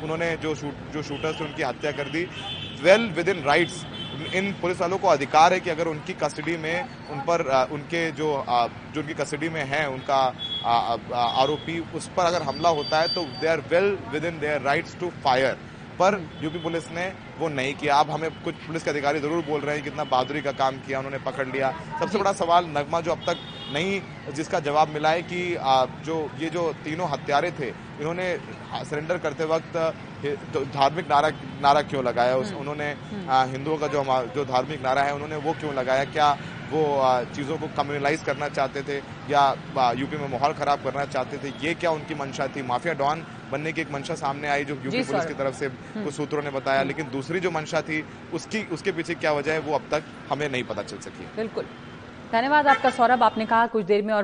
उन्होंने 0.04 0.36
जो 0.38 0.54
शूट 0.56 0.92
जो 0.94 1.02
शूटर्स 1.04 1.40
थे, 1.40 1.44
उनकी 1.44 1.64
हत्या 1.64 1.92
कर 1.92 2.10
दी। 2.12 2.24
वेल 2.84 3.10
विद 3.16 3.30
इन 3.30 3.44
राइट्स 3.44 3.86
इन 4.36 4.52
पुलिस 4.62 4.82
वालों 4.82 4.98
को 4.98 5.08
अधिकार 5.08 5.54
है 5.54 5.60
कि 5.60 5.70
अगर 5.70 5.88
उनकी 5.88 6.14
कस्टडी 6.16 6.56
में, 6.58 6.86
उन 7.12 7.20
पर 7.28 7.42
उनके 7.72 8.02
जो 8.14 8.28
जो 8.94 9.02
उनकी 9.02 9.14
कस्टडी 9.14 9.50
में 9.50 9.64
है, 9.66 9.88
उनका 9.90 10.20
आरोपी, 11.40 11.80
उस 11.96 12.10
पर 12.18 12.26
अगर 12.26 12.42
हमला 12.44 12.70
होता 12.72 13.00
है 13.02 13.08
तो 13.16 13.24
they 13.42 13.48
are 13.48 13.64
well 13.70 13.98
within 14.26 14.40
their 14.40 14.62
rights 14.64 15.00
to 15.00 15.10
fire 15.24 15.58
पर 15.96 16.20
यूपी 16.42 16.60
पुलिस 16.60 16.90
ने 16.92 17.06
वो 17.40 17.48
नहीं 17.50 17.74
किया 17.76 17.96
अब 17.96 18.12
हमें 18.12 18.30
कुछ 18.44 18.56
पुलिस 18.64 18.84
के 18.84 18.90
अधिकारी 18.90 19.20
ज़रूर 19.20 19.44
बोल 19.46 19.62
रहे 19.62 19.76
हैं 19.76 19.84
कितना 19.84 20.04
बहादुरी 20.06 20.42
का 20.42 20.52
काम 20.54 20.78
किया 20.80 21.00
उन्होंने 21.00 21.18
पकड़ 21.22 21.48
लिया 21.48 21.72
सबसे 22.00 22.18
बड़ा 22.18 22.34
सवाल 22.36 22.66
नगमा 22.70 23.02
जो 23.02 23.12
अब 23.12 23.22
तक 23.28 23.38
नहीं 23.74 24.34
जिसका 24.34 24.60
जवाब 24.62 24.90
मिला 24.90 25.10
है 25.12 25.22
कि 25.24 25.42
जो 26.06 26.18
ये 26.40 26.50
जो 26.50 26.72
तीनों 26.84 27.10
हत्यारे 27.10 27.52
थे 27.52 27.68
इन्होंने 27.68 28.28
सरेंडर 28.84 29.18
करते 29.20 29.46
वक्त 29.48 29.78
तो 30.54 30.64
धार्मिक 30.68 31.08
नारा 31.08 31.30
नारा 31.62 31.82
क्यों 31.84 32.04
लगाया 32.04 32.36
उस 32.38 32.50
हम्म। 32.50 32.60
उन्होंने 32.60 32.90
हम्म। 33.04 33.44
हिंदुओं 33.52 33.78
का 33.78 33.88
जो 33.90 34.04
जो 34.36 34.46
धार्मिक 34.46 34.82
नारा 34.84 35.02
है 35.02 35.14
उन्होंने 35.14 35.36
वो 35.38 35.54
क्यों 35.56 35.74
लगाया 35.74 36.06
क्या 36.08 36.30
वो 36.74 36.82
चीज़ों 37.36 37.58
को 37.58 37.68
कम्युनलाइज 37.78 38.24
करना 38.24 38.48
चाहते 38.50 38.82
थे 38.84 38.98
या 39.30 39.44
यूपी 39.98 40.18
में 40.18 40.28
माहौल 40.30 40.54
खराब 40.60 40.84
करना 40.84 41.06
चाहते 41.06 41.38
थे 41.44 41.54
ये 41.66 41.74
क्या 41.76 41.92
उनकी 41.92 42.16
मंशा 42.16 42.48
थी? 42.56 42.62
माफिया 42.64 42.94
डॉन 43.02 43.24
बनने 43.52 43.72
की 43.74 43.82
एक 43.82 43.92
मंशा 43.92 44.16
सामने 44.16 44.48
आई 44.50 44.66
जो 44.66 44.76
यूपी 44.76 45.04
पुलिस 45.04 45.26
की 45.26 45.34
तरफ़ 45.34 45.56
से 45.56 45.66
हम्म। 45.66 46.04
कुछ 46.04 46.14
सूत्रों 46.14 46.44
ने 46.44 46.50
बताया 46.52 46.84
लेकिन 46.84 47.10
दूसरी 47.12 47.40
जो 47.40 47.52
मंशा 47.52 47.82
थी 47.90 48.04
उसकी 48.34 48.64
उसके 48.74 48.92
पीछे 48.92 49.16
क्या 49.16 49.34
वजह 49.34 49.54
है 49.54 49.60
वो 49.62 49.74
अब 49.76 49.88
तक 49.92 50.04
हमें 50.30 50.48
नहीं 50.50 50.64
पता 50.64 50.84
चल 50.84 50.98
सकी। 51.08 51.26
बिल्कुल। 51.36 51.66
धन्यवाद 52.34 52.68
आपका 52.68 52.90
सौरभ। 52.90 53.24
आपने 53.24 53.46
कहा 53.46 53.66
कुछ 53.68 53.86
देर 53.86 54.02
में 54.02 54.14
और 54.14 54.24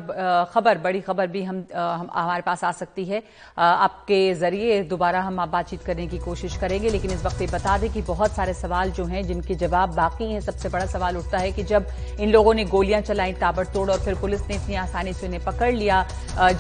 खबर 0.53 0.77
बड़ी 0.77 0.99
खबर 1.01 1.27
भी 1.27 1.43
हम, 1.43 1.57
हम 1.75 2.07
हमारे 2.13 2.41
पास 2.41 2.63
आ 2.63 2.71
सकती 2.71 3.03
है। 3.05 3.21
आपके 3.57 4.33
ज़रिए 4.35 4.81
दोबारा 4.83 5.21
हम 5.21 5.39
आप 5.39 5.49
बातचीत 5.49 5.83
करने 5.83 6.07
की 6.07 6.17
कोशिश 6.19 6.55
करेंगे 6.57 6.89
लेकिन 6.89 7.11
इस 7.11 7.23
वक्त 7.25 7.41
ये 7.41 7.47
बता 7.47 7.77
दें 7.77 7.91
कि 7.93 8.01
बहुत 8.01 8.31
सारे 8.31 8.53
सवाल 8.53 8.91
जो 8.91 9.05
हैं 9.05 9.21
जिनके 9.23 9.55
जवाब 9.55 9.93
बाकी 9.95 10.31
हैं 10.31 10.39
सबसे 10.41 10.69
बड़ा 10.69 10.85
सवाल 10.85 11.17
उठता 11.17 11.37
है 11.37 11.51
कि 11.51 11.63
जब 11.63 11.87
इन 12.19 12.31
लोगों 12.31 12.53
ने 12.53 12.65
गोलियाँ 12.65 13.01
चलाई 13.01 13.33
ताबड़तोड़ 13.35 13.89
और 13.91 13.99
फिर 14.05 14.15
पुलिस 14.21 14.47
ने 14.47 14.55
इतनी 14.55 14.75
आसानी 14.85 15.13
से 15.13 15.27
उन्हें 15.27 15.43
पकड़ 15.43 15.71
लिया 15.73 16.01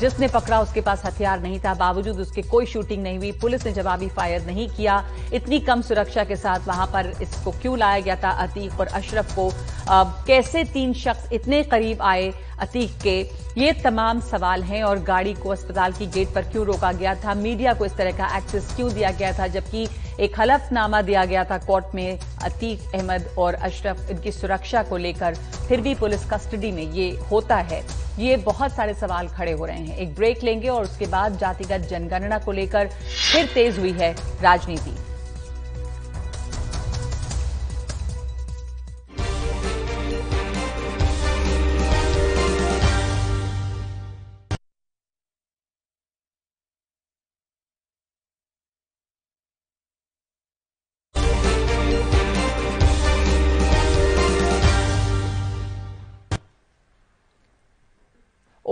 जिसने 0.01 0.27
पकड़ा 0.27 0.61
उसके 0.61 0.81
पास 0.81 1.05
हथियार 1.05 1.41
नहीं 1.41 1.59
था 1.59 1.73
बावजूद 1.81 2.19
उसके 2.19 2.41
कोई 2.51 2.65
शूटिंग 2.65 3.03
नहीं 3.03 3.17
हुई 3.17 3.31
पुलिस 3.41 3.65
ने 3.65 3.71
जवाबी 3.71 4.09
फायर 4.11 4.45
नहीं 4.45 4.67
किया। 4.69 5.03
इतनी 5.33 5.59
कम 5.61 5.81
सुरक्षा 5.81 6.23
के 6.23 6.35
साथ 6.35 6.67
वहाँ 6.67 6.87
पर 6.93 7.11
इसको 7.21 7.51
क्यों 7.51 7.77
लाया 7.79 7.99
गया 7.99 8.15
था? 8.15 8.37
अतीक 8.45 8.79
और 8.79 8.87
अशरफ 8.93 9.35
को 9.35 9.51
कैसे 9.91 10.63
तीन 10.63 10.93
शख्स 10.93 11.31
इतने 11.33 11.63
करीब 11.63 12.01
आए 12.01 12.31
अतीक 12.59 12.97
के? 13.03 13.19
ये 13.57 13.71
तमाम 13.73 14.19
सवाल 14.21 14.63
हैं 14.63 14.83
और 14.83 14.99
गाड़ी 14.99 15.33
को 15.33 15.49
अस्पताल 15.49 15.93
की 15.93 16.07
गेट 16.07 16.33
पर 16.33 16.41
क्यों 16.41 16.65
रोका 16.65 16.91
गया 16.91 17.15
था? 17.15 17.33
मीडिया 17.33 17.73
को 17.73 17.85
इस 17.85 17.95
तरह 17.97 18.17
का 18.17 18.37
एक्सेस 18.37 18.71
क्यों 18.75 18.93
दिया 18.93 19.11
गया 19.11 19.31
था? 19.39 19.47
जबकि 19.47 19.87
एक 20.19 20.39
हलफनामा 20.39 21.01
दिया 21.01 21.25
गया 21.25 21.43
था 21.43 21.57
कोर्ट 21.57 21.95
में 21.95 22.19
अतीक 22.43 22.95
अहमद 22.95 23.29
और 23.37 23.53
अशरफ, 23.53 24.09
इनकी 24.09 24.31
सुरक्षा 24.31 24.83
को 24.83 24.97
लेकर। 24.97 25.35
फिर 25.67 25.81
भी 25.81 25.95
पुलिस 25.95 26.29
कस्टडी 26.29 26.71
में 26.71 26.83
ये 26.83 27.09
होता 27.31 27.55
है। 27.55 27.83
ये 28.19 28.37
बहुत 28.37 28.71
सारे 28.71 28.93
सवाल 28.93 29.27
खड़े 29.27 29.51
हो 29.51 29.65
रहे 29.65 29.77
हैं। 29.77 29.97
एक 29.97 30.15
ब्रेक 30.15 30.43
लेंगे 30.43 30.67
और 30.67 30.83
उसके 30.83 31.05
बाद 31.05 31.37
जातिगत 31.37 31.87
जनगणना 31.89 32.39
को 32.39 32.51
लेकर 32.51 32.89
फिर 33.33 33.51
तेज 33.53 33.79
हुई 33.79 33.91
है 33.91 34.15
राजनीति। 34.41 34.97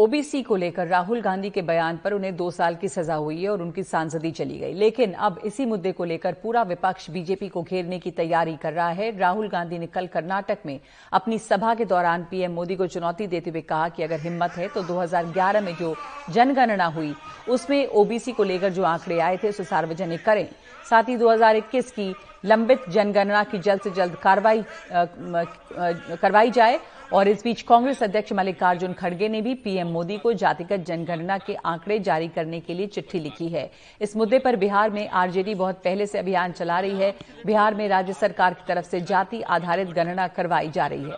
ओबीसी 0.07 0.41
को 0.41 0.55
लेकर 0.55 0.87
राहुल 0.87 1.21
गांधी 1.21 1.49
के 1.49 1.61
बयान 1.61 1.97
पर 1.97 2.13
उन्हें 2.13 2.35
दो 2.35 2.49
साल 2.51 2.75
की 2.75 2.87
सजा 2.87 3.15
हुई 3.15 3.41
है 3.43 3.49
और 3.49 3.61
उनकी 3.61 3.83
सांसदी 3.83 4.31
चली 4.31 4.57
गई। 4.59 4.73
लेकिन 4.73 5.13
अब 5.13 5.39
इसी 5.45 5.65
मुद्दे 5.65 5.91
को 5.91 6.03
लेकर 6.03 6.33
पूरा 6.33 6.61
विपक्ष 6.63 7.09
बीजेपी 7.09 7.49
को 7.49 7.63
घेरने 7.63 7.99
की 7.99 8.11
तैयारी 8.11 8.55
कर 8.55 8.73
रहा 8.73 8.89
है। 8.89 9.17
राहुल 9.17 9.49
गांधी 9.49 9.79
ने 9.79 9.87
कल 9.87 10.07
कर्नाटक 10.07 10.57
में 10.65 10.79
अपनी 11.13 11.39
सभा 11.39 11.73
के 11.75 11.85
दौरान 11.85 12.23
पीएम 12.31 12.51
मोदी 12.51 12.75
को 12.75 12.87
चुनौती 12.87 13.27
देते 13.27 13.49
हुए 13.49 13.61
कहा 13.61 13.89
कि 13.89 14.03
अगर 14.03 14.19
हिम्मत 14.19 14.51
है 14.51 14.67
तो 14.67 14.83
2011 14.83 15.61
में 15.61 15.75
जो 15.75 15.95
जनगणना 16.29 16.85
हुई, 16.85 17.13
उसमें 17.49 17.87
ओबीसी 17.87 18.31
को 18.31 18.43
लेकर 18.43 18.69
जो 18.69 18.83
आंकड़े 18.83 19.19
आए 19.19 19.37
थे, 19.37 19.49
उसे 19.49 19.63
सार्वजनिक 19.63 20.25
करें। 20.25 20.47
साथ 20.89 21.03
ही 21.03 21.17
2021 21.17 21.91
की 21.91 22.13
लंबित 22.45 22.89
जनगणना 22.89 23.43
की 23.43 23.59
जल्द 23.59 23.81
से 23.81 23.91
जल्द 23.91 24.15
कार्रवाई 24.15 24.63
करवाई 24.91 26.51
जाए। 26.51 26.79
और 27.13 27.27
इस 27.27 27.43
बीच 27.43 27.61
कांग्रेस 27.61 28.01
अध्यक्ष 28.03 28.33
मल्लिकार्जुन 28.33 28.93
खड़गे 28.93 29.27
ने 29.29 29.41
भी 29.41 29.53
पीएम 29.55 29.87
मोदी 29.87 30.17
को 30.17 30.33
जातिगत 30.33 30.79
जनगणना 30.79 31.37
के 31.37 31.53
आंकड़े 31.55 31.99
जारी 31.99 32.27
करने 32.27 32.59
के 32.59 32.73
लिए 32.73 32.87
चिट्ठी 32.87 33.19
लिखी 33.19 33.47
है। 33.49 33.69
इस 34.01 34.15
मुद्दे 34.15 34.39
पर 34.39 34.55
बिहार 34.55 34.89
में 34.89 35.07
आरजेडी 35.09 35.55
बहुत 35.55 35.75
पहले 35.83 36.05
से 36.05 36.19
अभियान 36.19 36.51
चला 36.51 36.79
रही 36.79 36.99
है। 36.99 37.13
बिहार 37.45 37.75
में 37.75 37.87
राज्य 37.87 38.13
सरकार 38.13 38.53
की 38.53 38.65
तरफ़ 38.67 38.85
से 38.85 39.01
जाति 39.01 39.41
आधारित 39.41 39.89
गणना 39.89 40.27
करवाई 40.27 40.69
जा 40.69 40.87
रही 40.87 41.03
है। 41.03 41.17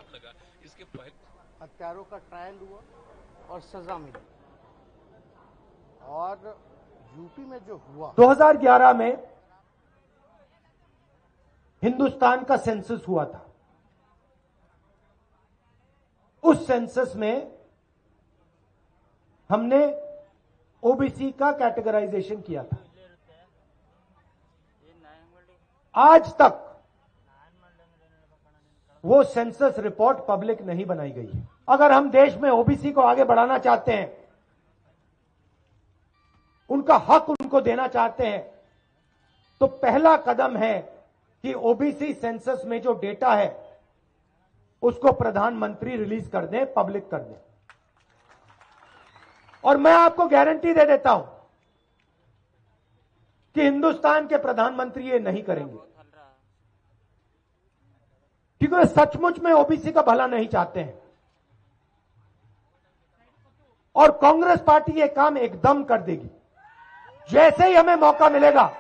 हत्यारों 1.61 2.03
का 2.03 2.17
ट्रायल 2.19 2.55
हुआ 2.61 2.79
और 3.49 3.61
सजा 3.61 3.97
मिली। 3.97 4.21
और 6.09 6.57
यूपी 7.17 7.45
में 7.45 7.59
जो 7.67 7.81
हुआ 7.87 8.13
2011 8.17 8.93
में 8.93 9.11
हिंदुस्तान 11.83 12.43
का 12.43 12.57
सेंसस 12.57 13.05
हुआ 13.07 13.25
था। 13.25 13.45
उस 16.43 16.65
सेंसस 16.67 17.13
में 17.15 17.59
हमने 19.49 19.81
ओबीसी 20.83 21.31
का 21.31 21.51
कैटेगराइजेशन 21.51 22.41
किया 22.41 22.63
था। 22.63 22.77
आज 25.95 26.33
तक 26.33 26.65
वो 29.03 29.23
सेंसस 29.23 29.75
रिपोर्ट 29.79 30.17
पब्लिक 30.27 30.61
नहीं 30.61 30.85
बनाई 30.85 31.11
गई 31.11 31.27
है। 31.27 31.47
अगर 31.69 31.91
हम 31.91 32.09
देश 32.11 32.35
में 32.35 32.49
ओबीसी 32.49 32.91
को 32.91 33.01
आगे 33.01 33.23
बढ़ाना 33.23 33.57
चाहते 33.57 33.93
हैं, 33.93 34.17
उनका 36.69 36.95
हक 37.09 37.29
उनको 37.29 37.61
देना 37.61 37.87
चाहते 37.87 38.27
हैं 38.27 38.41
तो 39.61 39.67
पहला 39.67 40.15
कदम 40.17 40.57
है 40.57 40.77
कि 41.43 41.53
ओबीसी 41.53 42.13
सेंसस 42.13 42.61
में 42.65 42.81
जो 42.81 42.93
डेटा 42.93 43.33
है, 43.35 43.79
उसको 44.81 45.11
प्रधानमंत्री 45.11 45.95
रिलीज़ 45.95 46.29
कर 46.29 46.45
दें, 46.45 46.73
पब्लिक 46.73 47.09
कर 47.09 47.19
दें। 47.19 47.35
और 49.63 49.77
मैं 49.77 49.93
आपको 49.93 50.27
गारंटी 50.27 50.73
दे 50.73 50.85
देता 50.85 51.11
हूँ 51.11 51.49
कि 53.55 53.61
हिंदुस्तान 53.61 54.27
के 54.27 54.37
प्रधानमंत्री 54.37 55.09
ये 55.09 55.19
नहीं 55.19 55.43
करेंगे। 55.43 55.77
क्योंकि 58.61 58.75
वे 58.75 58.85
सचमुच 58.85 59.39
में 59.39 59.51
ओबीसी 59.51 59.91
का 59.91 60.01
भला 60.01 60.27
नहीं 60.27 60.47
चाहते 60.47 60.79
हैं। 60.79 61.01
और 63.95 64.11
कांग्रेस 64.11 64.59
पार्टी 64.61 64.91
ये 64.91 65.07
काम 65.07 65.37
एकदम 65.37 65.83
कर 65.83 66.01
देगी। 66.01 66.29
जैसे 67.29 67.67
ही 67.67 67.75
हमें 67.75 67.95
मौका 67.95 68.29
मिलेगा 68.29 68.78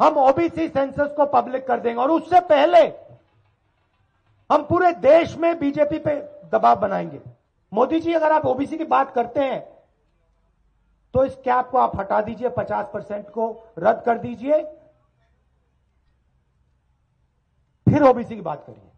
हम 0.00 0.16
ओबीसी 0.18 0.68
सेंसस 0.68 1.14
को 1.16 1.26
पब्लिक 1.26 1.66
कर 1.66 1.80
देंगे 1.80 2.00
और 2.00 2.10
उससे 2.10 2.40
पहले 2.48 2.80
हम 4.50 4.62
पूरे 4.64 4.92
देश 4.92 5.36
में 5.36 5.58
बीजेपी 5.58 5.98
पे 5.98 6.14
दबाव 6.52 6.80
बनाएँगे। 6.80 7.20
मोदी 7.72 8.00
जी, 8.00 8.12
अगर 8.12 8.32
आप 8.32 8.46
ओबीसी 8.46 8.78
की 8.78 8.84
बात 8.84 9.14
करते 9.14 9.40
हैं 9.40 9.60
तो 11.14 11.24
इस 11.24 11.34
कैप 11.44 11.68
को 11.70 11.78
आप 11.78 11.96
हटा 11.96 12.20
दीजिए 12.20 12.48
50 12.48 12.86
परसेंट 12.94 13.28
को 13.28 13.50
रद्द 13.78 14.02
कर 14.06 14.18
दीजिए। 14.18 14.62
फिर 17.86 18.02
ओबीसी 18.02 18.34
की 18.34 18.40
बात 18.40 18.64
करिए। 18.66 18.90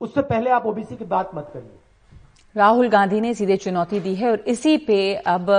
उससे 0.00 0.22
पहले 0.22 0.50
आप 0.50 0.66
ओबीसी 0.66 0.96
की 0.96 1.04
बात 1.04 1.30
मत 1.34 1.50
करिए। 1.54 1.78
राहुल 2.56 2.88
गांधी 2.88 3.20
ने 3.20 3.32
सीधे 3.34 3.56
चुनौती 3.56 4.00
दी 4.00 4.14
है 4.14 4.30
और 4.30 4.40
इसी 4.48 4.76
पे 4.78 5.14
अब 5.26 5.50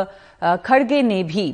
खड़गे 0.66 1.02
ने 1.02 1.24
भी 1.24 1.52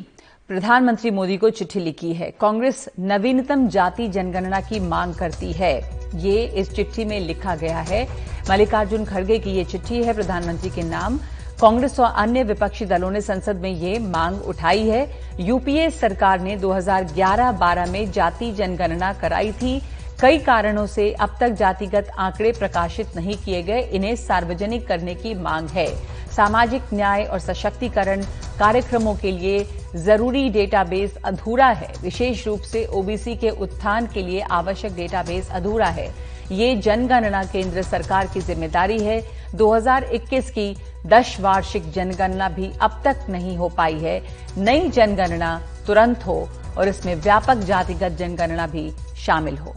प्रधानमंत्री 0.49 1.11
मोदी 1.11 1.37
को 1.37 1.49
चिट्ठी 1.49 1.79
लिखी 1.79 2.13
है। 2.13 2.29
कांग्रेस 2.31 2.89
नवीनतम 2.99 3.67
जाति 3.67 4.07
जनगणना 4.07 4.59
की 4.61 4.79
मांग 4.79 5.13
करती 5.13 5.51
है। 5.51 5.73
ये 6.15 6.43
इस 6.45 6.71
चिट्ठी 6.71 7.05
में 7.05 7.19
लिखा 7.19 7.55
गया 7.55 7.79
है। 7.79 8.03
मल्लिकार्जुन 8.49 9.05
खड़गे 9.05 9.39
की 9.39 9.51
ये 9.51 9.63
चिट्ठी 9.63 10.03
है 10.03 10.13
प्रधानमंत्री 10.13 10.69
के 10.69 10.83
नाम। 10.83 11.17
कांग्रेस 11.61 11.99
और 11.99 12.11
अन्य 12.11 12.43
विपक्षी 12.43 12.85
दलों 12.85 13.11
ने 13.11 13.21
संसद 13.21 13.55
में 13.55 13.69
ये 13.69 13.99
मांग 13.99 14.41
उठाई 14.41 14.87
है। 14.89 15.09
यूपीए 15.39 15.89
सरकार 15.89 16.39
ने 16.39 16.55
2011-12 16.57 17.85
में 17.85 18.11
जाति 18.11 18.51
जनगणना 18.51 19.13
कराई 19.13 19.51
थी। 19.51 19.81
कई 20.21 20.37
कारणों 20.37 20.85
से 20.87 21.11
अब 21.13 21.35
तक 21.39 21.49
जातिगत 21.51 22.09
आंकड़े 22.17 22.51
प्रकाशित 22.51 23.15
नहीं 23.15 23.35
किए 23.37 23.61
गए, 23.63 23.79
इन्हें 23.81 24.15
सार्वजनिक 24.15 24.87
करने 24.87 25.15
की 25.15 25.33
मांग 25.35 25.67
है। 25.69 25.87
सामाजिक 26.35 26.93
न्याय 26.93 27.23
और 27.23 27.39
सशक्तिकरण 27.39 28.21
कार्यक्रमों 28.59 29.15
के 29.15 29.31
लिए 29.31 29.65
ज़रूरी 29.95 30.49
डेटाबेस 30.49 31.17
अधूरा 31.25 31.67
है। 31.69 31.91
विशेष 32.01 32.45
रूप 32.47 32.61
से 32.61 32.85
ओबीसी 32.93 33.35
के 33.35 33.49
उत्थान 33.49 34.07
के 34.07 34.23
लिए 34.23 34.39
आवश्यक 34.51 34.95
डेटाबेस 34.95 35.49
अधूरा 35.51 35.87
है। 35.87 36.07
ये 36.51 36.75
जनगणना 36.75 37.43
केंद्र 37.43 37.81
सरकार 37.81 38.27
की 38.27 38.41
ज़िम्मेदारी 38.41 38.99
है। 38.99 39.21
2021 39.55 40.49
की 40.49 40.75
दस 41.07 41.35
वार्षिक 41.39 41.91
जनगणना 41.91 42.49
भी 42.49 42.71
अब 42.81 43.01
तक 43.05 43.25
नहीं 43.29 43.57
हो 43.57 43.69
पाई 43.69 43.99
है। 43.99 44.21
नई 44.57 44.89
जनगणना 44.89 45.59
तुरंत 45.87 46.25
हो 46.25 46.37
और 46.77 46.87
इसमें 46.87 47.15
व्यापक 47.15 47.65
जातिगत 47.65 48.17
जनगणना 48.19 48.67
भी 48.67 48.89
शामिल 49.25 49.57
हो। 49.57 49.75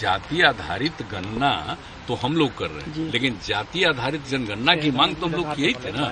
जाति 0.00 0.40
आधारित 0.42 1.02
गणना 1.12 1.50
तो 2.08 2.14
हम 2.14 2.36
लोग 2.36 2.56
कर 2.58 2.70
रहे 2.70 2.90
हैं। 2.92 3.10
लेकिन 3.12 3.38
जाति 3.46 3.82
आधारित 3.84 4.26
जनगणना 4.28 4.74
की 4.74 4.90
मांग 4.90 5.14
तो 5.16 5.26
हम 5.26 5.32
लोग 5.32 5.54
किए 5.56 5.72
थे 5.84 5.90
ना। 5.92 6.06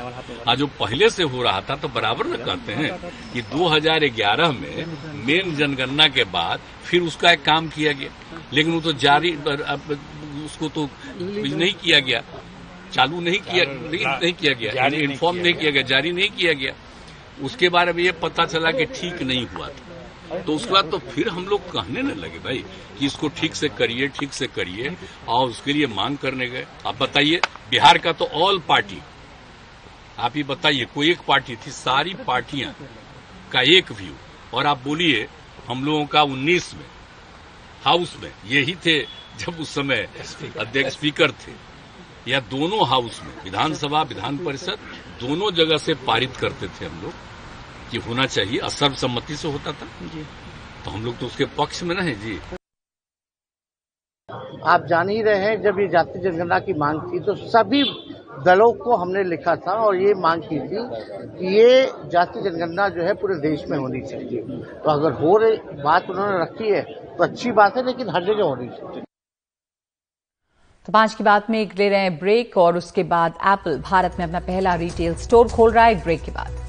आज 0.49 0.59
जो 0.59 0.67
पहले 0.81 1.11
से 1.11 1.23
हो 1.25 1.43
रहा 1.43 1.61
था 1.61 1.77
तो 1.77 1.89
बराबर 1.89 2.27
न 2.27 2.37
कहते 2.45 2.73
हैं 2.73 2.91
कि 3.33 3.43
2011 3.53 4.53
में 4.53 4.77
मेन 5.27 5.55
जनगणना 5.57 6.09
के 6.09 6.25
बाद 6.33 6.61
फिर 6.85 7.03
उसका 7.03 7.33
एक 7.33 7.43
काम 7.43 7.69
किया 7.69 7.93
गया। 7.93 8.11
लेकिन 8.53 8.73
वो 8.73 8.81
तो 8.81 8.93
जारी 9.05 9.35
उसको 10.45 10.69
तो 10.69 10.89
नहीं 11.21 11.75
किया 11.75 12.01
गया। 12.01 12.23
चालू 12.93 13.21
नहीं 13.21 13.39
किया 13.41 13.65
नहीं, 13.65 14.05
नहीं 14.07 14.33
किया 14.33 14.53
गया। 14.55 14.87
इन्फॉर्म 15.03 15.37
नहीं 15.37 15.55
किया 15.55 15.71
गया। 15.71 15.83
जारी 15.83 16.13
नहीं 16.13 16.29
किया 16.31 16.53
गया। 16.53 16.73
उसके 17.43 17.69
बारे 17.69 17.93
में 17.93 18.03
ये 18.03 18.13
पता 18.23 18.45
चला 18.47 18.71
कि 18.71 18.85
ठीक 18.93 19.23
नहीं 19.23 19.47
हुआ 19.47 19.69
था। 19.69 19.84
तो 20.37 20.55
उसके 20.55 20.73
बाद 20.73 20.91
तो 20.91 20.99
फिर 21.01 21.29
हम 21.29 21.47
लोग 21.49 21.71
कहने 21.73 22.03
न 22.03 22.15
लगे, 22.17 22.39
भाई, 22.39 22.65
कि 22.99 23.07
इसको 23.07 23.29
ठीक 23.31 23.55
से 23.55 23.69
करिए, 23.71 24.09
ठीक 24.11 24.33
से 24.33 24.47
करिए, 24.49 24.97
और 25.29 25.49
उसके 25.49 25.73
लिए 25.73 25.87
मांग 25.87 26.17
करने 26.19 26.49
गए। 26.49 26.67
आप 26.87 27.03
बताइए, 27.03 27.41
बिहार 27.71 27.99
का 27.99 28.13
तो 28.13 28.25
ऑल 28.25 28.59
पार्टी 28.69 29.01
आप 30.19 30.37
ही 30.37 30.43
बताइए, 30.43 30.85
कोई 30.95 31.11
एक 31.11 31.21
पार्टी 31.29 31.57
थी, 31.57 31.71
सारी 31.71 32.15
पार्टियाँ 32.27 32.75
का 33.53 33.61
एक 33.69 33.93
व्यू 33.93 34.15
और 34.55 34.67
आप 34.67 34.83
बोलिए, 34.85 35.27
हम 35.69 35.85
लोगों 35.85 36.05
का 36.07 36.23
उन्नीस 36.25 36.75
में 36.75 36.87
हाउस 37.85 38.17
में, 38.23 38.33
यही 38.47 38.75
थे 38.77 39.01
जब 39.39 39.61
उस 39.61 39.75
समय 39.75 40.09
अध्यक्ष 40.59 40.93
स्पीकर 40.93 41.31
थे। 41.33 41.53
या 42.27 42.39
दोनों 42.41 42.87
हाउस 42.89 43.21
में, 43.23 43.33
विधानसभा, 43.45 44.03
विधान 44.03 44.37
परिषद, 44.39 44.79
दोनों 45.21 45.51
जगह 45.55 45.79
से 45.79 45.95
पारित 46.07 46.37
करते 46.37 46.69
थे 46.69 46.87
हम 46.87 47.01
लोग। 47.03 47.13
कि 47.91 47.99
होना 48.01 48.27
चाहिए 48.27 48.59
और 48.59 48.71
सर्वसम्मति 48.71 49.37
से 49.37 49.49
होता 49.49 49.73
था। 49.73 49.87
जी। 50.03 50.23
तो 50.85 50.91
हम 50.91 51.05
लोग 51.05 51.19
तो 51.19 51.27
उसके 51.27 51.45
पक्ष 51.59 51.83
में 51.83 51.95
रहे 51.97 52.15
जी। 52.17 52.39
आप 54.65 54.85
जान 54.87 55.09
ही 55.09 55.23
रहे 55.23 55.39
हैं 55.39 55.61
जब 55.63 55.79
ये 55.81 55.87
जाति 55.89 56.19
जनगणना 56.21 56.59
की 56.59 56.73
मांग 56.75 57.01
थी 57.03 57.19
तो 57.21 57.35
सभी 57.37 57.83
दलों 58.45 58.73
को 58.75 58.97
हमने 58.97 59.23
लिखा 59.25 59.55
था 59.57 59.73
और 59.79 59.97
ये 59.97 60.15
मांग 60.21 60.43
की 60.43 60.59
थी 60.61 60.83
कि 61.39 61.55
ये 61.57 61.85
जाति 62.13 62.41
जनगणना 62.41 62.89
जो 62.89 63.03
है 63.03 63.15
पूरे 63.15 63.35
देश 63.41 63.65
में 63.69 63.77
होनी 63.79 64.01
चाहिए। 64.03 64.43
तो 64.75 64.91
अगर 64.91 65.13
हो 65.21 65.37
रही 65.37 65.83
बात 65.83 66.11
उन्होंने 66.11 66.39
रखी 66.43 66.71
है 66.71 66.83
तो 67.17 67.25
अच्छी 67.25 67.53
बात 67.53 67.77
है 67.77 67.85
लेकिन 67.87 68.11
हर 68.11 68.25
जगह 68.25 68.43
होनी 68.43 68.69
चाहिए। 68.69 69.03
तो 70.89 70.93
पाँच 70.93 71.15
की 71.15 71.25
बात 71.25 71.51
में 71.51 71.61
एक 71.61 71.79
ले 71.79 71.89
रहे 71.89 72.01
हैं 72.01 72.19
ब्रेक 72.19 72.57
और 72.59 72.77
उसके 72.77 73.03
बाद 73.11 73.39
एप्पल 73.47 73.79
भारत 73.83 74.17
में 74.19 74.27
अपना 74.27 74.41
पहला 74.43 74.75
रिटेल 74.75 75.15
स्टोर 75.19 75.49
खोल 75.49 75.73
रहा 75.73 75.85
है 75.85 76.03
ब्रेक 76.03 76.23
के 76.23 76.33
बाद। 76.33 76.63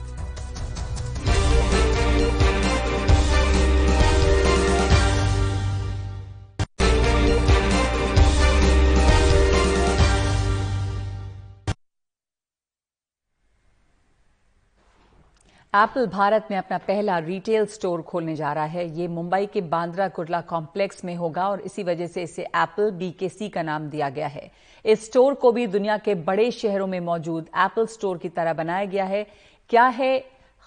एप्पल 15.76 16.06
भारत 16.08 16.48
में 16.52 16.58
अपना 16.58 16.78
पहला 16.78 17.18
रिटेल 17.20 17.66
स्टोर 17.66 18.02
खोलने 18.02 18.36
जा 18.36 18.52
रहा 18.54 18.66
है। 18.66 18.86
ये 19.00 19.08
मुंबई 19.08 19.46
के 19.46 19.62
बांद्रा 19.62 20.08
कुर्ला 20.08 20.40
कॉम्प्लेक्स 20.42 21.04
में 21.06 21.16
होगा 21.16 21.48
और 21.50 21.62
इसी 21.62 21.84
वजह 21.84 22.08
से 22.08 22.22
इसे 22.24 22.44
एप्पल 22.44 22.92
बीकेसी 22.92 23.50
का 23.50 23.62
नाम 23.62 23.90
दिया 23.90 24.10
गया 24.10 24.28
है। 24.28 24.52
इस 24.86 25.06
स्टोर 25.06 25.34
को 25.34 25.52
भी 25.52 25.66
दुनिया 25.68 25.98
के 25.98 26.16
बड़े 26.16 26.50
शहरों 26.52 26.88
में 26.88 27.00
मौजूद 27.00 27.50
एप्पल 27.58 27.86
स्टोर 27.88 28.18
की 28.18 28.30
तरह 28.30 28.54
बनाया 28.54 28.86
गया 28.86 29.06
है। 29.06 29.26
क्या 29.70 29.86
है 30.00 30.20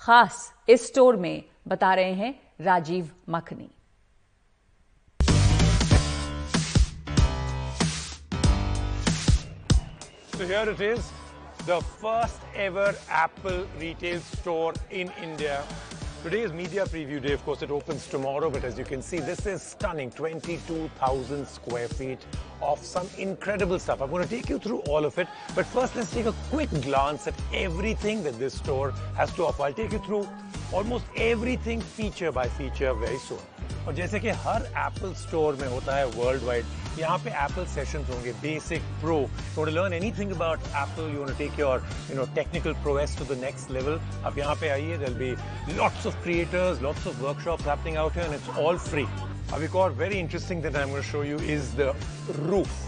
खास 0.02 0.52
इस 0.68 0.86
स्टोर 0.86 1.16
में? 1.16 1.42
बता 1.68 1.94
रहे 1.94 2.12
हैं 2.12 2.34
Rajiv 2.60 3.10
makhani. 3.28 3.70
So 10.32 10.46
here 10.46 10.66
it 10.68 10.82
is, 10.88 11.06
the 11.68 11.80
first 11.82 12.40
ever 12.54 12.94
Apple 13.10 13.66
retail 13.78 14.18
store 14.20 14.72
in 14.90 15.12
India. 15.22 15.62
Today 16.22 16.40
is 16.40 16.50
media 16.50 16.86
preview 16.86 17.20
day. 17.20 17.34
Of 17.34 17.44
course, 17.44 17.60
it 17.60 17.70
opens 17.70 18.06
tomorrow, 18.06 18.48
but 18.48 18.64
as 18.64 18.78
you 18.78 18.86
can 18.86 19.02
see, 19.02 19.18
this 19.18 19.44
is 19.44 19.60
stunning 19.60 20.10
22,000 20.12 21.46
square 21.46 21.86
feet 21.88 22.24
of 22.62 22.82
some 22.82 23.06
incredible 23.18 23.78
stuff. 23.78 24.00
I'm 24.00 24.08
going 24.08 24.26
to 24.26 24.30
take 24.30 24.48
you 24.48 24.58
through 24.58 24.78
all 24.92 25.04
of 25.04 25.18
it, 25.18 25.28
but 25.54 25.66
first, 25.66 25.94
let's 25.94 26.10
take 26.10 26.24
a 26.24 26.34
quick 26.48 26.70
glance 26.80 27.26
at 27.26 27.34
everything 27.52 28.22
that 28.22 28.38
this 28.38 28.54
store 28.54 28.92
has 29.14 29.30
to 29.34 29.44
offer. 29.44 29.64
I'll 29.64 29.74
take 29.74 29.92
you 29.92 29.98
through 29.98 30.26
almost 30.72 31.04
everything 31.16 31.82
feature 31.82 32.32
by 32.32 32.48
feature 32.48 32.94
very 32.94 33.18
soon. 33.18 33.40
और 33.86 33.94
जैसे 33.94 34.20
कि 34.20 34.30
हर 34.44 34.62
Apple 34.78 35.12
store 35.20 35.54
में 35.60 35.66
होता 35.68 35.96
है 35.96 36.04
world 36.10 36.42
wide 36.44 36.64
यहाँ 36.98 37.18
पे 37.18 37.30
Apple 37.44 37.64
session 37.66 38.04
होंगे 38.10 38.32
basic 38.42 38.82
pro 39.00 39.18
want 39.58 39.68
learn 39.68 39.92
anything 39.92 40.30
about 40.32 40.60
Apple 40.82 41.14
you 41.14 41.20
want 41.20 41.36
take 41.38 41.58
your 41.60 41.86
you 42.10 42.16
know 42.16 42.24
technical 42.34 42.72
prowess 42.82 43.18
to 43.18 43.24
the 43.24 43.38
next 43.40 43.70
level 43.70 44.00
अब 44.24 44.38
यहाँ 44.38 44.54
पे 44.60 44.68
आइए 44.68 44.98
there 44.98 45.14
be 45.14 45.30
lots 45.76 46.06
of 46.06 46.22
creators 46.22 46.82
lots 46.82 47.06
of 47.06 47.22
workshops 47.22 47.66
happening 47.68 47.96
out 47.96 48.16
and 48.16 48.34
it's 48.34 48.58
all 48.58 48.78
free 48.90 49.06
अब 49.54 49.62
एक 49.62 49.76
और 49.76 49.92
very 49.94 50.18
interesting 50.18 50.62
that 50.62 50.76
I 50.76 50.82
am 50.82 50.96
to 50.96 51.02
show 51.10 51.24
you 51.24 51.38
is 51.56 51.76
the 51.76 51.94
roof 52.40 52.86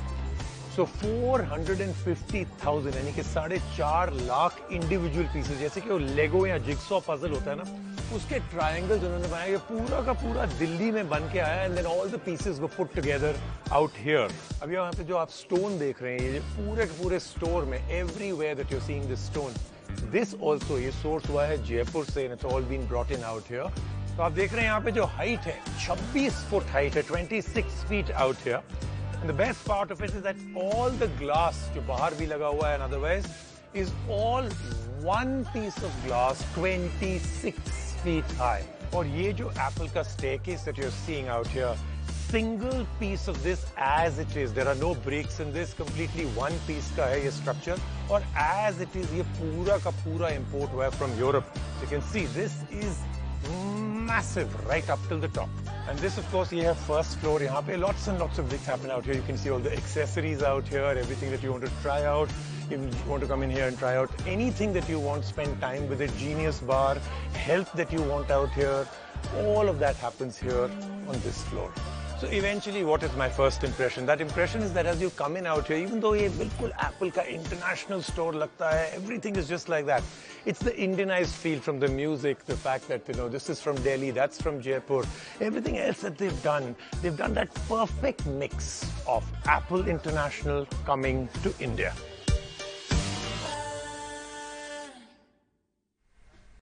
so 0.77 0.85
450,000 0.97 2.97
यानी 2.97 3.13
कि 3.13 3.23
साढ़े 3.23 3.59
चार 3.77 4.13
लाख 4.15 4.57
इंडिविजुअल 4.73 5.27
पीसेस 5.33 5.59
जैसे 5.59 5.81
कि 5.81 5.91
वो 5.91 5.99
लेगो 5.99 6.47
या 6.47 6.59
जिक्सॉ 6.67 7.01
पजल 7.09 7.31
होता 7.31 7.51
है 7.51 7.57
ना 7.57 7.90
उसके 8.15 8.39
ट्रायंगल्स 8.53 9.03
उन्होंने 9.05 9.29
बनाया 9.29 9.45
ये 9.47 9.57
पूरा 9.71 10.01
का 10.07 10.13
पूरा 10.23 10.45
दिल्ली 10.59 10.91
में 10.93 11.09
बन 11.09 11.29
के 11.33 11.39
आया 11.39 11.63
and 11.63 11.75
then 11.77 11.87
all 11.87 12.11
the 12.11 12.21
pieces 12.25 12.59
वो 12.61 12.67
पुट 12.77 12.95
टुगेदर 12.95 13.37
आउट 13.73 13.99
हियर 14.05 14.33
अभी 14.63 14.75
यहाँ 14.75 14.93
पे 14.93 15.05
जो 15.11 15.17
आप 15.17 15.31
स्टोन 15.31 15.79
देख 15.79 16.03
रहे 16.03 16.17
हैं, 16.19 16.31
ये 16.33 16.41
पूरे 16.57 16.87
के 16.87 17.03
पूरे 17.03 17.19
स्टोर 17.21 17.65
में 17.73 17.79
everywhere 17.79 18.55
that 18.57 18.73
you 18.73 18.81
seeing 18.87 19.05
this 19.09 19.27
stone 19.27 19.55
this 20.11 20.35
also 20.51 20.79
ये 20.79 20.91
सोर्स 21.03 21.29
हुआ 21.31 21.45
है 21.47 21.63
जयपुर 21.69 22.05
से 22.05 22.25
it's 22.33 22.45
all 22.53 22.65
been 22.73 22.87
brought 22.89 23.13
in 23.13 23.25
out 23.33 23.51
here 23.51 23.65
तो 24.17 24.23
आप 24.23 24.33
देख 24.33 24.53
रहे 24.53 24.63
हैं 24.63 24.69
यहाँ 24.69 24.81
पे 24.85 24.93
जो 24.93 25.05
हाइट 25.19 25.41
है 25.41 25.59
26 25.87 26.41
फुट 26.51 26.71
हाइट 26.73 26.97
है 26.97 27.03
26 27.11 27.85
feet 27.89 28.11
out 28.27 28.47
here 28.47 28.89
And 29.21 29.29
the 29.29 29.35
best 29.39 29.65
part 29.69 29.91
of 29.95 30.03
it 30.05 30.13
is 30.19 30.23
that 30.27 30.39
all 30.67 30.95
the 31.01 31.07
glass 31.23 31.57
जो 31.75 31.81
बाहर 31.89 32.15
भी 32.21 32.27
लगा 32.27 32.47
हुआ 32.55 32.69
है 32.69 32.79
and 32.79 32.85
otherwise 32.87 33.27
is 33.81 33.91
all 34.19 34.47
one 35.09 35.35
piece 35.57 35.77
of 35.89 35.99
glass 36.07 36.41
26 36.55 37.90
feet 38.05 38.37
high. 38.43 38.63
और 38.95 39.07
ये 39.07 39.33
जो 39.33 39.53
Apple 39.69 39.91
का 39.95 40.03
staircase 40.05 40.63
that 40.63 40.79
you're 40.79 40.97
seeing 41.07 41.29
out 41.29 41.47
here 41.47 41.75
single 42.31 42.87
piece 42.99 43.27
of 43.29 43.43
this 43.43 43.65
as 43.77 44.19
it 44.19 44.37
is. 44.37 44.53
There 44.53 44.69
are 44.69 44.77
no 44.77 44.95
breaks 44.95 45.41
in 45.41 45.53
this. 45.53 45.75
Completely 45.75 46.27
one 46.41 46.59
piece 46.67 46.91
का 46.97 47.07
है 47.13 47.25
ये 47.25 47.31
structure. 47.39 47.79
और 48.11 48.23
as 48.37 48.81
it 48.81 48.95
is 48.97 49.07
ये 49.13 49.23
पूरा 49.39 49.79
का 49.85 49.91
पूरा 50.05 50.31
import 50.41 50.71
हुआ 50.77 50.85
है 50.85 50.91
from 50.99 51.17
Europe. 51.19 51.45
So 51.55 51.83
you 51.83 51.89
can 51.89 52.03
see 52.13 52.27
this 52.27 52.55
is 52.71 53.01
massive 54.07 54.55
right 54.69 54.89
up 54.91 54.99
till 55.09 55.19
the 55.19 55.29
top. 55.29 55.49
And 55.89 55.99
this, 55.99 56.19
of 56.19 56.31
course, 56.31 56.53
you 56.53 56.65
have 56.65 56.79
first 56.79 57.19
floor. 57.19 57.41
Here, 57.41 57.77
lots 57.79 58.07
and 58.09 58.19
lots 58.19 58.39
of 58.39 58.49
things 58.49 58.67
happen 58.67 58.91
out 58.91 59.05
here. 59.05 59.15
You 59.15 59.23
can 59.23 59.39
see 59.39 59.51
all 59.51 59.59
the 59.59 59.73
accessories 59.73 60.43
out 60.43 60.69
here, 60.69 60.85
everything 60.85 61.31
that 61.31 61.43
you 61.43 61.51
want 61.51 61.65
to 61.65 61.71
try 61.83 62.05
out. 62.05 62.29
If 62.70 62.80
you 62.80 63.10
want 63.10 63.22
to 63.22 63.28
come 63.28 63.44
in 63.44 63.50
here 63.50 63.68
and 63.68 63.78
try 63.78 63.96
out 63.96 64.10
anything 64.26 64.74
that 64.74 64.90
you 64.90 65.00
want, 65.00 65.26
spend 65.26 65.60
time 65.62 65.88
with 65.88 66.02
it. 66.02 66.16
Genius 66.18 66.60
Bar, 66.60 66.98
help 67.34 67.72
that 67.74 67.92
you 67.92 68.02
want 68.02 68.32
out 68.32 68.52
here. 68.52 68.88
All 69.38 69.70
of 69.70 69.80
that 69.80 69.96
happens 69.98 70.38
here 70.38 70.70
on 71.08 71.20
this 71.24 71.44
floor. 71.44 71.72
So 72.18 72.28
eventually, 72.28 72.86
what 72.86 73.04
is 73.04 73.14
my 73.18 73.28
first 73.28 73.66
impression? 73.66 74.06
That 74.06 74.22
impression 74.22 74.62
is 74.62 74.72
that 74.72 74.86
as 74.86 75.02
you 75.02 75.10
come 75.10 75.36
in 75.36 75.46
out 75.46 75.68
here, 75.68 75.76
even 75.76 76.00
though 76.00 76.14
ये 76.14 76.30
बिल्कुल 76.38 76.72
Apple 76.80 77.12
का 77.12 77.28
international 77.28 78.02
store 78.02 78.32
लगता 78.34 78.72
है, 78.72 78.96
everything 78.96 79.36
is 79.36 79.50
just 79.50 79.68
like 79.68 79.86
that. 79.86 80.02
It's 80.46 80.60
the 80.60 80.72
Indianized 80.72 81.36
feel 81.44 81.60
from 81.60 81.78
the 81.78 81.90
music, 81.90 82.46
the 82.46 82.56
fact 82.56 82.88
that 82.88 83.02
you 83.10 83.16
know 83.16 83.28
this 83.28 83.50
is 83.50 83.60
from 83.60 83.76
Delhi, 83.84 84.12
that's 84.12 84.42
from 84.42 84.62
Jaipur, 84.62 85.04
everything 85.42 85.78
else 85.78 86.00
that 86.02 86.18
they've 86.18 86.42
done, 86.42 86.74
they've 87.02 87.18
done 87.18 87.34
that 87.34 87.54
perfect 87.68 88.26
mix 88.26 88.90
of 89.06 89.30
Apple 89.46 89.86
International 89.88 90.66
coming 90.86 91.28
to 91.44 91.54
India. 91.60 91.94